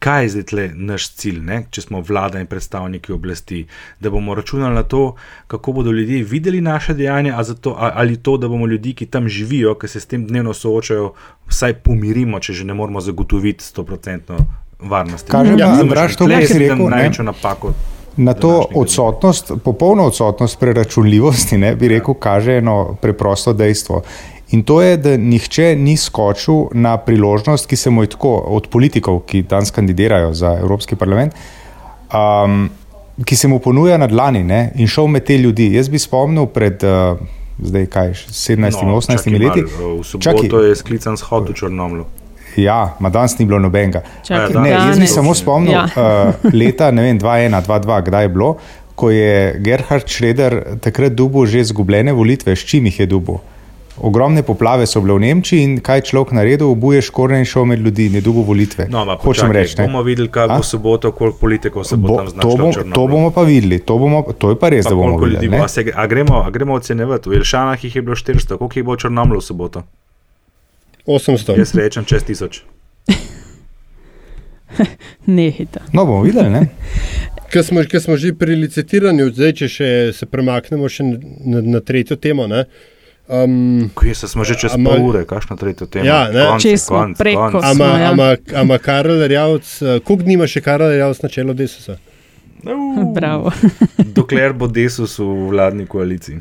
Kaj 0.01 0.25
je 0.25 0.31
zdaj 0.33 0.47
tle 0.53 0.65
naš 0.75 1.11
cilj, 1.21 1.43
ne? 1.45 1.59
če 1.71 1.85
smo 1.85 2.01
vlada 2.01 2.41
in 2.41 2.49
predstavniki 2.49 3.13
oblasti, 3.13 3.67
da 4.01 4.11
bomo 4.11 4.35
računali 4.35 4.75
na 4.75 4.83
to, 4.83 5.03
kako 5.47 5.77
bodo 5.77 5.93
ljudje 5.93 6.23
videli 6.25 6.61
naše 6.65 6.95
dejanja, 6.97 7.43
zato, 7.45 7.77
ali 7.77 8.17
to, 8.17 8.39
da 8.41 8.49
bomo 8.49 8.67
ljudi, 8.67 8.95
ki 8.97 9.07
tam 9.07 9.29
živijo, 9.29 9.75
ki 9.77 9.89
se 9.89 10.01
s 10.01 10.09
tem 10.09 10.25
dnevno 10.27 10.57
soočajo, 10.57 11.13
vsaj 11.53 11.83
pomirimo, 11.85 12.41
če 12.41 12.57
že 12.63 12.65
ne 12.65 12.75
moremo 12.75 13.05
zagotoviti 13.05 13.65
100% 13.65 14.41
varnosti. 14.83 15.31
Kaže 15.31 15.53
pa, 15.53 15.59
Razumeš, 15.59 15.81
Andraž, 15.83 16.17
to, 16.17 16.27
kar 16.27 16.47
si 16.47 16.59
rekel, 16.59 16.85
ne. 16.85 16.91
največjo 16.97 17.25
napako. 17.25 17.73
Na 18.17 18.35
to 18.35 18.67
odsotnost, 18.75 19.53
popolno 19.65 20.05
odsotnost 20.05 20.59
preračunljivosti, 20.61 21.59
ne, 21.59 21.75
bi 21.77 21.89
rekel, 21.89 22.15
kaže 22.15 22.59
eno 22.59 22.97
preprosto 23.01 23.53
dejstvo. 23.53 24.03
In 24.51 24.63
to 24.63 24.81
je, 24.83 24.97
da 24.97 25.17
nihče 25.17 25.77
ni 25.79 25.97
skočil 25.97 26.67
na 26.75 26.97
priložnost, 26.97 27.67
ki 27.71 27.77
se 27.77 27.91
mu 27.91 28.03
je 28.03 28.11
tako 28.17 28.35
od 28.51 28.67
politikov, 28.69 29.21
ki 29.27 29.43
danes 29.43 29.71
kandidirajo 29.71 30.33
za 30.35 30.57
Evropski 30.61 30.97
parlament, 30.97 31.35
um, 32.11 32.69
ki 33.25 33.37
se 33.37 33.49
mu 33.49 33.59
ponuja 33.59 33.99
na 33.99 34.07
dlani 34.07 34.43
ne, 34.45 34.73
in 34.75 34.91
šel 34.91 35.07
med 35.07 35.25
te 35.25 35.39
ljudi. 35.39 35.71
Jaz 35.75 35.89
bi 35.89 35.99
spomnil 35.99 36.47
pred 36.51 36.83
uh, 36.83 37.21
zdaj 37.63 37.87
kaj, 37.87 38.13
17-18 38.13 39.17
čakaj 39.17 39.33
leti. 39.33 39.65
malo, 39.79 39.97
V 39.97 40.05
soboto 40.05 40.61
je 40.61 40.77
sklican 40.77 41.17
shod 41.17 41.49
v 41.49 41.55
Črnomlu. 41.55 42.05
Ja, 42.57 42.97
ma 42.99 43.09
danes 43.09 43.39
ni 43.39 43.45
bilo 43.45 43.59
nobenega. 43.59 44.03
Čakaj, 44.23 44.57
Ne, 44.57 44.71
jaz 44.71 44.99
bi 44.99 45.07
samo 45.09 45.31
spomnil, 45.33 45.73
Ja. 45.73 45.85
uh, 45.87 46.53
leta 46.53 46.91
ne 46.91 47.03
vem, 47.03 47.19
2-1, 47.19 47.61
2-2, 47.61 48.03
kdaj 48.03 48.23
je 48.23 48.29
bilo, 48.31 48.57
ko 48.95 49.11
je 49.11 49.33
Gerhard 49.59 50.05
Schroeder 50.07 50.53
takrat 50.79 51.13
dubil 51.13 51.47
že 51.47 51.61
izgubljene 51.61 52.13
volitve, 52.13 52.53
s 52.53 52.63
čim 52.63 52.85
jih 52.85 53.01
je 53.01 53.07
dubil. 53.09 53.39
Ogromne 53.99 54.41
poplave 54.41 54.87
so 54.87 55.01
bile 55.01 55.13
v 55.13 55.21
Nemčiji 55.21 55.61
in 55.61 55.73
kaj 55.79 56.01
človek 56.03 56.33
naredil, 56.33 56.69
obuje 56.69 57.01
škorne 57.01 57.37
in 57.37 57.45
šel 57.45 57.65
med 57.67 57.79
ljudi, 57.79 58.09
ne 58.09 58.21
dubo 58.21 58.41
volitve. 58.43 58.87
No, 58.89 59.01
ampak 59.01 59.19
Hočem 59.19 59.27
počakaj, 59.47 59.53
reči. 59.55 59.75
ne. 59.75 59.87
bomo 59.87 60.03
videli, 60.03 60.29
kaj 60.29 60.49
bo 60.49 60.63
soboto, 60.63 61.13
koliko 61.13 61.37
politikov 61.39 61.85
se 61.85 61.97
bo, 61.97 62.09
Bo, 62.09 62.17
tam 62.17 62.25
to, 62.25 62.31
znašlo 62.31 62.57
bom, 62.57 62.61
v 62.63 62.75
Črnomlu. 62.75 62.95
to 62.95 63.07
bomo 63.07 63.29
pa 63.31 63.43
videli, 63.43 63.79
to, 63.79 63.95
bomo, 63.95 64.19
to 64.33 64.47
je 64.49 64.57
pa 64.57 64.69
res, 64.69 64.85
Pa 64.85 64.91
da 64.91 64.97
bomo 64.97 65.19
videli. 65.19 65.49
bo. 65.49 65.53
ne. 65.53 65.61
A, 65.61 65.69
se, 65.69 65.85
a, 65.87 66.07
gremo, 66.07 66.35
a 66.39 66.49
gremo 66.49 66.75
ocenjevati, 66.75 67.29
v 67.29 67.35
Jelšanah 67.35 67.77
jih 67.79 67.95
je 67.95 68.03
bilo 68.03 68.17
400, 68.17 68.57
koliko 68.57 68.75
jih 68.75 68.85
bo 68.85 68.93
v 68.93 68.99
Črnomlu 68.99 69.37
v 69.37 69.43
soboto? 69.43 69.83
800. 71.07 71.59
Jaz 71.59 71.75
rečem 71.75 72.05
čez 72.05 72.23
tisoč. 72.25 72.63
Nehita. 75.27 75.81
No, 75.93 76.07
bomo 76.07 76.23
videli. 76.23 76.51
Ne? 76.51 76.67
Ker 77.51 77.65
smo, 77.65 77.83
smo 78.01 78.17
že 78.17 78.33
pri 78.39 78.55
licitiranju, 78.57 79.33
zdaj, 79.35 79.53
če 79.59 79.69
še 79.69 79.89
se 80.15 80.27
premaknemo 80.31 80.87
še 80.89 81.03
na, 81.05 81.61
na 81.67 81.81
tretjo 81.83 82.15
temo. 82.17 82.47
Ne, 82.47 82.63
um, 83.27 83.91
Kje 83.99 84.15
se 84.15 84.29
smo 84.31 84.45
že 84.47 84.55
čez 84.55 84.77
ama- 84.79 84.95
pol 84.95 85.09
ure, 85.11 85.25
kakšno 85.27 85.57
tretjo 85.59 85.89
temo? 85.91 86.07
Ja, 86.07 86.29
ne. 86.31 86.45
Konc, 86.53 86.63
Če 86.63 86.77
smo 86.79 87.01
konc, 87.01 87.19
preko 87.19 87.49
konc. 87.57 87.65
Ama, 87.65 87.75
smo, 87.75 87.89
ja. 87.99 88.11
ama, 88.13 88.29
ama 88.55 88.79
Karel 88.79 89.27
Rjavc, 89.27 89.67
eh, 89.83 89.99
koliko 89.99 90.23
dni 90.29 90.39
ima 90.39 90.47
še 90.47 90.63
Karel 90.63 90.95
Rjavc 90.95 91.25
na 91.27 91.29
čelu 91.29 91.55
Desusa? 91.59 91.99
Bravo. 93.17 93.51
Dokler 94.15 94.53
bo 94.53 94.69
Desus 94.69 95.19
v 95.19 95.27
vladni 95.51 95.87
koaliciji. 95.91 96.39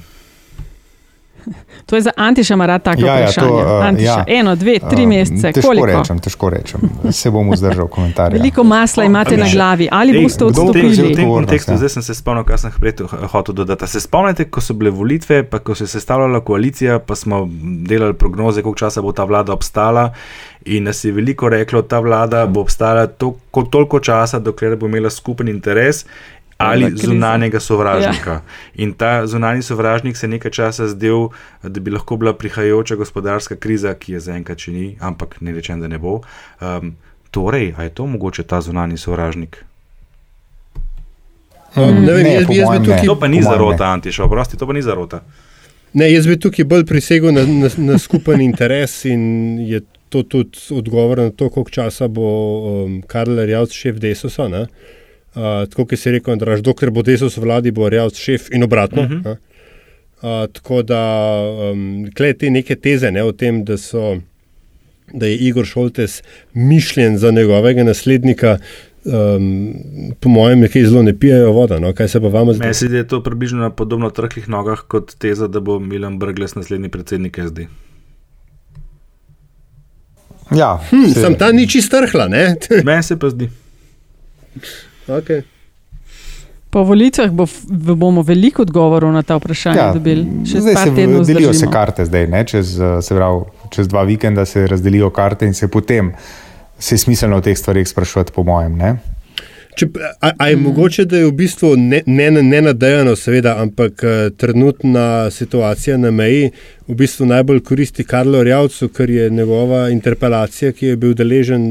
To 1.86 1.96
je 1.96 2.02
za 2.02 2.12
Antiša 2.16 2.56
mara 2.56 2.80
tako 2.80 3.02
Ja, 3.02 3.08
ja, 3.08 3.20
vprašanje. 3.22 3.48
to, 3.50 3.56
uh, 3.56 3.86
Antiša, 3.86 4.06
ja. 4.08 4.26
eno, 4.30 4.56
dve, 4.56 4.80
tri 4.82 5.04
Uh, 5.04 5.10
mesece, 5.10 5.52
Težko 5.52 5.68
koliko? 5.68 5.86
rečem, 5.88 6.20
težko 6.20 6.50
rečem. 6.50 6.80
Se 7.12 7.32
bom 7.32 7.52
vzdržal 7.52 7.88
komentarja. 7.88 8.38
Veliko 8.38 8.64
masla 8.64 9.04
imate 9.04 9.38
na 9.38 9.46
glavi, 9.48 9.88
ali 9.92 10.14
Ej, 10.14 10.24
boste 10.24 10.46
odstopili? 10.46 10.90
V 10.90 11.16
tem 11.16 11.28
kontekstu, 11.28 11.72
ja. 11.72 11.78
zdaj 11.78 11.90
sem 11.90 12.04
se 12.04 12.14
spomnil, 12.14 12.44
kaj 12.44 12.58
sem 12.58 12.72
prej 12.74 12.94
ho- 13.04 13.28
hotel 13.28 13.56
dodati. 13.56 13.88
Se 13.88 14.00
spomnite, 14.00 14.46
ko 14.46 14.62
so 14.62 14.74
bile 14.74 14.92
volitve, 14.92 15.44
pa 15.44 15.60
ko 15.60 15.76
se 15.76 15.84
je 15.84 15.88
sestavljala 15.90 16.40
koalicija, 16.42 17.00
pa 17.00 17.16
smo 17.16 17.48
delali 17.84 18.14
prognoze, 18.14 18.62
koliko 18.62 18.80
časa 18.80 19.02
bo 19.02 19.12
ta 19.12 19.24
vlada 19.24 19.54
obstala. 19.54 20.14
In 20.66 20.84
nas 20.84 21.04
je 21.04 21.12
veliko 21.12 21.50
reklo, 21.50 21.82
da 21.82 21.88
ta 21.88 22.00
vlada 22.00 22.46
bo 22.46 22.62
obstala 22.62 23.08
to, 23.08 23.34
ko, 23.52 23.64
toliko 23.64 24.00
časa, 24.00 24.40
dokler 24.40 24.76
bo 24.76 24.86
imela 24.86 25.10
skupen 25.10 25.48
interes. 25.50 26.06
Ali 26.60 26.92
zunanjega 26.96 27.60
sovražnika. 27.60 28.32
Ja. 28.32 28.42
In 28.76 28.94
ta 28.94 29.28
zunanji 29.28 29.62
sovražnik 29.62 30.18
se 30.18 30.26
je 30.26 30.30
nekaj 30.30 30.52
časa 30.52 30.88
zdel, 30.88 31.30
da 31.64 31.80
bi 31.80 31.92
lahko 31.92 32.18
bila 32.18 32.34
prihajajoča 32.34 32.96
gospodarska 32.96 33.56
kriza, 33.56 33.94
ki 33.96 34.14
je 34.14 34.20
zaenkrat 34.20 34.60
še 34.60 34.72
ni, 34.72 34.98
ampak 35.00 35.38
ne 35.42 35.56
rečem, 35.56 35.80
da 35.80 35.88
ne 35.88 35.98
bo. 35.98 36.20
Um, 36.60 36.96
torej, 37.32 37.72
a 37.78 37.84
je 37.88 37.94
to 37.96 38.06
mogoče 38.06 38.44
ta 38.44 38.60
zunanji 38.62 38.98
sovražnik? 38.98 39.64
Um, 41.76 42.04
ne 42.04 42.12
vem, 42.12 42.24
Ne, 42.24 42.34
jaz, 42.34 42.48
bi- 42.48 42.56
jaz 42.60 42.70
bi 42.70 42.86
tukaj 42.86 43.06
To 43.06 43.16
pa 43.16 43.28
ni 43.28 43.40
zarota. 43.44 43.94
Antiša, 43.94 44.24
oprosti, 44.26 44.58
to 44.58 44.68
pa 44.68 44.74
ni 44.74 44.82
zarota. 44.82 45.22
Ne, 45.94 46.12
jaz 46.12 46.28
bi 46.28 46.36
tukaj 46.40 46.66
bolj 46.66 46.84
prisegel 46.86 47.32
na, 47.32 47.46
na, 47.48 47.70
na 47.78 47.98
skupen 47.98 48.42
interes 48.42 49.06
in 49.06 49.24
je 49.64 49.80
to 50.10 50.24
tudi 50.24 50.60
odgovor 50.76 51.18
na 51.18 51.30
to, 51.32 51.48
koliko 51.50 51.72
časa 51.72 52.08
bo 52.08 52.28
um, 52.84 53.02
Karl 53.08 53.40
Rjavc 53.46 53.72
šef 53.72 53.96
Desosa. 53.96 54.48
Ne? 54.52 54.66
Uh, 55.36 55.70
tako 55.70 55.86
kot 55.86 56.00
si 56.00 56.12
rekel, 56.12 56.34
Andraž, 56.34 56.62
dokler 56.66 56.92
bo 56.92 57.02
Desos 57.06 57.38
v 57.38 57.42
vladi, 57.46 57.72
bo 57.72 57.90
Rjavc 57.90 58.18
šef 58.18 58.50
in 58.52 58.64
obratno. 58.64 59.02
Uh 59.02 59.10
-huh. 59.10 59.38
uh, 60.22 60.50
tako 60.54 60.82
da 60.84 61.02
um, 61.72 62.10
klej 62.18 62.34
te 62.34 62.50
neke 62.50 62.76
teze 62.76 63.12
ne, 63.12 63.24
o 63.24 63.32
tem, 63.32 63.64
da, 63.64 63.78
so, 63.78 64.18
da 65.14 65.26
je 65.26 65.38
Igor 65.38 65.66
Šoltes 65.66 66.24
mišljen 66.54 67.18
za 67.18 67.32
njegovega 67.32 67.84
naslednika. 67.84 68.58
Um, 69.06 69.74
po 70.20 70.30
mojem, 70.30 70.60
nekaj 70.60 70.84
zelo 70.84 71.04
ne 71.04 71.20
pijejo 71.20 71.52
voda. 71.52 71.80
No? 71.80 71.94
Kaj 71.94 72.08
se 72.08 72.22
pa 72.22 72.28
vam 72.28 72.54
zdi? 72.54 72.74
Zdi, 72.74 72.88
da 72.90 72.98
je 72.98 73.08
to 73.08 73.24
približno 73.24 73.60
na 73.60 73.70
podobno 73.70 74.10
trhlih 74.10 74.50
nogah 74.50 74.82
kot 74.88 75.16
teza, 75.16 75.48
da 75.48 75.60
bo 75.60 75.80
Milan 75.80 76.20
Brgles 76.20 76.56
naslednji 76.56 76.90
predsednik 76.90 77.38
SD. 77.48 77.60
Ja, 80.56 80.80
Hm, 80.90 81.14
se- 81.14 81.22
sam 81.22 81.36
ta 81.36 81.52
ni 81.52 81.68
čist 81.68 81.92
trhla, 81.92 82.28
ne? 82.28 82.56
Meni 82.86 83.04
se 83.04 83.20
pa 83.20 83.30
zdi. 83.30 83.50
Okay. 85.18 85.42
Po 86.70 86.84
volitvah 86.86 87.32
bo, 87.34 87.48
bomo 87.96 88.22
veliko 88.22 88.62
odgovorov 88.62 89.10
na 89.14 89.24
ta 89.26 89.40
vprašanja 89.40 89.82
ja, 89.82 89.94
dobili. 89.94 90.46
Še 90.46 90.62
zdaj 90.62 90.76
se 90.76 90.92
delijo 90.94 91.24
se 91.24 91.34
zdržimo. 91.34 91.72
karte, 91.74 92.06
zdaj, 92.06 92.28
ne, 92.30 92.44
čez, 92.46 92.76
eh, 92.78 93.00
se 93.02 93.16
pravi, 93.18 93.70
čez 93.74 93.90
dva 93.90 94.04
vikenda 94.06 94.46
se 94.46 94.68
razdelijo 94.68 95.10
karte 95.10 95.50
in 95.50 95.58
se 95.58 95.68
potem 95.68 96.14
se 96.80 96.98
smiselno 96.98 97.42
o 97.42 97.42
teh 97.42 97.58
stvarih 97.58 97.88
sprašovati, 97.90 98.32
po 98.36 98.44
mojem. 98.44 98.78
Ne? 98.78 98.92
Če, 99.80 99.88
a, 100.20 100.32
a 100.36 100.48
je 100.50 100.56
mm. 100.58 100.64
mogoče, 100.64 101.06
da 101.08 101.22
je 101.22 101.30
v 101.30 101.36
bistvu 101.40 101.70
ne, 101.80 102.02
ne, 102.06 102.28
ne 102.44 102.60
nadejano, 102.66 103.14
seveda, 103.16 103.56
ampak 103.64 104.04
uh, 104.04 104.18
trenutna 104.36 105.30
situacija 105.32 105.96
na 105.98 106.12
meji 106.12 106.50
v 106.90 106.96
bistvu 107.00 107.28
najbolj 107.30 107.62
koristi 107.64 108.04
Karlu 108.04 108.42
Rjavcu, 108.44 108.90
ker 108.92 109.10
je 109.10 109.30
njegova 109.30 109.84
interpelacija, 109.94 110.72
ki 110.76 110.86
je 110.92 110.98
bil 111.00 111.14
deležen, 111.16 111.68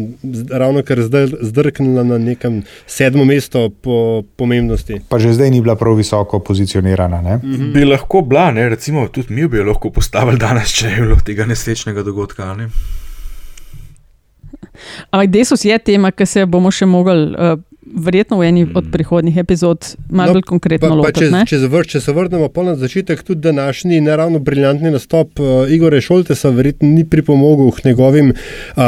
ravno 0.51 0.83
kar 0.87 1.03
zdaj 1.05 1.27
zdrknila 1.51 2.05
na 2.07 2.19
nekem 2.23 2.63
sedmo 2.87 3.27
mesto 3.29 3.67
po 3.69 4.23
pomembnosti. 4.37 5.01
Pa 5.09 5.19
že 5.19 5.35
zdaj 5.35 5.51
ni 5.51 5.61
bila 5.61 5.77
prav 5.77 5.99
visoko 5.99 6.41
pozicionirana. 6.41 7.21
Ne? 7.23 7.41
Mm. 7.43 7.73
Bi 7.75 7.85
lahko 7.85 8.23
bila, 8.23 8.53
ne? 8.53 8.69
recimo 8.69 9.09
tudi 9.09 9.35
mi 9.35 9.49
bi 9.49 9.59
jo 9.59 9.67
lahko 9.69 9.91
postavili 9.91 10.39
danes, 10.39 10.73
če 10.79 10.95
je 10.95 11.03
bilo 11.03 11.19
tega 11.27 11.45
nesrečnega 11.51 12.07
dogodka. 12.07 12.55
Ne? 12.55 12.71
Ampak 15.11 15.31
Desus 15.31 15.65
je 15.65 15.79
tema, 15.79 16.11
ki 16.11 16.27
se 16.27 16.47
bomo 16.47 16.71
še 16.71 16.87
mogli, 16.87 17.33
uh, 17.35 17.59
verjetno 17.95 18.39
v 18.39 18.49
eni 18.49 18.67
od 18.75 18.85
prihodnjih 18.93 19.37
epizod, 19.37 19.95
malo 20.11 20.33
no, 20.33 20.39
bolj 20.39 20.43
konkretno 20.43 20.89
pa, 20.89 20.95
pa 20.95 21.01
lotiti. 21.01 21.31
če, 21.31 21.45
če, 21.51 21.59
zavr, 21.59 21.87
če 21.87 22.01
se 22.01 22.13
vrnemo 22.13 22.49
na 22.65 22.75
začetek, 22.77 23.23
tudi 23.23 23.41
današnji 23.41 24.01
ne 24.01 24.17
ravno 24.17 24.39
briljantni 24.39 24.91
nastop 24.91 25.41
uh, 25.41 25.71
Igorja 25.71 26.01
Šoltesa 26.01 26.51
verjetno 26.51 26.89
ni 26.89 27.05
pripomogel 27.09 27.71
k 27.71 27.85
njegovim 27.85 28.33
uh, 28.33 28.83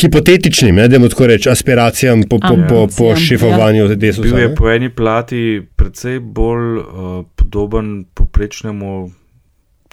hipotetičnim, 0.00 0.74
ne, 0.74 0.88
da 0.88 1.08
tako 1.08 1.26
rečem, 1.26 1.52
aspiracijam 1.52 2.22
po, 2.22 2.38
po, 2.38 2.56
po, 2.68 2.86
po 2.98 3.16
šefovanju 3.16 3.82
ja. 3.82 3.88
Bil 3.88 3.96
Desusa. 3.96 4.38
je 4.38 4.54
po 4.54 4.70
eni 4.70 4.90
plati 4.90 5.62
precej 5.76 6.20
bolj 6.20 6.78
uh, 6.78 7.24
podoben 7.36 8.04
poprečnemu 8.14 9.10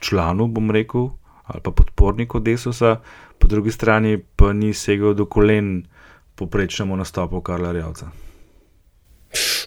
članu, 0.02 0.48
bom 0.48 0.72
rekel, 0.72 1.10
ali 1.44 1.62
pa 1.64 1.72
podporniku 1.72 2.40
Desusa, 2.40 3.00
po 3.40 3.48
drugi 3.48 3.72
strani 3.72 4.18
pa 4.36 4.54
ni 4.54 4.74
segel 4.74 5.14
do 5.14 5.26
kolen 5.26 5.86
poprečnemu 6.38 6.96
nastopu 6.96 7.42
Karla 7.42 7.72
Rjavca. 7.74 8.12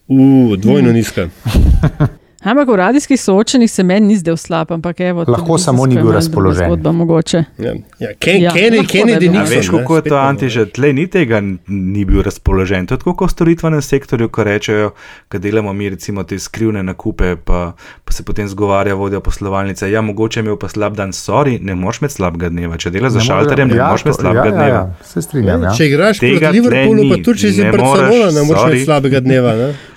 Uh, 0.08 0.56
dvojno 0.56 0.92
nizka. 0.92 1.28
Ampak 2.40 2.68
v 2.68 2.76
radijskih 2.76 3.20
soočenjih 3.20 3.70
se 3.70 3.82
meni 3.82 4.06
ni 4.06 4.16
zdel 4.16 4.36
slab, 4.36 4.72
ampak 4.72 5.00
evo, 5.00 5.24
Lahko 5.28 5.58
samo 5.58 5.86
ni 5.86 5.94
bil 5.94 6.12
razpoložen. 6.12 6.66
Zgodba, 6.66 6.92
mogoče. 6.92 7.44
Ja. 7.58 7.74
Ja, 7.98 8.08
Ken, 8.18 8.42
Ja, 8.42 8.48
ja, 8.48 8.50
Kennedy, 8.50 8.86
Kennedy 8.88 9.28
ne 9.28 9.30
bi. 9.32 9.36
A 9.38 9.40
Nixon. 9.42 9.56
veš, 9.56 9.68
ne, 9.72 9.78
kako 9.78 9.96
je 9.96 10.02
to 10.02 10.16
antiže? 10.16 10.66
Tle 10.66 10.92
ni 10.92 11.06
tega 11.06 11.42
ni 11.68 12.04
bil 12.04 12.22
razpoložen. 12.22 12.86
To 12.86 12.94
je 12.94 12.98
tako 12.98 13.14
kot 13.14 13.28
v 13.28 13.32
storitvenem 13.32 13.82
sektorju, 13.82 14.28
ko 14.28 14.44
rečejo, 14.44 14.90
da 15.30 15.38
delamo 15.38 15.72
mi 15.72 15.88
recimo 15.88 16.24
te 16.24 16.38
skrivne 16.38 16.82
nakupe, 16.82 17.36
pa, 17.36 17.72
pa 18.04 18.12
se 18.12 18.22
potem 18.22 18.48
zgovarja 18.48 18.94
vodja 18.94 19.20
poslovalnice. 19.20 19.90
Ja, 19.90 20.00
mogoče 20.00 20.40
je 20.40 20.42
imel 20.42 20.56
pa 20.56 20.68
slab 20.68 20.96
dan, 20.96 21.12
sorry, 21.12 21.58
ne 21.60 21.74
moreš 21.74 22.00
imeti 22.00 22.14
slabega 22.14 22.48
dneva. 22.48 22.76
Če 22.76 22.90
delaš 22.90 23.12
za 23.12 23.18
Ne 23.18 23.24
šalterjem, 23.24 23.68
ne 23.68 23.76
ja, 23.76 23.86
moreš 23.88 24.02
imeti 24.08 24.20
slabega 24.20 24.44
ja, 24.44 24.50
ja, 24.50 24.56
dneva. 24.56 24.80
ja, 24.80 25.04
se 25.04 25.22
strinjam. 25.22 25.62
Ja. 25.62 25.74
Če 25.76 25.86
igraš 25.86 26.18
Tega 26.18 26.38
proti 26.40 26.56
Liverpoolu, 26.60 27.02
ni. 27.04 27.10
pa 27.10 27.16
tudi 27.24 27.38
če 27.38 27.52
si 27.52 27.62
Ne 27.62 27.72
Barcelona, 27.72 28.08
moreš, 28.08 28.34
ne 28.34 28.42
moreš 28.48 28.62
imeti 28.64 28.84
slabega 28.84 29.20
dneva. 29.20 29.54
Ne? 29.56 29.72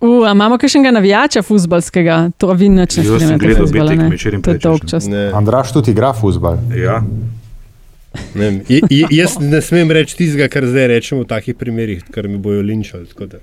Uh, 0.00 0.22
a 0.22 0.32
imamo 0.32 0.58
kakšnega 0.58 0.90
navijača 0.90 1.42
futbalskega, 1.42 2.30
to 2.38 2.52
vi 2.52 2.68
nič 2.68 2.96
ne 2.96 3.02
Jaz 3.02 3.08
sem 3.08 3.18
spremljate. 3.18 3.38
gledal 3.40 3.62
fuzbala, 3.62 3.84
obe 3.84 3.96
ne? 3.96 4.02
tekmi 4.02 4.16
včeraj 4.16 4.36
in 4.36 4.42
To 4.42 4.50
je 4.50 4.58
dolg 4.58 4.84
čas. 4.86 5.06
Ne. 5.06 5.24
Andraš 5.32 5.72
tudi 5.72 5.90
igra 5.90 6.12
futbal. 6.12 6.58
Ja. 6.72 7.02
Ne, 8.34 8.62
jaz 9.10 9.38
ne 9.40 9.60
smem 9.60 9.90
reči 9.90 10.16
tistega, 10.16 10.46
kar 10.48 10.64
zdaj 10.64 10.86
rečemo 10.88 11.22
v 11.22 11.26
takih 11.26 11.54
primerih, 11.54 12.04
ker 12.06 12.28
mi 12.28 12.38
bojo 12.38 12.62
linčali. 12.62 13.06
tako 13.06 13.26
da. 13.26 13.38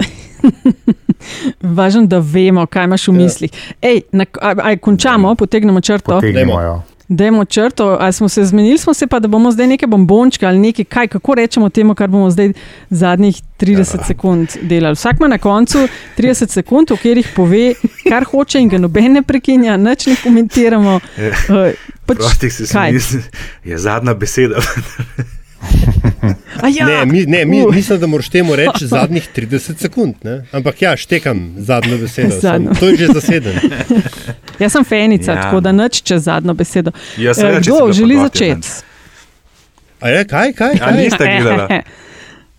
Važno, 1.76 2.06
da 2.06 2.18
vemo, 2.20 2.66
kaj 2.66 2.84
imaš 2.84 3.08
v 3.08 3.12
Ja. 3.12 3.16
mislih. 3.16 3.50
Ej, 3.82 4.02
na, 4.12 4.26
aj, 4.42 4.54
aj, 4.62 4.76
končamo, 4.78 5.34
potegnemo 5.34 5.80
črto. 5.80 6.12
Potegnemo. 6.12 6.82
Dajmo 7.08 7.44
črto, 7.44 7.96
ali 8.00 8.12
smo 8.12 8.28
se 8.28 8.44
zmenili, 8.44 8.78
smo 8.78 8.94
se 8.94 9.06
pa, 9.06 9.18
da 9.18 9.28
bomo 9.28 9.52
zdaj 9.52 9.66
neke 9.66 9.86
bombončke 9.86 10.46
ali 10.46 10.58
nekaj, 10.58 10.84
kaj, 10.84 11.08
kako 11.08 11.34
rečemo 11.34 11.68
temu, 11.68 11.94
kar 11.94 12.08
bomo 12.08 12.30
zdaj 12.30 12.52
zadnjih 12.90 13.36
30 13.60 14.06
sekund 14.06 14.48
delali. 14.62 14.94
Vsak 14.94 15.16
ima 15.20 15.28
na 15.28 15.38
koncu 15.38 15.88
30 16.18 16.48
sekund, 16.50 16.90
v 16.90 16.96
katerih 16.96 17.28
pove, 17.36 17.74
kar 18.08 18.24
hoče 18.24 18.60
in 18.60 18.68
ga 18.68 18.78
noben 18.78 19.12
ne 19.12 19.22
prekinja, 19.22 19.76
nič 19.76 20.06
ne 20.06 20.16
komentiramo. 20.22 20.96
Uh, 20.96 21.70
pač, 22.06 22.16
Prostih 22.16 22.52
se 22.52 22.66
kaj? 22.72 22.90
smisli, 22.90 23.22
je 23.64 23.78
zadnja 23.78 24.14
beseda. 24.14 24.60
A 26.62 26.68
ja, 26.68 26.86
Ne, 26.86 27.04
mi, 27.06 27.26
ne 27.26 27.44
mi, 27.44 27.66
mislim, 27.66 28.00
da 28.00 28.06
moraš 28.06 28.28
temu 28.28 28.56
reči 28.56 28.86
zadnjih 28.94 29.28
30 29.36 29.78
sekund. 29.78 30.14
Ne? 30.22 30.44
Ampak 30.52 30.82
ja, 30.82 30.96
štekam 30.96 31.54
zadnjo 31.58 31.98
besedo. 31.98 32.34
Zadnjo. 32.40 32.70
Sem, 32.70 32.80
to 32.80 32.88
je 32.88 32.96
že 32.96 33.06
zaseden. 33.08 33.54
Jaz 34.58 34.72
sem 34.72 34.84
fenica, 34.84 35.32
Ja. 35.32 35.42
tako 35.42 35.60
da 35.60 35.72
nič 35.72 36.02
čez 36.02 36.22
zadnjo 36.22 36.54
besedo. 36.54 36.90
Ja, 37.16 37.30
Eh, 37.30 37.34
seveda, 37.34 37.58
če 37.58 37.64
si 37.64 37.70
Kdo 37.72 37.92
želi 37.92 38.16
začeti? 38.18 38.68
A 40.00 40.08
je, 40.08 40.24
kaj, 40.24 40.52
kaj? 40.52 40.72
A 40.72 40.78
kaj? 40.80 40.96
niste 40.96 41.24
gledala? 41.24 41.68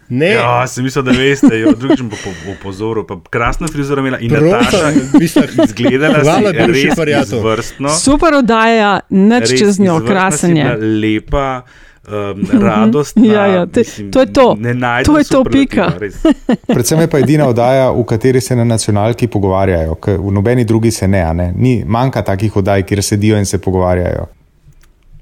Ne, 0.09 0.29
Ja, 0.29 0.63
sem 0.67 0.83
mislil, 0.83 1.03
da 1.03 1.11
veste, 1.11 1.51
jo, 1.51 1.73
drugič 1.73 1.99
bom 1.99 2.09
po, 2.09 2.31
po, 2.35 2.51
opozoril. 2.53 3.03
Pa 3.03 3.17
krasno 3.29 3.67
frizuro 3.67 3.99
imela 3.99 4.19
in 4.19 4.31
Nataša, 4.31 4.91
mislim, 5.13 5.43
izgledala 5.65 6.21
hvala, 6.23 6.49
si 6.49 6.57
bivši 6.63 7.03
res 7.03 7.27
izvrstno. 7.27 7.89
Super 7.91 8.33
oddaja, 8.33 8.99
nič 9.09 9.51
res 9.51 9.59
čez 9.59 9.79
njo, 9.79 9.99
krasen 9.99 10.55
je. 10.57 10.77
Lepa, 10.77 11.61
um, 12.07 12.61
radostna. 12.61 13.25
Ja, 13.25 13.45
ja, 13.47 13.65
te- 13.65 13.79
mislim, 13.79 14.11
to 14.11 14.19
je 14.19 14.33
to. 14.33 14.55
Ne 14.59 14.73
najdem 14.73 15.13
To 15.13 15.17
je 15.17 15.23
to, 15.23 15.43
pika. 15.43 15.91
Predvsem 16.67 16.99
je 16.99 17.07
pa 17.07 17.19
edina 17.19 17.47
oddaja, 17.47 17.91
v 17.91 18.03
kateri 18.03 18.41
se 18.41 18.55
na 18.55 18.63
nacionalki 18.63 19.27
pogovarjajo, 19.27 19.95
ker 19.95 20.17
v 20.17 20.31
nobeni 20.31 20.65
drugi 20.65 20.91
se 20.91 21.07
ne. 21.07 21.21
a 21.21 21.33
ne. 21.33 21.53
Ni, 21.55 21.83
manjka 21.87 22.21
takih 22.21 22.55
oddaj, 22.55 22.83
kjer 22.83 23.03
sedijo 23.03 23.37
in 23.37 23.45
se 23.45 23.57
pogovarjajo. 23.57 24.27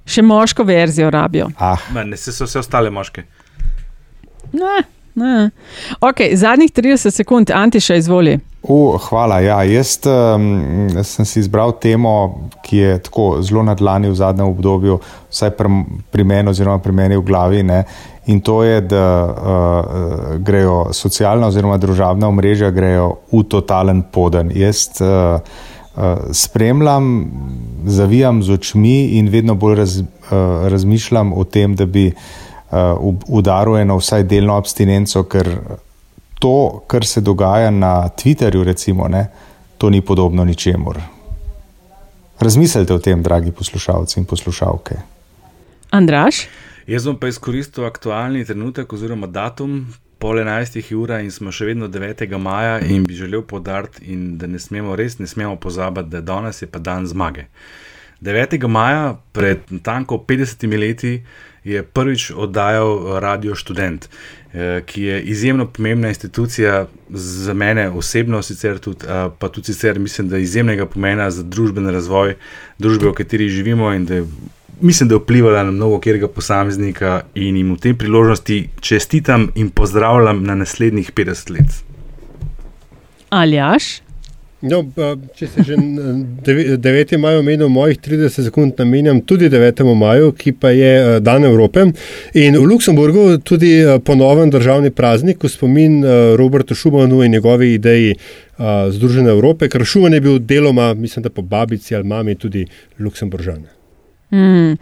Še 0.06 0.22
moško 0.22 0.64
verzijo 0.64 1.10
rabijo. 1.10 1.50
Ah, 1.58 1.78
Ma, 1.94 2.04
Ne, 2.04 2.18
se 2.18 2.32
so 2.32 2.46
vse 2.46 2.60
ostale 2.60 2.90
moške. 2.90 3.24
Ne, 4.54 4.84
ne. 5.16 5.50
Okay, 6.02 6.36
zadnjih 6.36 6.72
30 6.72 7.12
sekund, 7.12 7.52
Antiša, 7.54 7.96
izvoli. 7.96 8.40
Uh, 8.68 8.98
hvala. 9.10 9.40
Ja. 9.40 9.64
Jaz 9.64 10.00
um, 10.06 10.90
sem 11.04 11.26
si 11.26 11.40
izbral 11.40 11.76
temo, 11.82 12.50
ki 12.66 12.78
je 12.78 12.98
tako 13.06 13.42
zelo 13.46 13.64
na 13.64 13.76
dlani 13.78 14.10
v 14.10 14.16
zadnjem 14.18 14.48
obdobju, 14.48 14.98
vsaj 15.30 15.52
pri, 15.54 15.70
pri 16.12 16.24
meni, 16.24 16.50
oziroma 16.50 16.82
pri 16.82 16.92
meni 16.92 17.18
v 17.18 17.22
glavi. 17.22 17.62
Ne. 17.64 17.84
In 18.26 18.42
to 18.42 18.64
je, 18.64 18.82
da 18.82 19.06
uh, 19.26 20.38
grejo 20.42 20.88
socialna 20.98 21.52
oziroma 21.54 21.78
družabna 21.78 22.28
omrežja 22.28 22.72
v 22.74 23.44
totalen 23.50 24.02
poden. 24.12 24.50
Jaz 24.50 24.88
uh, 24.98 25.38
uh, 25.38 26.26
spremljam, 26.34 27.12
zavijam 27.86 28.42
z 28.44 28.58
očmi 28.58 28.98
in 29.20 29.30
vedno 29.30 29.54
bolj 29.54 29.76
raz, 29.78 30.00
uh, 30.02 30.66
razmišljam 30.74 31.34
o 31.38 31.44
tem, 31.44 31.76
da 31.78 31.86
bi 31.86 32.08
uh, 32.08 32.45
udaril 33.28 33.78
eno 33.78 33.98
vsaj 33.98 34.24
delno 34.24 34.58
abstinenco, 34.58 35.24
ker 35.24 35.50
to, 36.40 36.84
kar 36.88 37.06
se 37.06 37.22
dogaja 37.22 37.72
na 37.72 38.10
Twitterju, 38.10 38.64
recimo, 38.64 39.08
ne, 39.08 39.28
to 39.78 39.90
ni 39.90 40.02
podobno 40.02 40.46
ničemur. 40.46 41.00
Razmislite 42.40 42.94
o 42.94 43.00
tem, 43.00 43.24
dragi 43.24 43.52
poslušalci 43.52 44.20
in 44.20 44.26
poslušalke. 44.26 44.96
Andraš? 45.92 46.48
Jaz 46.88 47.06
bom 47.08 47.16
pa 47.20 47.28
izkoristil 47.28 47.86
aktualni 47.86 48.46
trenutek 48.46 48.94
oziroma 48.94 49.28
datum. 49.28 49.86
pol 50.20 50.40
enajstih 50.40 50.92
ura 50.96 51.20
in 51.22 51.32
smo 51.32 51.52
še 51.52 51.68
vedno 51.70 51.88
9. 51.92 52.38
maja 52.42 52.80
in 52.80 53.04
bi 53.04 53.14
želel 53.14 53.44
podariti, 53.46 54.16
da 54.40 54.48
ne 54.48 54.60
smemo 54.60 54.96
res 54.96 55.20
ne 55.20 55.28
smemo 55.28 55.56
pozabiti, 55.62 56.10
da 56.10 56.22
danes 56.22 56.62
je 56.62 56.68
pa 56.72 56.80
dan 56.80 57.08
zmage. 57.08 57.46
9. 58.22 58.68
maja 58.68 59.18
pred 59.36 59.68
tanko 59.84 60.18
50 60.28 60.78
leti 60.80 61.12
je 61.66 61.84
prvič 61.84 62.32
oddajal 62.32 63.20
Radio 63.20 63.56
Student, 63.56 64.10
eh, 64.54 64.82
ki 64.86 65.02
je 65.02 65.22
izjemno 65.22 65.66
pomembna 65.68 66.08
institucija 66.08 66.88
za 67.10 67.54
mene 67.54 67.90
osebno, 67.90 68.42
sicer 68.42 68.80
tudi, 68.80 69.06
eh, 69.06 69.30
pa 69.40 69.50
tudi 69.50 69.74
sicer 69.74 70.00
mislim, 70.00 70.30
da 70.30 70.38
je 70.38 70.44
izjemnega 70.44 70.86
pomena 70.86 71.32
za 71.32 71.44
družbeni 71.44 71.92
razvoj 71.92 72.36
družbe, 72.78 73.10
v 73.10 73.14
kateri 73.14 73.50
živimo 73.50 73.94
in 73.94 74.06
da 74.06 74.16
je. 74.16 74.26
Mislim, 74.82 75.10
da 75.10 75.16
je 75.16 75.20
vplivala 75.20 75.64
na 75.64 75.72
mnogo 75.72 76.00
kjerega 76.00 76.28
posameznika 76.28 77.22
in 77.36 77.56
jim 77.56 77.74
v 77.74 77.80
tej 77.80 77.94
priložnosti 77.94 78.70
čestitam 78.82 79.48
in 79.56 79.70
pozdravljam 79.70 80.44
na 80.44 80.56
naslednjih 80.56 81.12
50 81.12 81.50
let. 81.50 81.84
Aljaš? 83.30 84.05
No, 84.66 84.82
če 85.38 85.48
se 85.48 85.64
že 85.66 85.76
9. 85.78 87.18
maja 87.22 87.40
omenil, 87.40 87.70
mojih 87.70 88.00
30 88.02 88.48
sekund 88.48 88.80
namenjam 88.82 89.22
tudi 89.22 89.50
9. 89.50 89.84
maju, 89.96 90.32
ki 90.34 90.56
pa 90.58 90.72
je 90.74 91.20
dan 91.22 91.46
Evrope. 91.46 91.86
In 92.34 92.58
v 92.58 92.66
Luksemburgu 92.66 93.38
tudi 93.46 93.78
ponoven 94.06 94.50
državni 94.50 94.90
praznik, 94.92 95.44
v 95.44 95.52
spomin 95.54 96.02
Robertu 96.36 96.76
Šumanu 96.76 97.22
in 97.24 97.38
njegovi 97.38 97.74
ideji 97.78 98.16
Združene 98.90 99.30
Evrope, 99.36 99.70
ker 99.70 99.86
Šuman 99.86 100.14
je 100.18 100.22
bil 100.22 100.40
deloma, 100.40 100.94
mislim, 100.94 101.24
da 101.24 101.30
po 101.30 101.42
babici 101.42 101.96
ali 101.96 102.08
mami 102.08 102.36
tudi 102.36 102.66
Luksemburžane. 103.00 103.85
Mm. 104.32 104.78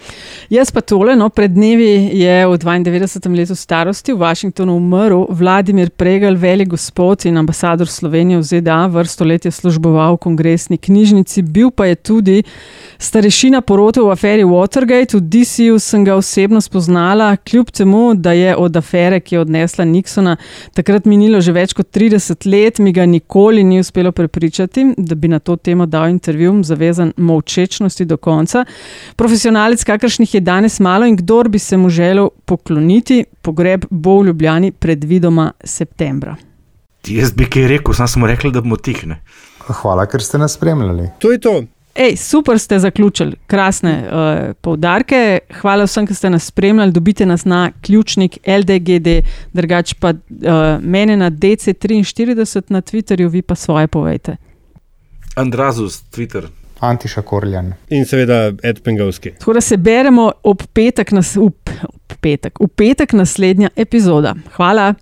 Jaz 0.50 0.72
pa 0.72 0.82
tole, 0.82 1.18
no, 1.20 1.28
pred 1.30 1.52
dnevi 1.52 2.16
je 2.16 2.36
v 2.48 2.58
92. 2.58 3.28
letu 3.36 3.56
starosti 3.56 4.14
v 4.14 4.22
Washingtonu 4.24 4.78
umrl 4.80 5.26
Vladimir 5.30 5.89
Pregel, 5.89 6.38
velik 6.39 6.72
gospod 6.72 7.26
in 7.28 7.38
ambasador 7.38 7.88
Slovenije 7.88 8.39
v 8.39 8.44
ZDA, 8.44 8.88
vrsto 8.88 9.28
let 9.28 9.46
je 9.46 9.52
služboval 9.52 10.16
v 10.16 10.24
kongresni 10.24 10.78
knjižnici, 10.78 11.44
bil 11.44 11.72
pa 11.76 11.91
je 11.91 11.96
tudi 11.96 12.38
starešina 13.04 13.62
porote 13.62 14.00
v 14.02 14.12
aferi 14.16 14.44
Watergate. 14.48 15.18
V 15.18 15.22
DC-ju 15.22 15.80
sem 15.80 16.06
ga 16.08 16.16
osebno 16.16 16.62
spoznala, 16.62 17.36
kljub 17.36 17.72
temu, 17.72 18.14
da 18.16 18.32
je 18.32 18.56
od 18.56 18.76
afere, 18.80 19.20
ki 19.20 19.36
je 19.36 19.41
odnesla 19.44 19.86
Nixona, 19.86 20.38
takrat 20.74 21.06
minilo 21.06 21.41
že 21.44 21.52
več 21.52 21.76
kot 21.76 21.91
30 21.91 22.48
let, 22.48 22.80
mi 22.80 22.96
ga 22.96 23.06
nikoli 23.06 23.64
ni 23.64 23.82
uspelo 23.84 24.12
prepričati, 24.12 24.94
da 24.98 25.16
bi 25.16 25.28
na 25.28 25.39
to 25.39 25.56
temo 25.60 25.86
dal 25.86 26.08
intervju, 26.10 26.64
zavezan 26.64 27.12
molčečnosti 27.18 28.06
do 28.06 28.18
konca. 28.18 28.64
Profesionalec, 29.34 29.84
kakršnih 29.84 30.34
je 30.36 30.40
danes 30.46 30.80
malo 30.80 31.06
in 31.10 31.16
kdor 31.18 31.48
bi 31.50 31.60
se 31.60 31.78
mu 31.78 31.90
želel 31.90 32.28
pokloniti, 32.46 33.24
pogreb 33.42 33.86
bo 33.90 34.20
v 34.20 34.26
Ljubljani 34.26 34.72
predvidoma 34.72 35.52
septembra. 35.64 36.36
Jaz 37.08 37.34
bi 37.34 37.48
kaj 37.50 37.66
rekel, 37.68 37.98
sam 37.98 38.08
sem 38.08 38.26
rekel, 38.30 38.54
da 38.54 38.62
bomo 38.62 38.78
tihne. 38.78 39.24
Hvala, 39.82 40.06
ker 40.06 40.22
ste 40.22 40.38
nas 40.38 40.54
spremljali. 40.54 41.10
To 41.20 41.32
je 41.32 41.42
to. 41.42 41.56
Ej, 41.96 42.16
super 42.22 42.60
ste 42.60 42.80
zaključili, 42.80 43.42
krasne 43.48 43.98
uh, 44.06 44.54
poudarke. 44.62 45.40
Hvala 45.62 45.90
vsem, 45.90 46.06
ki 46.06 46.14
ste 46.14 46.30
nas 46.30 46.54
spremljali. 46.54 46.94
Dobite 46.94 47.26
nas 47.26 47.46
na 47.46 47.72
ključnik 47.82 48.38
LDGD, 48.46 49.24
drugače 49.54 49.96
pa 50.00 50.14
uh, 50.14 50.18
mene 50.82 51.18
na 51.18 51.32
DC43 51.32 52.70
na 52.70 52.82
Twitterju, 52.82 53.30
vi 53.30 53.42
pa 53.42 53.56
svoje 53.56 53.88
povejte. 53.88 54.38
Andrazus, 55.36 56.04
Twitter. 56.14 56.54
Antiša 56.84 57.22
Korljan. 57.22 57.74
In 57.90 58.06
seveda 58.06 58.52
Ed 58.64 58.82
Pengovski. 58.84 59.32
Tako 59.40 59.54
da 59.54 59.62
se 59.62 59.78
beremo 59.78 60.32
ob 60.44 60.64
petek, 60.74 61.12
nas, 61.12 61.36
up, 61.38 61.70
ob 61.84 62.18
petek, 62.22 62.60
v 62.60 62.68
petek 62.68 63.14
naslednja 63.14 63.70
epizoda. 63.76 64.36
Hvala. 64.56 64.94